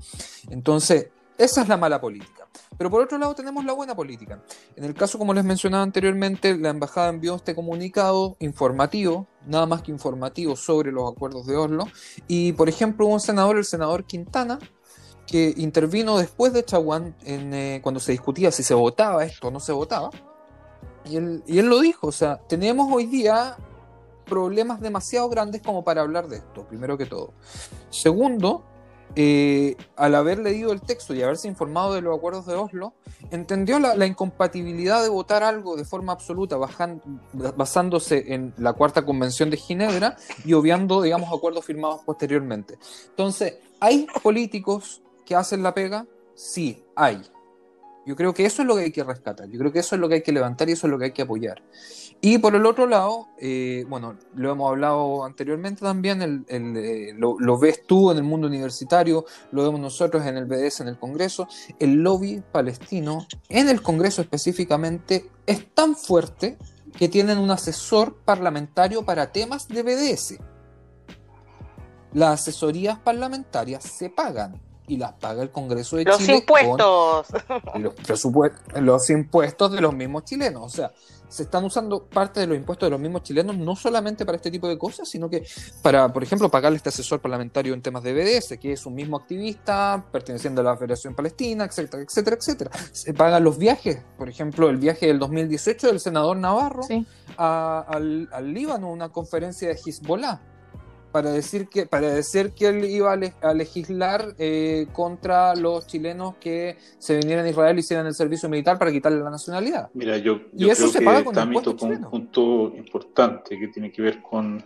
Entonces, 0.50 1.08
esa 1.38 1.62
es 1.62 1.68
la 1.68 1.78
mala 1.78 2.00
política. 2.00 2.48
Pero 2.78 2.90
por 2.90 3.02
otro 3.02 3.18
lado 3.18 3.36
tenemos 3.36 3.66
la 3.66 3.74
buena 3.74 3.96
política. 3.96 4.42
En 4.76 4.84
el 4.84 4.94
caso, 4.94 5.18
como 5.18 5.34
les 5.34 5.44
mencionaba 5.44 5.84
anteriormente, 5.84 6.58
la 6.58 6.70
embajada 6.70 7.10
envió 7.10 7.36
este 7.36 7.56
comunicado 7.56 8.36
informativo, 8.40 9.28
nada 9.46 9.66
más 9.66 9.82
que 9.84 9.92
informativo, 9.92 10.56
sobre 10.56 10.92
los 10.92 11.12
acuerdos 11.12 11.46
de 11.46 11.56
Oslo. 11.56 11.86
Y, 12.28 12.54
por 12.54 12.70
ejemplo, 12.70 13.06
un 13.06 13.20
senador, 13.20 13.58
el 13.58 13.66
senador 13.66 14.06
Quintana, 14.06 14.60
que 15.28 15.54
intervino 15.58 16.18
después 16.18 16.54
de 16.54 16.66
Chaguán 16.66 17.16
en, 17.24 17.54
eh, 17.54 17.80
cuando 17.82 18.00
se 18.00 18.12
discutía 18.12 18.52
si 18.52 18.64
se 18.64 18.74
votaba 18.74 19.24
esto 19.24 19.48
o 19.48 19.52
no 19.52 19.60
se 19.60 19.72
votaba. 19.72 20.10
Y 21.06 21.18
él, 21.18 21.44
y 21.48 21.60
él 21.60 21.68
lo 21.68 21.80
dijo, 21.80 22.08
o 22.08 22.12
sea, 22.12 22.40
tenemos 22.48 22.92
hoy 22.92 23.06
día 23.06 23.58
problemas 24.26 24.80
demasiado 24.82 25.30
grandes 25.30 25.62
como 25.62 25.84
para 25.84 26.02
hablar 26.02 26.28
de 26.28 26.38
esto, 26.38 26.66
primero 26.68 26.98
que 26.98 27.06
todo. 27.06 27.34
Segundo, 27.90 28.64
eh, 29.16 29.76
al 29.96 30.16
haber 30.16 30.40
leído 30.40 30.72
el 30.72 30.82
texto 30.82 31.14
y 31.14 31.22
haberse 31.22 31.48
informado 31.48 31.94
de 31.94 32.02
los 32.02 32.18
acuerdos 32.18 32.46
de 32.46 32.56
Oslo, 32.56 32.94
entendió 33.32 33.80
la, 33.80 34.06
incompatibilidad 34.06 35.04
de 35.04 35.10
votar 35.10 35.44
algo 35.44 35.76
de 35.76 35.86
forma 35.86 36.14
absoluta, 36.14 36.58
basándose 37.56 38.34
en 38.34 38.54
la 38.58 38.74
cuarta 38.74 39.06
convención 39.06 39.50
de 39.50 39.58
Ginebra 39.58 40.18
y 40.46 40.54
obviando, 40.54 41.02
digamos, 41.02 41.32
acuerdos 41.32 41.66
firmados 41.66 42.02
posteriormente. 42.06 42.78
Entonces, 43.10 43.56
¿hay 43.80 44.08
políticos 44.22 45.02
que 45.26 45.36
hacen 45.36 45.64
la 45.64 45.74
pega? 45.74 46.06
Sí, 46.36 46.84
hay. 46.96 47.22
Yo 48.06 48.16
creo 48.16 48.34
que 48.34 48.46
eso 48.46 48.62
es 48.62 48.68
lo 48.68 48.76
que 48.76 48.84
hay 48.84 48.92
que 48.92 49.04
rescatar, 49.04 49.48
yo 49.50 49.58
creo 49.58 49.72
que 49.72 49.80
eso 49.80 49.96
es 49.96 50.02
lo 50.02 50.10
que 50.10 50.16
hay 50.16 50.24
que 50.24 50.34
levantar 50.34 50.68
y 50.68 50.74
eso 50.74 50.88
es 50.88 50.92
lo 50.92 51.00
que 51.00 51.06
hay 51.06 51.12
que 51.12 51.22
apoyar. 51.22 51.62
Y 52.20 52.38
por 52.38 52.56
el 52.56 52.66
otro 52.66 52.86
lado, 52.86 53.28
eh, 53.38 53.86
bueno, 53.88 54.18
lo 54.36 54.52
hemos 54.52 54.70
hablado 54.70 55.24
anteriormente 55.24 55.82
también, 55.82 56.46
eh, 56.48 57.14
lo, 57.18 57.60
ves 57.60 57.86
tú 57.86 58.12
en 58.12 58.18
el 58.18 58.24
mundo 58.24 58.48
universitario, 58.48 59.26
lo 59.52 59.64
vemos 59.64 59.80
nosotros 59.80 60.26
en 60.26 60.38
el 60.38 60.46
BDS, 60.46 60.82
en 60.82 60.90
el 60.90 60.98
Congreso, 60.98 61.48
el 61.80 62.02
lobby 62.02 62.42
palestino, 62.52 63.26
en 63.50 63.70
el 63.70 63.82
Congreso 63.82 64.22
específicamente, 64.22 65.30
es 65.46 65.74
tan 65.74 65.96
fuerte 65.96 66.58
que 66.98 67.08
tienen 67.10 67.38
un 67.38 67.52
asesor 67.52 68.16
parlamentario 68.24 69.04
para 69.04 69.32
temas 69.32 69.68
de 69.68 69.84
BDS. 69.84 70.38
Las 72.14 72.42
asesorías 72.42 73.00
parlamentarias 73.00 73.84
se 73.84 74.10
pagan 74.10 74.62
y 74.88 74.98
las 74.98 75.14
paga 75.14 75.44
el 75.44 75.52
Congreso 75.52 75.98
de 75.98 76.06
los 76.06 76.18
Chile. 76.18 76.38
Impuestos. 76.38 77.28
los 77.80 78.26
impuestos. 78.26 78.82
Los 78.82 79.10
impuestos 79.10 79.72
de 79.72 79.82
los 79.82 79.94
mismos 79.94 80.26
chilenos. 80.26 80.64
O 80.64 80.70
sea, 80.70 80.92
se 81.34 81.44
están 81.44 81.64
usando 81.64 82.06
parte 82.06 82.42
de 82.42 82.48
los 82.48 82.56
impuestos 82.56 82.86
de 82.86 82.92
los 82.92 83.00
mismos 83.00 83.24
chilenos 83.24 83.58
no 83.58 83.76
solamente 83.76 84.24
para 84.24 84.36
este 84.36 84.52
tipo 84.52 84.68
de 84.68 84.78
cosas, 84.78 85.10
sino 85.10 85.30
que 85.30 85.44
para, 85.82 86.12
por 86.14 86.22
ejemplo, 86.22 86.50
pagarle 86.50 86.76
a 86.76 86.78
este 86.78 86.90
asesor 86.90 87.22
parlamentario 87.22 87.74
en 87.74 87.82
temas 87.82 88.04
de 88.04 88.14
BDS, 88.14 88.60
que 88.60 88.74
es 88.74 88.86
un 88.86 88.94
mismo 88.94 89.18
activista 89.18 90.06
perteneciendo 90.12 90.62
a 90.62 90.66
la 90.66 90.78
Federación 90.78 91.16
Palestina, 91.16 91.66
etcétera, 91.66 92.04
etcétera, 92.04 92.36
etcétera. 92.36 92.72
Se 92.92 93.16
pagan 93.16 93.44
los 93.44 93.58
viajes, 93.58 94.04
por 94.16 94.30
ejemplo, 94.30 94.70
el 94.70 94.78
viaje 94.78 95.08
del 95.08 95.18
2018 95.18 95.88
del 95.88 96.00
senador 96.00 96.38
Navarro 96.38 96.84
al, 97.38 98.30
al 98.32 98.54
Líbano, 98.54 98.92
una 98.92 99.10
conferencia 99.10 99.70
de 99.70 99.74
Hezbollah 99.74 100.53
para 101.14 101.32
decir 101.32 101.68
que 101.70 101.86
para 101.86 102.12
decir 102.12 102.54
que 102.54 102.66
él 102.68 102.84
iba 102.86 103.14
a, 103.14 103.54
legislar 103.54 104.34
eh, 104.40 104.88
contra 104.92 105.56
los 105.56 105.86
chilenos 105.86 106.36
que 106.42 106.76
se 106.98 107.18
vinieran 107.18 107.46
a 107.46 107.50
Israel 107.50 107.78
y 107.78 107.82
hicieran 107.82 108.08
el 108.08 108.16
servicio 108.16 108.50
militar 108.50 108.80
para 108.80 108.92
quitarle 108.92 109.20
la 109.20 109.30
nacionalidad. 109.30 109.90
Mira, 109.94 110.18
yo, 110.18 110.42
y 110.58 110.70
eso 110.70 110.82
creo 110.82 110.92
se 110.92 111.00
que 111.00 111.06
paga 111.06 111.24
con 111.24 111.38
un 111.38 112.10
punto 112.10 112.74
importante 112.76 113.60
que 113.60 113.68
tiene 113.68 113.92
que 113.92 114.02
ver 114.02 114.24
con 114.24 114.66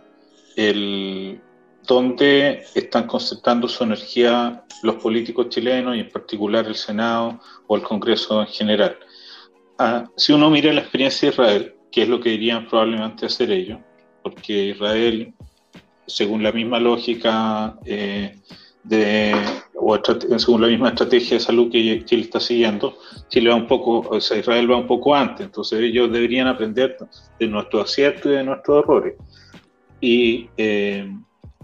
el 0.56 1.38
dónde 1.86 2.64
están 2.74 3.06
concentrando 3.06 3.68
su 3.68 3.84
energía 3.84 4.64
los 4.82 4.96
políticos 4.96 5.50
chilenos 5.50 5.96
y 5.96 6.00
en 6.00 6.08
particular 6.08 6.66
el 6.66 6.76
Senado 6.76 7.40
o 7.66 7.76
el 7.76 7.82
Congreso 7.82 8.40
en 8.40 8.46
general. 8.46 8.96
Ah, 9.78 10.06
si 10.16 10.32
uno 10.32 10.48
mira 10.48 10.72
la 10.72 10.80
experiencia 10.80 11.28
de 11.28 11.34
Israel, 11.34 11.74
que 11.92 12.02
es 12.02 12.08
lo 12.08 12.20
que 12.20 12.30
dirían 12.30 12.66
probablemente 12.66 13.26
hacer 13.26 13.50
ellos, 13.50 13.80
porque 14.22 14.70
Israel 14.70 15.34
según 16.08 16.42
la 16.42 16.52
misma 16.52 16.80
lógica 16.80 17.78
eh, 17.84 18.40
de, 18.82 19.34
o 19.74 19.98
según 20.38 20.62
la 20.62 20.68
misma 20.68 20.88
estrategia 20.88 21.36
de 21.36 21.40
salud 21.40 21.70
que 21.70 22.04
Chile 22.04 22.22
está 22.22 22.40
siguiendo, 22.40 22.96
Chile 23.28 23.50
va 23.50 23.56
un 23.56 23.66
poco, 23.66 24.00
o 24.08 24.20
sea, 24.20 24.38
Israel 24.38 24.70
va 24.70 24.76
un 24.76 24.86
poco 24.86 25.14
antes, 25.14 25.46
entonces 25.46 25.80
ellos 25.80 26.10
deberían 26.10 26.46
aprender 26.46 26.96
de 27.38 27.46
nuestros 27.46 27.90
aciertos 27.90 28.26
y 28.26 28.36
de 28.36 28.44
nuestros 28.44 28.82
errores. 28.82 29.14
Y 30.00 30.48
eh, 30.56 31.12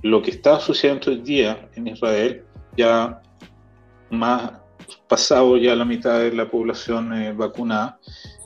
lo 0.03 0.21
que 0.21 0.31
está 0.31 0.61
sucediendo 0.61 1.11
hoy 1.11 1.21
día 1.21 1.69
en 1.75 1.89
Israel, 1.89 2.45
ya 2.77 3.23
más 4.11 4.53
pasado 5.09 5.57
ya 5.57 5.75
la 5.75 5.85
mitad 5.85 6.21
de 6.21 6.33
la 6.33 6.51
población 6.51 7.13
eh, 7.15 7.33
vacunada, 7.33 7.99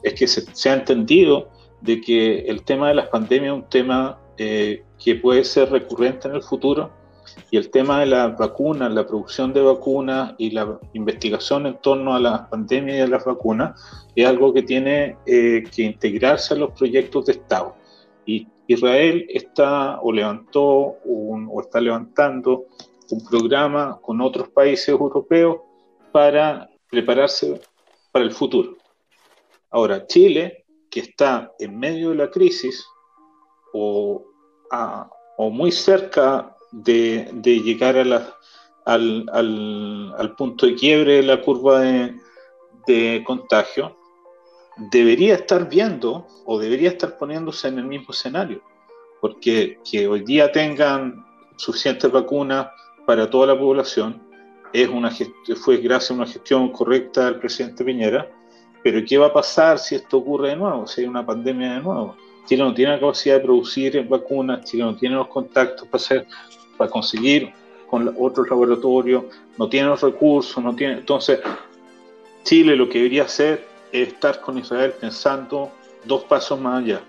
es 0.03 0.15
que 0.15 0.29
se, 0.29 0.43
se, 0.55 0.71
ha 0.71 0.75
entendido 0.75 1.51
de 1.81 2.01
que 2.01 2.41
el 2.41 2.63
tema 2.63 2.89
de 2.89 2.95
las 2.95 3.09
pandemias 3.09 3.53
es 3.53 3.63
un 3.63 3.69
tema 3.69 4.19
eh, 4.39 4.85
que 5.03 5.17
puede 5.17 5.45
ser 5.45 5.71
recurrente 5.71 6.29
en 6.29 6.37
el 6.37 6.43
futuro. 6.43 6.91
Y 7.51 7.57
el 7.57 7.71
tema 7.71 8.01
de 8.01 8.07
las 8.07 8.37
vacunas, 8.39 8.93
la 8.93 9.07
producción 9.07 9.53
de 9.53 9.61
vacunas 9.61 10.35
y 10.39 10.51
la 10.51 10.79
investigación 10.95 11.67
en 11.67 11.79
torno 11.79 12.15
a 12.15 12.21
la 12.21 12.49
pandemia 12.49 12.97
y 12.97 13.01
a 13.01 13.07
las 13.07 13.25
vacunas 13.25 13.81
es 14.15 14.27
algo 14.27 14.53
que 14.53 14.63
tiene 14.63 15.17
eh, 15.27 15.63
que 15.75 15.83
integrarse 15.83 16.55
a 16.55 16.57
los 16.57 16.71
proyectos 16.73 17.27
de 17.27 17.33
Estado. 17.33 17.77
Y 18.25 18.47
Israel 18.67 19.27
está 19.29 20.01
o 20.01 20.13
levantó 20.13 20.65
o 20.65 21.61
está 21.61 21.81
levantando 21.81 22.67
un 23.11 23.25
programa 23.25 23.99
con 24.03 24.21
otros 24.21 24.49
países 24.49 24.89
europeos 24.89 25.59
para 26.13 26.69
prepararse 26.91 27.61
para 28.13 28.25
el 28.25 28.33
futuro. 28.33 28.77
Ahora, 29.71 30.07
Chile, 30.07 30.65
que 30.91 31.01
está 31.01 31.53
en 31.59 31.79
medio 31.79 32.11
de 32.11 32.17
la 32.17 32.31
crisis, 32.31 32.87
o, 33.73 34.25
o 34.71 35.51
muy 35.51 35.73
cerca 35.73 36.57
de, 36.71 37.31
llegar 37.43 37.97
al, 38.85 40.35
punto 40.37 40.67
de 40.67 40.75
quiebre 40.75 41.15
de 41.15 41.23
la 41.23 41.41
curva 41.41 41.81
de, 41.81 42.15
de 42.87 43.25
contagio, 43.27 43.97
debería 44.91 45.35
estar 45.35 45.69
viendo 45.69 46.27
o 46.45 46.59
debería 46.59 46.91
estar 46.91 47.19
poniéndose 47.19 47.69
en 47.69 47.79
el 47.79 47.85
mismo 47.85 48.09
escenario, 48.11 48.63
porque 49.21 49.79
que 49.89 50.07
hoy 50.07 50.21
día 50.21 50.53
tengan 50.53 51.25
suficientes 51.57 52.11
vacunas 52.11 52.69
para 53.07 53.29
toda 53.29 53.49
la 53.49 53.59
población 53.59 54.29
es 54.73 54.89
una 54.89 55.11
fue 55.57 55.79
gracias 55.79 56.11
a 56.11 56.15
una 56.15 56.27
gestión 56.27 56.71
correcta 56.71 57.25
del 57.25 57.39
presidente 57.39 57.85
Piñera, 57.85 58.31
pero 58.83 59.01
¿qué 59.07 59.19
va 59.19 59.27
a 59.27 59.33
pasar 59.33 59.79
si 59.79 59.95
esto 59.95 60.19
ocurre 60.19 60.51
de 60.51 60.57
nuevo, 60.57 60.87
si 60.87 61.01
hay 61.03 61.07
una 61.07 61.25
pandemia 61.25 61.75
de 61.75 61.81
nuevo? 61.81 62.17
Chile 62.49 62.65
no 62.65 62.73
tiene 62.73 62.93
la 62.93 63.01
capacidad 63.01 63.35
de 63.35 63.41
producir 63.43 64.09
vacunas, 64.09 64.65
Chile 64.65 64.83
no 64.83 64.97
tiene 64.97 65.17
los 65.17 65.29
contactos 65.29 65.87
para 65.87 66.03
hacer, 66.03 66.27
para 66.79 66.91
conseguir 66.91 67.53
con 67.87 68.15
otros 68.19 68.49
laboratorios, 68.49 69.25
no 69.59 69.69
tiene 69.69 69.89
los 69.89 70.01
recursos, 70.01 70.65
no 70.65 70.75
tiene. 70.75 70.95
Entonces, 70.95 71.41
Chile 72.45 72.75
lo 72.75 72.89
que 72.89 72.99
debería 72.99 73.25
hacer 73.25 73.67
es 73.93 74.09
estar 74.09 74.41
con 74.41 74.57
Israel 74.57 74.95
pensando 74.99 75.71
dos 76.07 76.25
pasos 76.25 76.59
más 76.59 76.83
allá, 76.83 77.03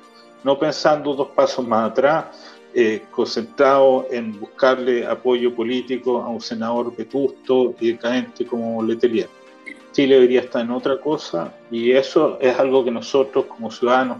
no 0.44 0.60
pensando 0.60 1.14
dos 1.14 1.30
pasos 1.30 1.66
más 1.66 1.92
atrás, 1.92 2.26
eh, 2.74 3.04
concentrado 3.10 4.08
en 4.12 4.38
buscarle 4.38 5.08
apoyo 5.08 5.56
político 5.56 6.22
a 6.22 6.28
un 6.28 6.42
senador 6.42 6.94
vetusto 6.94 7.76
y 7.80 7.94
decadente 7.94 8.46
como 8.46 8.84
Letelier. 8.84 9.30
Chile 9.94 10.16
debería 10.16 10.42
estar 10.42 10.64
en 10.64 10.72
otra 10.72 11.00
cosa 11.00 11.54
y 11.72 11.92
eso 11.92 12.38
es 12.42 12.60
algo 12.60 12.84
que 12.84 12.92
nosotros 12.92 13.46
como 13.46 13.72
ciudadanos 13.72 14.18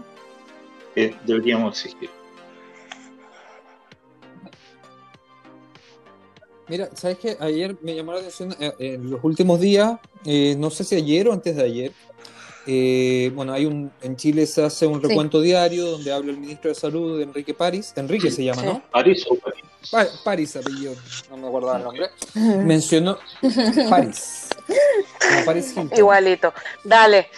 eh, 0.96 1.14
deberíamos 1.24 1.84
exigir. 1.84 2.10
Mira, 6.70 6.88
¿sabes 6.94 7.18
qué? 7.18 7.36
Ayer 7.40 7.76
me 7.82 7.96
llamó 7.96 8.12
la 8.12 8.20
atención, 8.20 8.54
eh, 8.60 8.72
en 8.78 9.10
los 9.10 9.18
últimos 9.24 9.58
días, 9.58 9.98
eh, 10.24 10.54
no 10.56 10.70
sé 10.70 10.84
si 10.84 10.94
ayer 10.94 11.26
o 11.26 11.32
antes 11.32 11.56
de 11.56 11.64
ayer, 11.64 11.92
eh, 12.64 13.32
bueno, 13.34 13.52
hay 13.52 13.66
un, 13.66 13.90
en 14.02 14.14
Chile 14.14 14.46
se 14.46 14.62
hace 14.62 14.86
un 14.86 15.02
recuento 15.02 15.40
diario 15.40 15.86
donde 15.86 16.12
habla 16.12 16.30
el 16.30 16.38
ministro 16.38 16.68
de 16.68 16.76
Salud, 16.76 17.20
Enrique 17.20 17.54
París, 17.54 17.92
Enrique 17.96 18.30
se 18.30 18.44
llama, 18.44 18.62
¿no? 18.62 18.82
París 18.92 19.26
o 19.28 19.34
París. 19.34 19.64
Pa 19.90 20.06
París, 20.22 20.54
apellido, 20.54 20.94
no 21.30 21.38
me 21.38 21.48
acuerdo 21.48 21.74
el 21.74 21.82
nombre. 21.82 22.10
Mencionó 22.34 23.18
París. 23.90 24.50
No, 24.68 25.44
París 25.44 25.74
Igualito, 25.96 26.54
dale. 26.84 27.28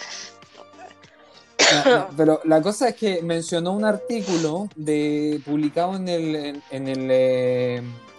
pero 2.17 2.41
la 2.45 2.61
cosa 2.61 2.89
es 2.89 2.95
que 2.95 3.21
mencionó 3.21 3.73
un 3.73 3.85
artículo 3.85 4.69
de 4.75 5.41
publicado 5.45 5.95
en 5.95 6.09
el, 6.09 6.61
en, 6.71 6.87
el 6.87 7.11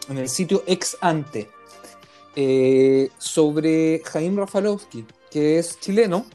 en 0.09 0.19
el 0.19 0.29
sitio 0.29 0.63
ex 0.67 0.97
ante 1.01 1.49
eh, 2.37 3.11
sobre 3.19 4.03
Jaime 4.05 4.41
Rafalowski, 4.41 5.05
que 5.31 5.59
es 5.59 5.79
chileno 5.81 6.27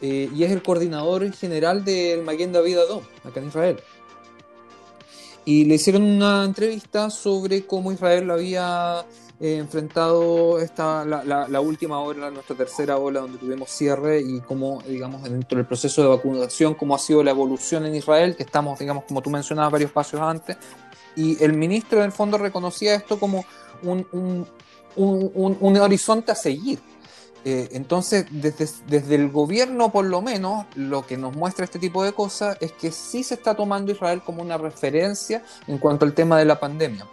eh, 0.00 0.28
y 0.34 0.44
es 0.44 0.50
el 0.50 0.62
coordinador 0.62 1.30
general 1.32 1.84
del 1.84 2.22
Maguen 2.22 2.52
David 2.52 2.78
Adom, 2.78 3.02
acá 3.24 3.40
en 3.40 3.48
Israel. 3.48 3.80
Y 5.44 5.64
le 5.64 5.74
hicieron 5.74 6.02
una 6.02 6.44
entrevista 6.44 7.10
sobre 7.10 7.66
cómo 7.66 7.92
Israel 7.92 8.30
había 8.30 9.04
eh, 9.42 9.56
enfrentado 9.56 10.60
esta, 10.60 11.04
la, 11.04 11.60
última 11.60 11.98
ola, 11.98 12.30
nuestra 12.30 12.54
tercera 12.54 12.96
ola, 12.96 13.18
donde 13.22 13.38
tuvimos 13.38 13.70
cierre 13.70 14.20
y 14.20 14.38
cómo, 14.38 14.80
digamos, 14.86 15.24
dentro 15.24 15.56
del 15.56 15.66
proceso 15.66 16.00
de 16.00 16.06
vacunación, 16.10 16.74
cómo 16.74 16.94
ha 16.94 16.98
sido 17.00 17.24
la 17.24 17.32
evolución 17.32 17.84
en 17.84 17.96
Israel, 17.96 18.36
que 18.36 18.44
estamos, 18.44 18.78
digamos, 18.78 19.02
como 19.02 19.20
tú 19.20 19.30
mencionabas 19.30 19.72
varios 19.72 19.90
pasos 19.90 20.20
antes, 20.20 20.56
y 21.16 21.42
el 21.42 21.54
ministro 21.54 21.98
en 21.98 22.04
el 22.04 22.12
fondo 22.12 22.38
reconocía 22.38 22.94
esto 22.94 23.18
como 23.18 23.44
un, 23.82 24.46
horizonte 24.96 26.30
a 26.30 26.36
seguir. 26.36 26.78
Eh, 27.44 27.68
entonces, 27.72 28.26
desde, 28.30 28.68
desde, 28.86 29.16
el 29.16 29.28
gobierno, 29.28 29.90
por 29.90 30.04
lo 30.04 30.22
menos, 30.22 30.66
lo 30.76 31.04
que 31.04 31.16
nos 31.16 31.34
muestra 31.34 31.64
este 31.64 31.80
tipo 31.80 32.04
de 32.04 32.12
cosas 32.12 32.56
es 32.60 32.70
que 32.70 32.92
sí 32.92 33.24
se 33.24 33.34
está 33.34 33.56
tomando 33.56 33.90
Israel 33.90 34.22
como 34.24 34.40
una 34.40 34.56
referencia 34.56 35.42
en 35.66 35.78
cuanto 35.78 36.04
al 36.04 36.14
tema 36.14 36.38
de 36.38 36.44
la 36.44 36.60
pandemia. 36.60 37.08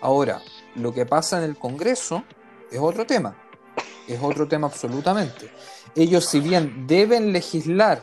Ahora, 0.00 0.40
lo 0.76 0.92
que 0.92 1.06
pasa 1.06 1.38
en 1.38 1.44
el 1.44 1.56
Congreso 1.56 2.24
es 2.70 2.78
otro 2.78 3.06
tema, 3.06 3.36
es 4.06 4.20
otro 4.22 4.48
tema 4.48 4.66
absolutamente. 4.66 5.50
Ellos, 5.94 6.24
si 6.24 6.40
bien 6.40 6.86
deben 6.86 7.32
legislar 7.32 8.02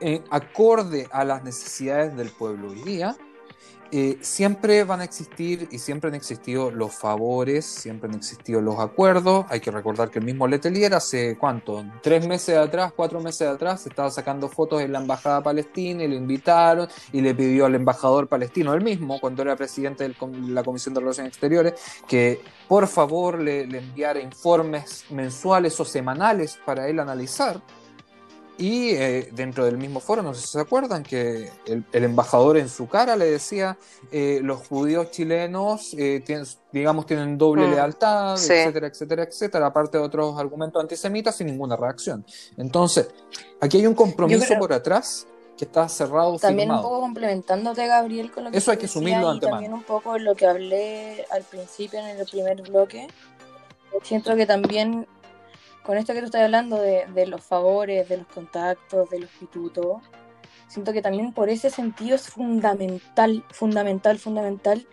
en 0.00 0.24
acorde 0.30 1.08
a 1.12 1.24
las 1.24 1.42
necesidades 1.44 2.16
del 2.16 2.30
pueblo 2.30 2.70
hoy 2.70 2.82
día, 2.82 3.16
eh, 3.94 4.16
siempre 4.22 4.84
van 4.84 5.02
a 5.02 5.04
existir 5.04 5.68
y 5.70 5.78
siempre 5.78 6.08
han 6.08 6.14
existido 6.14 6.70
los 6.70 6.94
favores, 6.94 7.66
siempre 7.66 8.08
han 8.08 8.16
existido 8.16 8.62
los 8.62 8.78
acuerdos. 8.78 9.44
Hay 9.50 9.60
que 9.60 9.70
recordar 9.70 10.08
que 10.08 10.18
el 10.18 10.24
mismo 10.24 10.48
Letelier 10.48 10.94
hace 10.94 11.36
cuánto, 11.36 11.84
tres 12.02 12.26
meses 12.26 12.56
atrás, 12.56 12.94
cuatro 12.96 13.20
meses 13.20 13.46
atrás, 13.46 13.86
estaba 13.86 14.10
sacando 14.10 14.48
fotos 14.48 14.80
en 14.80 14.92
la 14.92 14.98
embajada 14.98 15.42
palestina 15.42 16.04
y 16.04 16.08
lo 16.08 16.14
invitaron 16.14 16.88
y 17.12 17.20
le 17.20 17.34
pidió 17.34 17.66
al 17.66 17.74
embajador 17.74 18.28
palestino, 18.28 18.72
él 18.72 18.82
mismo, 18.82 19.20
cuando 19.20 19.42
era 19.42 19.56
presidente 19.56 20.08
de 20.08 20.14
la 20.48 20.64
Comisión 20.64 20.94
de 20.94 21.00
Relaciones 21.00 21.28
Exteriores, 21.30 21.74
que 22.08 22.40
por 22.68 22.86
favor 22.86 23.38
le, 23.40 23.66
le 23.66 23.76
enviara 23.76 24.20
informes 24.20 25.04
mensuales 25.10 25.78
o 25.78 25.84
semanales 25.84 26.58
para 26.64 26.88
él 26.88 26.98
analizar 26.98 27.60
y 28.62 28.90
eh, 28.90 29.28
dentro 29.32 29.64
del 29.64 29.76
mismo 29.76 29.98
foro, 29.98 30.22
no 30.22 30.32
sé 30.34 30.42
si 30.42 30.46
se 30.52 30.60
acuerdan, 30.60 31.02
que 31.02 31.50
el, 31.66 31.84
embajador 31.92 32.56
en 32.56 32.68
su 32.68 32.86
cara 32.86 33.16
le 33.16 33.24
decía, 33.24 33.76
eh, 34.12 34.38
los 34.40 34.68
judíos 34.68 35.10
chilenos, 35.10 35.92
eh, 35.98 36.22
digamos, 36.70 37.04
tienen 37.04 37.36
doble 37.36 37.66
mm. 37.66 37.70
lealtad, 37.72 38.34
etcétera, 38.34 38.86
etcétera, 38.86 39.24
etcétera, 39.24 39.66
aparte 39.66 39.98
de 39.98 40.04
otros 40.04 40.38
argumentos 40.38 40.80
antisemitas 40.80 41.34
sin 41.34 41.48
ninguna 41.48 41.74
reacción. 41.74 42.24
Entonces, 42.56 43.08
aquí 43.60 43.78
hay 43.78 43.86
un 43.88 43.94
compromiso 43.94 44.54
por 44.60 44.72
atrás 44.72 45.26
que 45.58 45.64
está 45.64 45.88
cerrado. 45.88 46.38
También 46.38 46.70
un 46.70 46.82
poco 46.82 47.00
complementándote, 47.00 47.84
Gabriel, 47.88 48.30
con 48.30 48.44
lo 48.44 48.52
que 48.52 48.58
Eso 48.58 48.70
hay 48.70 48.76
que 48.76 48.86
asumirlo 48.86 49.40
También 49.40 49.74
un 49.74 49.82
poco 49.82 50.16
lo 50.18 50.36
que 50.36 50.46
hablé 50.46 51.26
al 51.32 51.42
principio 51.42 51.98
en 51.98 52.16
el 52.16 52.26
primer 52.26 52.62
bloque. 52.62 53.08
Siento 54.04 54.36
que 54.36 54.46
también 54.46 55.08
con 55.82 55.96
esto 55.96 56.12
que 56.12 56.20
tú 56.20 56.26
estás 56.26 56.42
hablando 56.42 56.76
de, 56.76 57.26
los 57.26 57.42
favores, 57.42 58.08
de 58.08 58.18
los 58.18 58.26
contactos, 58.28 59.10
de 59.10 59.20
los 59.20 59.30
siento 60.68 60.92
que 60.92 61.02
también 61.02 61.32
por 61.32 61.48
ese 61.50 61.70
sentido 61.70 62.16
es 62.16 62.28
fundamental, 62.28 63.44
fundamental, 63.50 64.18
fundamental 64.18 64.86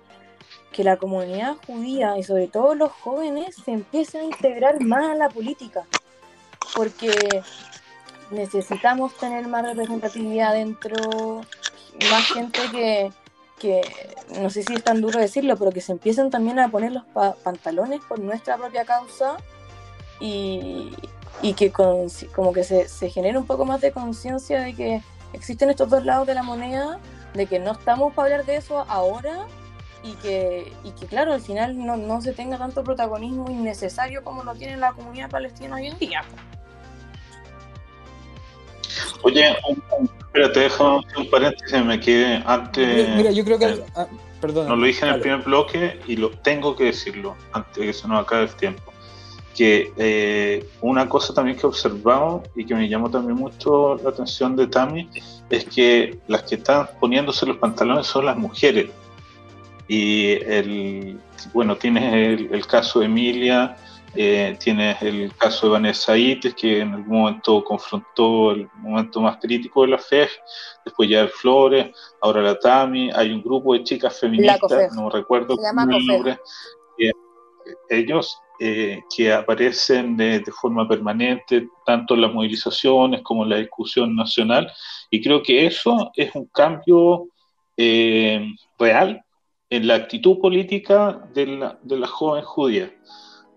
que 0.73 0.83
la 0.83 0.97
comunidad 0.97 1.55
judía 1.65 2.17
y 2.17 2.23
sobre 2.23 2.47
todo 2.47 2.75
los 2.75 2.91
jóvenes 2.91 3.55
se 3.55 3.71
empiecen 3.71 4.21
a 4.21 4.25
integrar 4.25 4.83
más 4.83 5.05
a 5.05 5.15
la 5.15 5.29
política, 5.29 5.85
porque 6.75 7.11
necesitamos 8.31 9.15
tener 9.17 9.47
más 9.47 9.63
representatividad 9.63 10.53
dentro, 10.53 11.41
más 12.11 12.25
gente 12.33 12.59
que, 12.71 13.11
que, 13.57 13.81
no 14.41 14.49
sé 14.49 14.63
si 14.63 14.73
es 14.73 14.83
tan 14.83 15.01
duro 15.01 15.19
decirlo, 15.19 15.55
pero 15.55 15.71
que 15.71 15.81
se 15.81 15.91
empiecen 15.91 16.29
también 16.29 16.59
a 16.59 16.69
poner 16.69 16.91
los 16.91 17.03
pantalones 17.43 18.01
por 18.07 18.19
nuestra 18.19 18.57
propia 18.57 18.85
causa 18.85 19.37
y, 20.20 20.91
y 21.41 21.53
que 21.53 21.72
como 21.72 22.53
que 22.53 22.63
se, 22.63 22.88
se 22.88 23.09
genera 23.09 23.39
un 23.39 23.45
poco 23.45 23.65
más 23.65 23.82
de 23.82 23.91
conciencia 23.91 24.61
de 24.61 24.76
que 24.76 25.01
existen 25.34 25.70
estos 25.70 25.89
dos 25.89 26.05
lados 26.05 26.28
de 26.28 26.34
la 26.34 26.43
moneda, 26.43 26.99
de 27.34 27.45
que 27.45 27.59
no 27.59 27.72
estamos 27.72 28.13
para 28.13 28.34
hablar 28.34 28.45
de 28.45 28.57
eso 28.57 28.86
ahora 28.88 29.45
y 30.03 30.13
que, 30.13 30.72
y 30.84 30.91
que 30.91 31.05
claro, 31.05 31.34
al 31.34 31.41
final 31.41 31.78
no, 31.78 31.97
no 31.97 32.22
se 32.22 32.34
tenga 32.34 32.57
tanto 32.57 32.84
protagonismo 32.84 33.49
innecesario 33.49 34.24
como 34.24 34.43
lo 34.43 34.55
tiene 34.55 34.78
la 34.78 34.93
comunidad 34.93 35.30
palestina 35.30 35.76
hoy 35.76 35.88
en 35.88 35.99
día. 35.99 36.24
Oye, 39.22 39.55
espérate, 40.20 40.59
dejo 40.61 41.01
un 41.17 41.30
paréntesis, 41.30 41.86
me 41.86 41.99
quedé 41.99 42.41
antes. 42.45 43.09
Mira, 43.15 43.32
yo 43.32 43.43
creo 43.45 43.59
que. 43.59 43.84
Ah, 43.95 44.07
perdón. 44.41 44.67
No 44.67 44.76
lo 44.76 44.86
dije 44.86 45.05
en 45.05 45.13
el 45.13 45.22
primer 45.22 45.41
bloque 45.41 45.99
y 46.07 46.15
lo 46.15 46.32
tengo 46.32 46.76
que 46.76 46.86
decirlo 46.86 47.36
antes 47.51 47.76
de 47.76 47.86
que 47.88 47.93
se 47.93 48.07
nos 48.07 48.24
acabe 48.24 48.43
el 48.43 48.55
tiempo 48.55 48.91
que 49.55 49.91
eh, 49.97 50.69
una 50.81 51.09
cosa 51.09 51.33
también 51.33 51.57
que 51.57 51.63
he 51.63 51.69
observado 51.69 52.43
y 52.55 52.65
que 52.65 52.75
me 52.75 52.87
llamó 52.87 53.09
también 53.09 53.37
mucho 53.37 53.95
la 53.95 54.09
atención 54.09 54.55
de 54.55 54.67
Tami 54.67 55.09
es 55.49 55.65
que 55.65 56.19
las 56.27 56.43
que 56.43 56.55
están 56.55 56.87
poniéndose 56.99 57.45
los 57.45 57.57
pantalones 57.57 58.07
son 58.07 58.25
las 58.25 58.37
mujeres. 58.37 58.89
Y 59.87 60.33
el, 60.43 61.19
bueno, 61.53 61.75
tienes 61.75 62.39
el, 62.51 62.67
caso 62.67 62.99
de 62.99 63.07
Emilia, 63.07 63.75
eh, 64.15 64.55
tienes 64.59 65.01
el 65.01 65.35
caso 65.35 65.65
de 65.65 65.73
Vanessa 65.73 66.15
Ites, 66.15 66.53
que 66.53 66.81
en 66.81 66.93
algún 66.93 67.17
momento 67.21 67.63
confrontó 67.63 68.51
el 68.51 68.69
momento 68.77 69.19
más 69.19 69.37
crítico 69.37 69.81
de 69.81 69.87
la 69.89 69.97
FEG, 69.97 70.29
después 70.85 71.09
ya 71.09 71.21
el 71.21 71.29
Flores, 71.29 71.95
ahora 72.21 72.43
la 72.43 72.59
Tami, 72.59 73.09
hay 73.11 73.31
un 73.31 73.41
grupo 73.41 73.73
de 73.73 73.83
chicas 73.83 74.19
feministas, 74.19 74.93
no 74.93 75.09
recuerdo 75.09 75.55
el 75.55 76.05
nombre, 76.05 76.39
ellos 77.89 78.39
eh, 78.60 79.01
que 79.16 79.32
aparecen 79.32 80.18
de, 80.18 80.43
forma 80.51 80.88
permanente, 80.88 81.70
tanto 81.86 82.14
en 82.14 82.22
las 82.22 82.34
movilizaciones 82.34 83.22
como 83.22 83.43
en 83.43 83.49
la 83.49 83.57
discusión 83.57 84.16
nacional, 84.16 84.72
y 85.10 85.22
creo 85.22 85.41
que 85.41 85.66
eso 85.66 86.12
es 86.16 86.36
un 86.36 86.45
cambio 86.47 87.28
eh, 87.78 88.45
real 88.78 89.24
en 89.70 89.88
la 89.88 89.95
actitud 89.95 90.39
política 90.39 91.28
de 91.34 91.47
la, 91.47 91.80
de 91.82 91.97
la 91.97 92.07
joven 92.07 92.43
judía. 92.43 92.93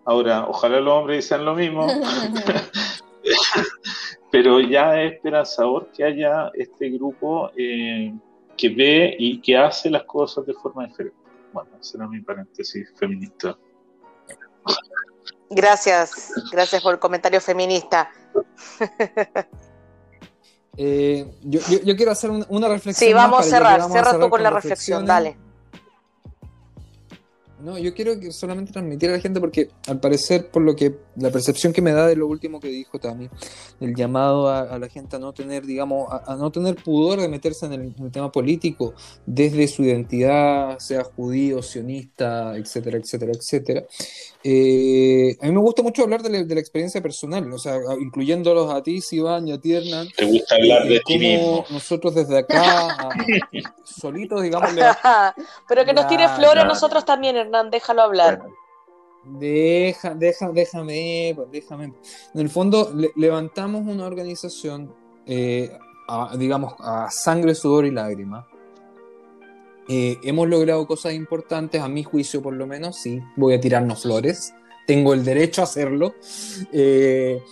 Ahora, 0.05 0.47
ojalá 0.49 0.81
los 0.81 0.95
hombres 0.95 1.27
sean 1.27 1.45
lo 1.45 1.55
mismo, 1.55 1.87
pero 4.31 4.61
ya 4.61 5.01
es 5.01 5.15
esperanzador 5.15 5.91
que 5.93 6.05
haya 6.05 6.51
este 6.55 6.91
grupo 6.91 7.51
eh, 7.57 8.13
que 8.57 8.69
ve 8.69 9.17
y 9.19 9.41
que 9.41 9.57
hace 9.57 9.91
las 9.91 10.05
cosas 10.05 10.47
de 10.47 10.55
forma 10.55 10.87
diferente. 10.87 11.19
Bueno, 11.53 11.71
ese 11.81 11.99
era 11.99 12.09
mi 12.09 12.21
paréntesis 12.21 12.93
feminista. 12.97 13.57
Gracias, 15.51 16.33
gracias 16.51 16.83
por 16.83 16.95
el 16.95 17.01
comentario 17.01 17.41
feminista. 17.41 18.11
Eh, 20.79 21.39
yo, 21.43 21.61
quiero 21.97 22.13
hacer 22.13 22.31
una 22.31 22.67
reflexión. 22.67 23.09
Sí, 23.09 23.13
vamos 23.13 23.41
a 23.41 23.43
cerrar, 23.43 23.91
cierra 23.91 24.19
tú 24.19 24.31
con 24.31 24.43
la 24.43 24.49
reflexión, 24.49 25.05
dale. 25.05 25.37
No, 27.63 27.79
yo 27.79 27.95
quiero 27.95 28.19
que 28.19 28.33
solamente 28.33 28.73
transmitir 28.73 29.09
a 29.11 29.13
la 29.13 29.21
gente 29.21 29.39
porque 29.39 29.69
al 29.87 30.01
parecer, 30.01 30.51
por 30.51 30.63
lo 30.63 30.75
que 30.75 30.97
la 31.15 31.31
percepción 31.31 31.73
que 31.73 31.81
me 31.81 31.93
da 31.93 32.09
de 32.09 32.17
lo 32.17 32.27
último 32.27 32.59
que 32.59 32.67
dijo 32.67 32.99
Tami, 32.99 33.29
el 33.81 33.95
llamado 33.95 34.51
a, 34.51 34.77
la 34.81 34.89
gente 34.89 35.15
a 35.15 35.21
no 35.21 35.33
tener, 35.33 35.65
digamos, 35.65 36.09
a, 36.11 36.35
no 36.35 36.51
tener 36.51 36.75
pudor 36.75 37.21
de 37.21 37.29
meterse 37.29 37.67
en 37.67 37.73
el, 37.75 37.95
tema 38.11 38.33
político 38.33 38.95
desde 39.27 39.69
su 39.69 39.85
identidad, 39.85 40.77
sea 40.81 41.05
judío, 41.05 41.63
sionista, 41.63 42.57
etcétera, 42.57 42.99
etcétera, 42.99 43.33
etcétera. 43.33 43.85
Eh, 44.43 45.37
a 45.41 45.47
mí 45.47 45.53
me 45.53 45.61
gusta 45.61 45.83
mucho 45.83 46.03
hablar 46.03 46.23
de 46.23 46.31
la, 46.31 46.61
experiencia 46.61 47.01
personal, 47.01 47.53
o 47.53 47.59
sea, 47.59 47.77
incluyéndolos 48.01 48.75
a 48.75 48.83
ti, 48.83 49.01
Sivan 49.01 49.47
y 49.47 49.53
a 49.53 49.61
ti, 49.61 49.75
Hernán. 49.75 50.09
Te 50.17 50.25
gusta 50.25 50.57
hablar 50.57 50.89
de 50.89 51.01
ti 51.07 51.17
mismo. 51.17 51.65
Nosotros 51.71 52.15
desde 52.17 52.39
acá, 52.39 53.09
solitos, 53.85 54.43
digamos. 54.43 54.71
Pero 55.69 55.85
que 55.85 55.93
nos 55.93 56.09
tire 56.09 56.29
flores 56.29 56.65
a 56.65 56.67
nosotros 56.67 57.05
también, 57.05 57.37
Déjalo 57.71 58.03
hablar. 58.03 58.43
Deja, 59.25 60.15
deja, 60.15 60.51
déjame, 60.51 61.33
pues, 61.37 61.51
déjame. 61.51 61.85
En 62.35 62.41
el 62.41 62.49
fondo, 62.49 62.93
levantamos 63.15 63.87
una 63.87 64.07
organización, 64.07 64.93
eh, 65.27 65.71
digamos, 66.39 66.75
a 66.81 67.09
sangre, 67.11 67.55
sudor 67.55 67.85
y 67.85 67.91
lágrima. 67.91 68.49
Eh, 69.89 70.19
hemos 70.25 70.49
logrado 70.49 70.87
cosas 70.87 71.13
importantes, 71.13 71.81
a 71.81 71.89
mi 71.89 72.03
juicio 72.03 72.41
por 72.41 72.55
lo 72.55 72.67
menos, 72.67 72.97
sí, 72.97 73.21
voy 73.37 73.55
a 73.55 73.61
tirarnos 73.61 74.03
flores, 74.03 74.55
tengo 74.87 75.13
el 75.13 75.25
derecho 75.25 75.61
a 75.61 75.65
hacerlo, 75.65 76.15
eh, 76.73 77.43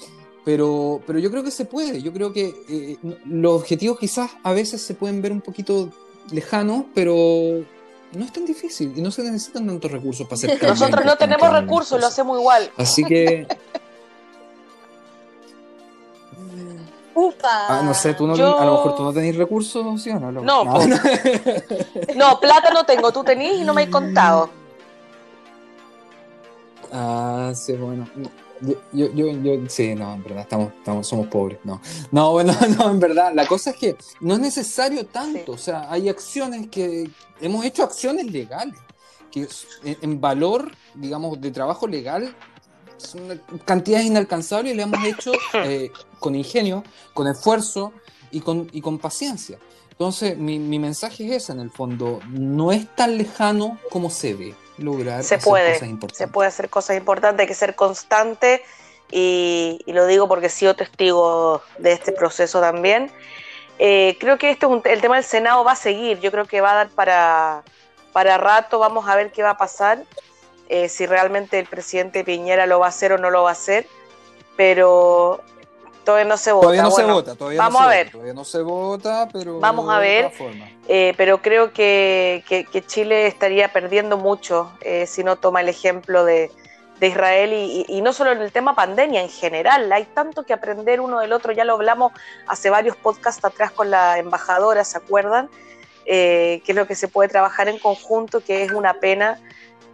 pero, 0.44 1.02
pero 1.06 1.18
yo 1.18 1.30
creo 1.30 1.42
que 1.42 1.50
se 1.50 1.64
puede, 1.64 2.00
yo 2.00 2.12
creo 2.12 2.32
que 2.32 2.96
los 3.26 3.60
objetivos 3.60 3.98
quizás 3.98 4.30
a 4.44 4.52
veces 4.52 4.80
se 4.80 4.94
pueden 4.94 5.20
ver 5.20 5.32
un 5.32 5.40
poquito 5.40 5.90
lejanos, 6.30 6.84
pero 6.94 7.64
no 8.12 8.24
es 8.24 8.32
tan 8.32 8.44
difícil 8.44 8.92
y 8.96 9.00
no 9.00 9.10
se 9.10 9.22
necesitan 9.22 9.66
tantos 9.66 9.90
recursos 9.90 10.26
para 10.26 10.36
hacer 10.36 10.62
Nosotros 10.68 11.04
no 11.04 11.16
tenemos 11.16 11.52
recursos, 11.52 12.00
lo 12.00 12.06
hacemos 12.06 12.38
igual. 12.38 12.70
Así 12.76 13.04
que. 13.04 13.46
Upa. 17.14 17.66
Ah, 17.68 17.82
no 17.84 17.92
sé, 17.92 18.14
tú 18.14 18.26
no, 18.26 18.34
a 18.34 18.64
lo 18.64 18.72
mejor 18.72 18.96
tú 18.96 19.02
no 19.02 19.12
tenés 19.12 19.36
recursos, 19.36 20.02
¿sí 20.02 20.10
o 20.10 20.18
no? 20.18 20.32
No, 20.32 20.42
no. 20.42 20.64
no 22.16 22.40
plata 22.40 22.70
no 22.70 22.84
tengo, 22.84 23.12
tú 23.12 23.22
tenés 23.22 23.58
y 23.58 23.64
no 23.64 23.74
me 23.74 23.82
has 23.82 23.88
contado. 23.88 24.48
Ah, 26.92 27.52
sí, 27.54 27.72
bueno. 27.74 28.08
Yo, 28.60 28.74
yo, 28.92 29.30
yo, 29.30 29.68
sí, 29.68 29.94
no, 29.94 30.14
en 30.14 30.22
verdad, 30.22 30.42
estamos, 30.42 30.72
estamos, 30.74 31.06
somos 31.06 31.28
pobres, 31.28 31.58
no. 31.64 31.80
No, 32.10 32.32
bueno, 32.32 32.54
no, 32.78 32.90
en 32.90 33.00
verdad, 33.00 33.32
la 33.34 33.46
cosa 33.46 33.70
es 33.70 33.76
que 33.76 33.96
no 34.20 34.34
es 34.34 34.40
necesario 34.40 35.06
tanto, 35.06 35.52
o 35.52 35.58
sea, 35.58 35.90
hay 35.90 36.08
acciones 36.08 36.68
que, 36.68 37.10
hemos 37.40 37.64
hecho 37.64 37.82
acciones 37.82 38.30
legales, 38.30 38.78
que 39.30 39.48
en, 39.84 40.20
valor, 40.20 40.72
digamos, 40.94 41.40
de 41.40 41.50
trabajo 41.50 41.86
legal, 41.86 42.34
son 42.98 43.40
cantidades 43.64 44.06
inalcanzables 44.06 44.74
y 44.74 44.76
le 44.76 44.82
hemos 44.82 45.02
hecho 45.04 45.32
eh, 45.54 45.90
con 46.18 46.34
ingenio, 46.34 46.84
con 47.14 47.28
esfuerzo 47.28 47.92
y 48.30 48.40
con, 48.40 48.68
y 48.72 48.82
con 48.82 48.98
paciencia. 48.98 49.58
Entonces, 49.90 50.36
mi, 50.36 50.58
mi 50.58 50.78
mensaje 50.78 51.26
es 51.26 51.44
ese, 51.44 51.52
en 51.52 51.60
el 51.60 51.70
fondo, 51.70 52.20
no 52.28 52.72
es 52.72 52.94
tan 52.94 53.16
lejano 53.16 53.78
como 53.90 54.10
se 54.10 54.34
ve 54.34 54.54
lograr 54.80 55.22
se 55.22 55.38
puede, 55.38 55.78
Se 56.12 56.28
puede 56.28 56.48
hacer 56.48 56.70
cosas 56.70 56.96
importantes, 56.96 57.44
hay 57.44 57.46
que 57.46 57.54
ser 57.54 57.74
constante 57.74 58.62
y, 59.10 59.82
lo 59.86 60.06
digo 60.06 60.28
porque 60.28 60.46
he 60.46 60.50
sido 60.50 60.74
testigo 60.74 61.62
de 61.78 61.92
este 61.92 62.12
proceso 62.12 62.60
también. 62.60 63.10
Eh, 63.78 64.16
creo 64.20 64.38
que 64.38 64.50
esto 64.50 64.82
el 64.84 65.00
tema 65.00 65.16
del 65.16 65.24
Senado 65.24 65.64
va 65.64 65.72
a 65.72 65.76
seguir, 65.76 66.20
yo 66.20 66.30
creo 66.30 66.44
que 66.44 66.60
va 66.60 66.72
a 66.72 66.74
dar 66.74 66.88
para, 66.90 67.62
para 68.12 68.36
rato, 68.36 68.78
vamos 68.78 69.08
a 69.08 69.16
ver 69.16 69.32
qué 69.32 69.42
va 69.42 69.50
a 69.50 69.56
pasar, 69.56 70.04
eh, 70.68 70.88
si 70.88 71.06
realmente 71.06 71.58
el 71.58 71.66
presidente 71.66 72.22
Piñera 72.22 72.66
lo 72.66 72.78
va 72.78 72.86
a 72.86 72.88
hacer 72.90 73.12
o 73.12 73.18
no 73.18 73.30
lo 73.30 73.42
va 73.42 73.50
a 73.50 73.52
hacer, 73.52 73.86
pero 74.56 75.42
todavía 76.04 76.28
no 76.28 76.36
se 76.36 76.52
vota. 76.52 76.62
Todavía 76.62 76.82
no 76.82 76.90
se 76.90 77.04
vota, 77.04 77.34
todavía 77.34 77.58
vamos 77.58 77.80
no 77.80 77.88
se 77.88 77.94
a 77.94 77.96
ver. 77.96 78.10
Todavía 78.10 78.34
no 78.34 78.44
se 78.44 78.62
vota, 78.62 79.28
pero. 79.32 79.60
Vamos 79.60 79.88
a 79.88 79.98
ver. 79.98 80.32
Eh, 80.88 81.14
pero 81.16 81.40
creo 81.40 81.72
que, 81.72 82.44
que, 82.48 82.86
Chile 82.86 83.26
estaría 83.26 83.72
perdiendo 83.72 84.16
mucho 84.16 84.72
eh, 84.80 85.06
si 85.06 85.22
no 85.22 85.36
toma 85.36 85.60
el 85.60 85.68
ejemplo 85.68 86.24
de, 86.24 86.50
de 86.98 87.06
Israel 87.06 87.52
y, 87.52 87.84
y, 87.88 88.00
no 88.02 88.12
solo 88.12 88.32
en 88.32 88.40
el 88.40 88.52
tema 88.52 88.74
pandemia, 88.74 89.22
en 89.22 89.28
general. 89.28 89.90
Hay 89.92 90.04
tanto 90.06 90.44
que 90.44 90.52
aprender 90.52 91.00
uno 91.00 91.20
del 91.20 91.32
otro. 91.32 91.52
Ya 91.52 91.64
lo 91.64 91.74
hablamos 91.74 92.12
hace 92.46 92.70
varios 92.70 92.96
podcasts 92.96 93.44
atrás 93.44 93.70
con 93.70 93.90
la 93.90 94.18
embajadora, 94.18 94.84
¿se 94.84 94.98
acuerdan? 94.98 95.48
Eh, 96.06 96.62
que 96.64 96.72
es 96.72 96.76
lo 96.76 96.86
que 96.86 96.94
se 96.94 97.08
puede 97.08 97.28
trabajar 97.28 97.68
en 97.68 97.78
conjunto, 97.78 98.40
que 98.40 98.64
es 98.64 98.72
una 98.72 98.94
pena 98.94 99.38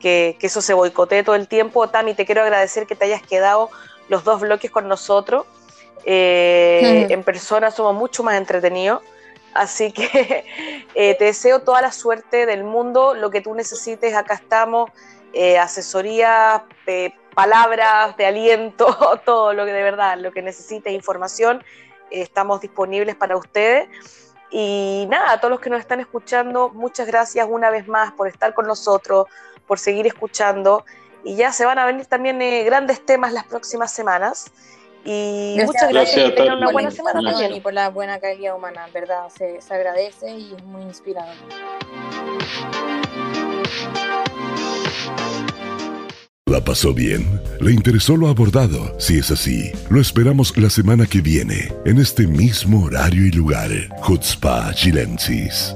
que, 0.01 0.37
que 0.41 0.47
eso 0.47 0.63
se 0.63 0.73
boicotee 0.73 1.23
todo 1.23 1.35
el 1.35 1.47
tiempo. 1.47 1.89
Tami, 1.89 2.15
te 2.15 2.25
quiero 2.25 2.43
agradecer 2.43 2.87
que 2.87 2.97
te 2.97 3.05
hayas 3.05 3.23
quedado 3.23 3.71
los 4.09 4.25
dos 4.25 4.41
bloques 4.41 4.71
con 4.71 4.89
nosotros. 4.89 5.45
Eh, 6.09 7.09
en 7.11 7.25
persona 7.25 7.73
somos 7.73 7.95
mucho 7.95 8.23
más 8.23 8.37
entretenidos. 8.37 9.03
Así 9.53 9.91
que 9.91 10.45
eh, 10.95 11.17
te 11.19 11.25
deseo 11.25 11.61
toda 11.61 11.83
la 11.83 11.93
suerte 11.93 12.47
del 12.47 12.63
mundo, 12.63 13.15
lo 13.15 13.31
que 13.31 13.41
tú 13.41 13.55
necesites, 13.55 14.15
acá 14.15 14.35
estamos, 14.35 14.91
eh, 15.33 15.59
asesoría, 15.59 16.65
palabras 17.35 18.17
de 18.17 18.27
aliento, 18.27 19.21
todo 19.25 19.53
lo 19.53 19.65
que 19.67 19.73
de 19.73 19.83
verdad, 19.83 20.17
lo 20.19 20.31
que 20.31 20.43
necesites, 20.43 20.93
información, 20.93 21.65
estamos 22.11 22.61
disponibles 22.61 23.17
para 23.17 23.37
ustedes. 23.37 23.89
Y 24.49 25.07
nada, 25.11 25.33
a 25.33 25.41
todos 25.41 25.51
los 25.51 25.61
que 25.61 25.71
nos 25.71 25.81
están 25.81 25.99
escuchando, 25.99 26.69
muchas 26.69 27.09
gracias 27.09 27.49
una 27.51 27.69
vez 27.69 27.89
más 27.89 28.13
por 28.13 28.29
estar 28.29 28.55
con 28.55 28.69
nosotros, 28.69 29.27
por 29.67 29.81
seguir 29.81 30.07
escuchando. 30.07 30.85
Y 31.25 31.35
ya 31.35 31.51
se 31.51 31.65
van 31.65 31.81
a 31.81 31.87
venir 31.87 32.07
también 32.07 32.39
grandes 32.65 33.05
temas 33.05 33.33
las 33.33 33.45
próximas 33.45 33.93
semanas. 33.93 34.53
Y 35.07 35.57
muchas 35.65 35.89
gracias, 35.91 36.31
que 36.31 36.37
tengan 36.37 36.59
una 36.59 36.73
buena 36.73 36.91
semana 36.91 37.23
también. 37.23 37.55
Y 37.55 37.61
por 37.61 37.73
la 37.73 37.91
buena 37.91 38.19
calidad 38.19 38.57
humana, 38.57 38.89
¿verdad? 38.93 39.29
Se, 39.37 39.61
se 39.61 39.75
agradece 39.75 40.31
y 40.37 40.53
es 40.55 40.65
muy 40.65 40.83
inspirador. 40.83 41.35
¿La 46.49 46.65
pasó 46.65 46.95
bien? 46.95 47.41
¿Le 47.61 47.73
interesó 47.73 48.17
lo 48.17 48.29
abordado? 48.29 48.99
Si 48.99 49.19
es 49.19 49.31
así, 49.31 49.73
lo 49.91 50.01
esperamos 50.01 50.57
la 50.57 50.71
semana 50.71 51.05
que 51.07 51.21
viene, 51.21 51.73
en 51.85 51.99
este 51.99 52.27
mismo 52.27 52.85
horario 52.85 53.27
y 53.27 53.31
lugar. 53.31 53.71
Jutzpa 54.01 54.73
Chilensis. 54.75 55.75